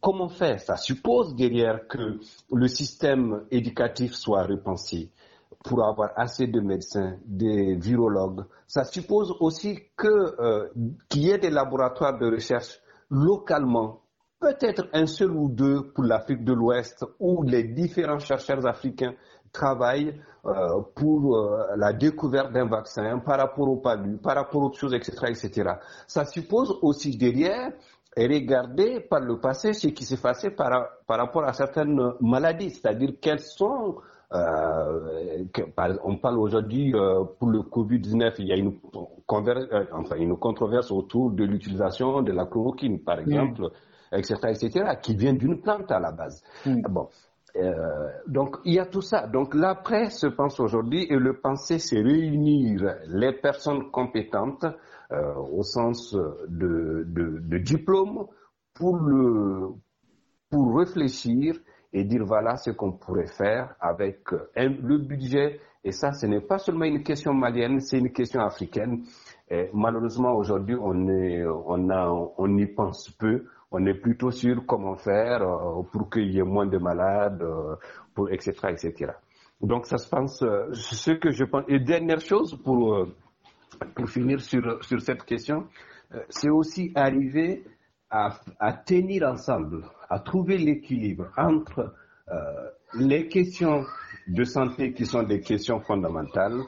Comment 0.00 0.28
faire? 0.28 0.60
Ça 0.60 0.76
suppose 0.76 1.34
derrière 1.34 1.86
que 1.88 2.18
le 2.52 2.68
système 2.68 3.44
éducatif 3.50 4.14
soit 4.14 4.44
repensé 4.44 5.10
pour 5.64 5.82
avoir 5.84 6.10
assez 6.16 6.46
de 6.46 6.60
médecins, 6.60 7.16
des 7.24 7.74
virologues. 7.74 8.44
Ça 8.66 8.84
suppose 8.84 9.34
aussi 9.40 9.78
euh, 10.04 10.68
qu'il 11.08 11.22
y 11.24 11.30
ait 11.30 11.38
des 11.38 11.50
laboratoires 11.50 12.18
de 12.18 12.26
recherche 12.26 12.80
localement, 13.10 14.02
peut-être 14.40 14.88
un 14.92 15.06
seul 15.06 15.30
ou 15.30 15.48
deux 15.48 15.90
pour 15.94 16.04
l'Afrique 16.04 16.44
de 16.44 16.52
l'Ouest, 16.52 17.04
où 17.18 17.42
les 17.42 17.64
différents 17.64 18.18
chercheurs 18.18 18.66
africains 18.66 19.14
travaillent 19.54 20.20
euh, 20.44 20.82
pour 20.94 21.36
euh, 21.38 21.64
la 21.76 21.94
découverte 21.94 22.52
d'un 22.52 22.66
vaccin 22.66 23.18
par 23.20 23.38
rapport 23.38 23.68
au 23.70 23.76
palu, 23.76 24.18
par 24.18 24.34
rapport 24.34 24.62
aux 24.62 24.72
choses, 24.74 24.92
etc., 24.92 25.12
etc. 25.30 25.70
Ça 26.06 26.26
suppose 26.26 26.78
aussi 26.82 27.16
derrière 27.16 27.72
regarder 28.16 29.00
par 29.00 29.20
le 29.20 29.40
passé 29.40 29.72
ce 29.72 29.88
qui 29.88 30.04
s'est 30.04 30.20
passé 30.20 30.50
par, 30.50 30.88
par 31.06 31.18
rapport 31.18 31.44
à 31.44 31.52
certaines 31.52 31.98
maladies, 32.20 32.70
c'est-à-dire 32.70 33.14
quelles 33.20 33.40
sont 33.40 33.96
Euh, 34.34 35.44
on 36.02 36.16
parle 36.16 36.38
aujourd'hui 36.38 36.92
euh, 36.94 37.24
pour 37.38 37.48
le 37.50 37.60
Covid-19, 37.60 38.34
il 38.38 38.48
y 38.48 38.52
a 38.52 38.56
une, 38.56 38.78
euh, 38.94 39.84
enfin, 39.92 40.16
une 40.16 40.36
controverse 40.36 40.90
autour 40.90 41.30
de 41.30 41.44
l'utilisation 41.44 42.22
de 42.22 42.32
la 42.32 42.46
chloroquine, 42.46 42.98
par 43.00 43.20
exemple, 43.20 43.70
etc., 44.12 44.34
etc., 44.50 44.70
qui 45.00 45.14
vient 45.14 45.34
d'une 45.34 45.60
plante 45.60 45.90
à 45.92 46.00
la 46.00 46.10
base. 46.10 46.42
Bon, 46.66 47.08
euh, 47.56 48.08
donc 48.26 48.56
il 48.64 48.74
y 48.74 48.78
a 48.78 48.86
tout 48.86 49.00
ça. 49.00 49.26
Donc 49.26 49.54
la 49.54 49.74
presse 49.76 50.26
pense 50.36 50.58
aujourd'hui 50.58 51.06
et 51.08 51.16
le 51.16 51.38
penser, 51.40 51.78
c'est 51.78 52.00
réunir 52.00 52.96
les 53.06 53.32
personnes 53.32 53.90
compétentes 53.90 54.66
euh, 55.12 55.34
au 55.34 55.62
sens 55.62 56.14
de, 56.14 57.04
de, 57.06 57.38
de, 57.40 57.58
diplôme 57.58 58.26
pour 58.74 58.96
le 58.96 59.68
pour 60.50 60.78
réfléchir 60.78 61.54
et 61.92 62.04
dire 62.04 62.24
voilà 62.24 62.56
ce 62.56 62.70
qu'on 62.70 62.92
pourrait 62.92 63.28
faire 63.28 63.76
avec 63.80 64.20
un, 64.56 64.68
le 64.70 64.98
budget. 64.98 65.60
Et 65.84 65.92
ça, 65.92 66.12
ce 66.12 66.26
n'est 66.26 66.40
pas 66.40 66.58
seulement 66.58 66.86
une 66.86 67.02
question 67.02 67.34
malienne, 67.34 67.78
c'est 67.78 67.98
une 67.98 68.10
question 68.10 68.40
africaine. 68.40 69.04
Et 69.50 69.68
malheureusement, 69.74 70.34
aujourd'hui, 70.34 70.76
on, 70.80 71.08
est, 71.08 71.44
on, 71.44 72.32
on 72.38 72.56
y 72.56 72.66
pense 72.66 73.10
peu. 73.10 73.44
On 73.74 73.84
est 73.86 73.94
plutôt 73.94 74.30
sur 74.30 74.64
comment 74.66 74.96
faire 74.96 75.42
euh, 75.42 75.82
pour 75.92 76.08
qu'il 76.10 76.30
y 76.30 76.38
ait 76.38 76.42
moins 76.42 76.66
de 76.66 76.78
malades, 76.78 77.42
euh, 77.42 77.74
pour, 78.14 78.30
etc., 78.30 78.52
etc. 78.70 79.12
Donc, 79.60 79.86
ça 79.86 79.98
se 79.98 80.08
pense, 80.08 80.42
euh, 80.42 80.72
ce 80.72 81.10
que 81.12 81.30
je 81.30 81.44
pense. 81.44 81.64
Et 81.68 81.80
dernière 81.80 82.20
chose, 82.20 82.56
pour, 82.62 83.06
pour 83.94 84.08
finir 84.08 84.40
sur, 84.40 84.82
sur 84.84 85.00
cette 85.00 85.24
question, 85.24 85.66
c'est 86.28 86.50
aussi 86.50 86.92
arriver 86.94 87.64
à, 88.10 88.38
à 88.60 88.72
tenir 88.72 89.24
ensemble 89.24 89.82
à 90.08 90.20
trouver 90.20 90.58
l'équilibre 90.58 91.26
entre 91.36 91.92
euh, 92.30 92.34
les 92.94 93.28
questions 93.28 93.84
de 94.28 94.44
santé 94.44 94.92
qui 94.92 95.04
sont 95.06 95.24
des 95.24 95.40
questions 95.40 95.80
fondamentales, 95.80 96.60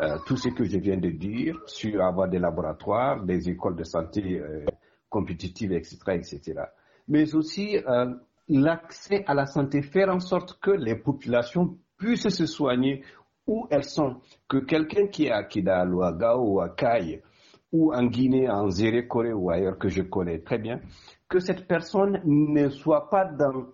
euh, 0.00 0.16
tout 0.26 0.36
ce 0.36 0.48
que 0.48 0.64
je 0.64 0.78
viens 0.78 0.96
de 0.96 1.10
dire 1.10 1.56
sur 1.66 2.02
avoir 2.02 2.28
des 2.28 2.38
laboratoires, 2.38 3.22
des 3.22 3.48
écoles 3.48 3.76
de 3.76 3.84
santé 3.84 4.40
euh, 4.40 4.64
compétitives, 5.10 5.72
etc., 5.72 5.98
etc. 6.14 6.62
Mais 7.08 7.34
aussi 7.34 7.76
euh, 7.76 8.14
l'accès 8.48 9.24
à 9.26 9.34
la 9.34 9.46
santé, 9.46 9.82
faire 9.82 10.08
en 10.08 10.20
sorte 10.20 10.58
que 10.60 10.70
les 10.70 10.96
populations 10.96 11.76
puissent 11.98 12.28
se 12.28 12.46
soigner 12.46 13.02
où 13.46 13.66
elles 13.70 13.84
sont, 13.84 14.20
que 14.48 14.58
quelqu'un 14.58 15.08
qui 15.08 15.26
est 15.26 15.32
à 15.32 15.44
Kidaloaga 15.44 16.36
ou 16.36 16.60
à 16.60 16.70
Kaye 16.70 17.20
ou 17.72 17.92
en 17.92 18.06
Guinée, 18.06 18.48
en 18.48 18.68
Zéré, 18.70 19.06
Corée 19.06 19.32
ou 19.32 19.50
ailleurs 19.50 19.78
que 19.78 19.88
je 19.88 20.02
connais 20.02 20.40
très 20.40 20.58
bien, 20.58 20.80
que 21.28 21.38
cette 21.38 21.66
personne 21.66 22.20
ne 22.24 22.68
soit 22.68 23.08
pas 23.08 23.24
dans 23.24 23.66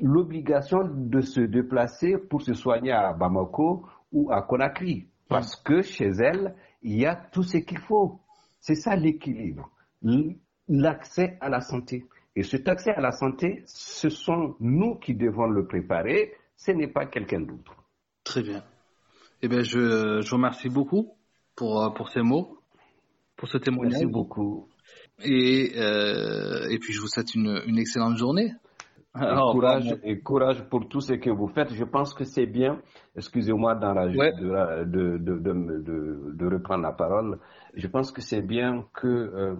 l'obligation 0.00 0.80
de 0.84 1.20
se 1.20 1.40
déplacer 1.40 2.16
pour 2.18 2.42
se 2.42 2.54
soigner 2.54 2.92
à 2.92 3.12
Bamako 3.12 3.86
ou 4.12 4.30
à 4.30 4.42
Conakry. 4.42 5.08
Parce 5.28 5.56
que 5.56 5.82
chez 5.82 6.08
elle, 6.08 6.54
il 6.82 6.98
y 6.98 7.06
a 7.06 7.14
tout 7.14 7.42
ce 7.42 7.58
qu'il 7.58 7.78
faut. 7.78 8.20
C'est 8.60 8.74
ça 8.74 8.96
l'équilibre. 8.96 9.70
L'accès 10.68 11.38
à 11.40 11.48
la 11.48 11.60
santé. 11.60 12.06
Et 12.36 12.42
cet 12.42 12.68
accès 12.68 12.90
à 12.90 13.00
la 13.00 13.10
santé, 13.12 13.62
ce 13.66 14.08
sont 14.08 14.54
nous 14.60 14.96
qui 14.96 15.14
devons 15.14 15.46
le 15.48 15.66
préparer, 15.66 16.34
ce 16.56 16.72
n'est 16.72 16.88
pas 16.88 17.06
quelqu'un 17.06 17.40
d'autre. 17.40 17.74
Très 18.24 18.42
bien. 18.42 18.62
Eh 19.42 19.48
bien, 19.48 19.62
je, 19.62 20.20
je 20.20 20.28
vous 20.30 20.36
remercie 20.36 20.68
beaucoup 20.68 21.14
pour, 21.56 21.92
pour 21.94 22.10
ces 22.10 22.22
mots, 22.22 22.58
pour 23.36 23.48
ce 23.48 23.58
témoignage. 23.58 24.00
Merci 24.00 24.06
beaucoup. 24.06 24.68
Et, 25.24 25.72
euh, 25.76 26.68
et 26.70 26.78
puis 26.78 26.92
je 26.92 27.00
vous 27.00 27.08
souhaite 27.08 27.34
une, 27.34 27.60
une 27.66 27.78
excellente 27.78 28.16
journée. 28.16 28.52
Alors, 29.14 29.52
courage, 29.52 29.96
et 30.04 30.20
courage 30.20 30.62
pour 30.68 30.88
tout 30.88 31.00
ce 31.00 31.14
que 31.14 31.30
vous 31.30 31.48
faites. 31.48 31.72
Je 31.72 31.84
pense 31.84 32.14
que 32.14 32.24
c'est 32.24 32.46
bien, 32.46 32.80
excusez-moi 33.16 33.74
ouais. 33.74 34.32
de, 34.32 34.84
de, 34.84 35.18
de, 35.18 36.32
de, 36.34 36.46
reprendre 36.46 36.82
la 36.82 36.92
parole, 36.92 37.38
je 37.74 37.86
pense 37.88 38.12
que 38.12 38.20
c'est 38.20 38.42
bien 38.42 38.86
que 38.94 39.06
euh, 39.08 39.54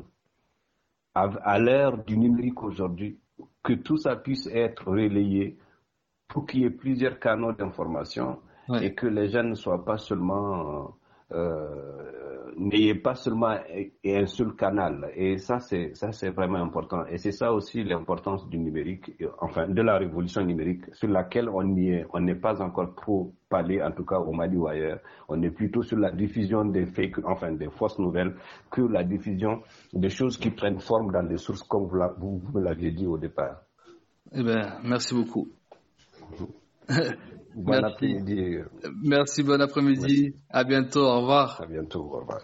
à, 1.22 1.30
à 1.54 1.58
l'ère 1.58 1.98
du 2.04 2.16
numérique 2.16 2.62
aujourd'hui, 2.62 3.18
que 3.62 3.72
tout 3.72 3.96
ça 3.96 4.16
puisse 4.16 4.46
être 4.52 4.88
relayé 4.90 5.58
pour 6.28 6.46
qu'il 6.46 6.60
y 6.60 6.64
ait 6.64 6.70
plusieurs 6.70 7.18
canaux 7.18 7.52
d'information 7.52 8.38
et 8.82 8.94
que 8.94 9.06
les 9.06 9.28
gens 9.30 9.44
ne 9.44 9.54
soient 9.54 9.84
pas 9.84 9.96
seulement 9.96 10.94
euh, 11.32 12.37
n'ayez 12.58 12.94
pas 12.94 13.14
seulement 13.14 13.56
un 14.04 14.26
seul 14.26 14.54
canal. 14.54 15.10
Et 15.14 15.38
ça, 15.38 15.60
c'est 15.60 15.94
ça, 15.94 16.12
c'est 16.12 16.30
vraiment 16.30 16.58
important. 16.58 17.06
Et 17.06 17.18
c'est 17.18 17.32
ça 17.32 17.52
aussi 17.52 17.84
l'importance 17.84 18.48
du 18.48 18.58
numérique, 18.58 19.12
enfin 19.40 19.68
de 19.68 19.80
la 19.82 19.98
révolution 19.98 20.44
numérique, 20.44 20.82
sur 20.94 21.08
laquelle 21.08 21.48
on 21.48 21.62
n'est 21.62 22.04
on 22.12 22.20
n'est 22.20 22.34
pas 22.34 22.60
encore 22.62 22.94
trop 22.94 23.32
parlé, 23.48 23.82
en 23.82 23.92
tout 23.92 24.04
cas 24.04 24.18
au 24.18 24.32
Mali 24.32 24.56
ou 24.56 24.66
ailleurs. 24.68 25.00
On 25.28 25.40
est 25.42 25.50
plutôt 25.50 25.82
sur 25.82 25.98
la 25.98 26.10
diffusion 26.10 26.64
des 26.64 26.86
fake, 26.86 27.24
enfin 27.24 27.52
des 27.52 27.70
fausses 27.70 27.98
nouvelles, 27.98 28.34
que 28.70 28.82
la 28.82 29.04
diffusion 29.04 29.62
des 29.92 30.10
choses 30.10 30.36
qui 30.36 30.50
prennent 30.50 30.80
forme 30.80 31.12
dans 31.12 31.22
des 31.22 31.38
sources, 31.38 31.62
comme 31.62 31.86
vous, 31.86 31.98
vous, 32.18 32.40
vous 32.52 32.58
l'aviez 32.58 32.90
dit 32.90 33.06
au 33.06 33.18
départ. 33.18 33.62
Eh 34.32 34.42
ben, 34.42 34.78
merci 34.84 35.14
beaucoup. 35.14 35.48
Bon 37.54 37.84
après-midi. 37.84 38.58
Merci, 39.02 39.42
bon 39.42 39.60
après-midi. 39.60 40.34
À 40.50 40.64
bientôt, 40.64 41.00
au 41.00 41.20
revoir. 41.20 41.60
À 41.60 41.66
bientôt, 41.66 42.02
au 42.02 42.20
revoir. 42.20 42.40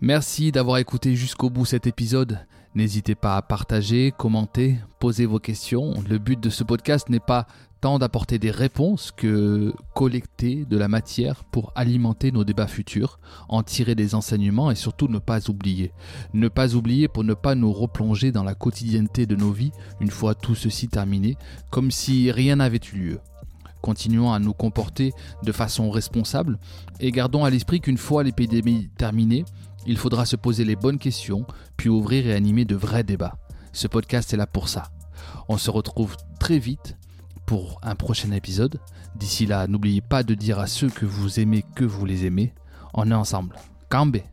Merci 0.00 0.52
d'avoir 0.52 0.78
écouté 0.78 1.14
jusqu'au 1.14 1.48
bout 1.48 1.64
cet 1.64 1.86
épisode. 1.86 2.38
N'hésitez 2.74 3.14
pas 3.14 3.36
à 3.36 3.42
partager, 3.42 4.12
commenter, 4.16 4.76
poser 5.00 5.24
vos 5.24 5.38
questions. 5.38 5.94
Le 6.06 6.18
but 6.18 6.38
de 6.38 6.50
ce 6.50 6.62
podcast 6.62 7.08
n'est 7.08 7.20
pas 7.20 7.46
tant 7.80 7.98
d'apporter 7.98 8.38
des 8.38 8.50
réponses 8.50 9.12
que 9.12 9.72
collecter 9.94 10.66
de 10.66 10.76
la 10.76 10.88
matière 10.88 11.44
pour 11.44 11.72
alimenter 11.74 12.32
nos 12.32 12.44
débats 12.44 12.66
futurs, 12.66 13.18
en 13.48 13.62
tirer 13.62 13.94
des 13.94 14.14
enseignements 14.14 14.70
et 14.70 14.74
surtout 14.74 15.08
ne 15.08 15.18
pas 15.18 15.48
oublier. 15.48 15.92
Ne 16.34 16.48
pas 16.48 16.74
oublier 16.74 17.08
pour 17.08 17.24
ne 17.24 17.32
pas 17.32 17.54
nous 17.54 17.72
replonger 17.72 18.32
dans 18.32 18.44
la 18.44 18.54
quotidienneté 18.54 19.24
de 19.24 19.36
nos 19.36 19.52
vies 19.52 19.72
une 20.00 20.10
fois 20.10 20.34
tout 20.34 20.54
ceci 20.54 20.88
terminé, 20.88 21.36
comme 21.70 21.90
si 21.90 22.30
rien 22.30 22.56
n'avait 22.56 22.80
eu 22.92 22.96
lieu. 22.96 23.20
Continuons 23.86 24.32
à 24.32 24.40
nous 24.40 24.52
comporter 24.52 25.12
de 25.44 25.52
façon 25.52 25.90
responsable 25.90 26.58
et 26.98 27.12
gardons 27.12 27.44
à 27.44 27.50
l'esprit 27.50 27.80
qu'une 27.80 27.98
fois 27.98 28.24
l'épidémie 28.24 28.90
terminée, 28.98 29.44
il 29.86 29.96
faudra 29.96 30.26
se 30.26 30.34
poser 30.34 30.64
les 30.64 30.74
bonnes 30.74 30.98
questions, 30.98 31.46
puis 31.76 31.88
ouvrir 31.88 32.26
et 32.26 32.34
animer 32.34 32.64
de 32.64 32.74
vrais 32.74 33.04
débats. 33.04 33.36
Ce 33.72 33.86
podcast 33.86 34.34
est 34.34 34.36
là 34.36 34.48
pour 34.48 34.68
ça. 34.68 34.90
On 35.48 35.56
se 35.56 35.70
retrouve 35.70 36.16
très 36.40 36.58
vite 36.58 36.96
pour 37.46 37.78
un 37.84 37.94
prochain 37.94 38.32
épisode. 38.32 38.80
D'ici 39.14 39.46
là, 39.46 39.68
n'oubliez 39.68 40.00
pas 40.00 40.24
de 40.24 40.34
dire 40.34 40.58
à 40.58 40.66
ceux 40.66 40.90
que 40.90 41.06
vous 41.06 41.38
aimez 41.38 41.64
que 41.76 41.84
vous 41.84 42.06
les 42.06 42.26
aimez. 42.26 42.54
On 42.92 43.08
est 43.08 43.14
ensemble. 43.14 43.54
Cambé 43.88 44.24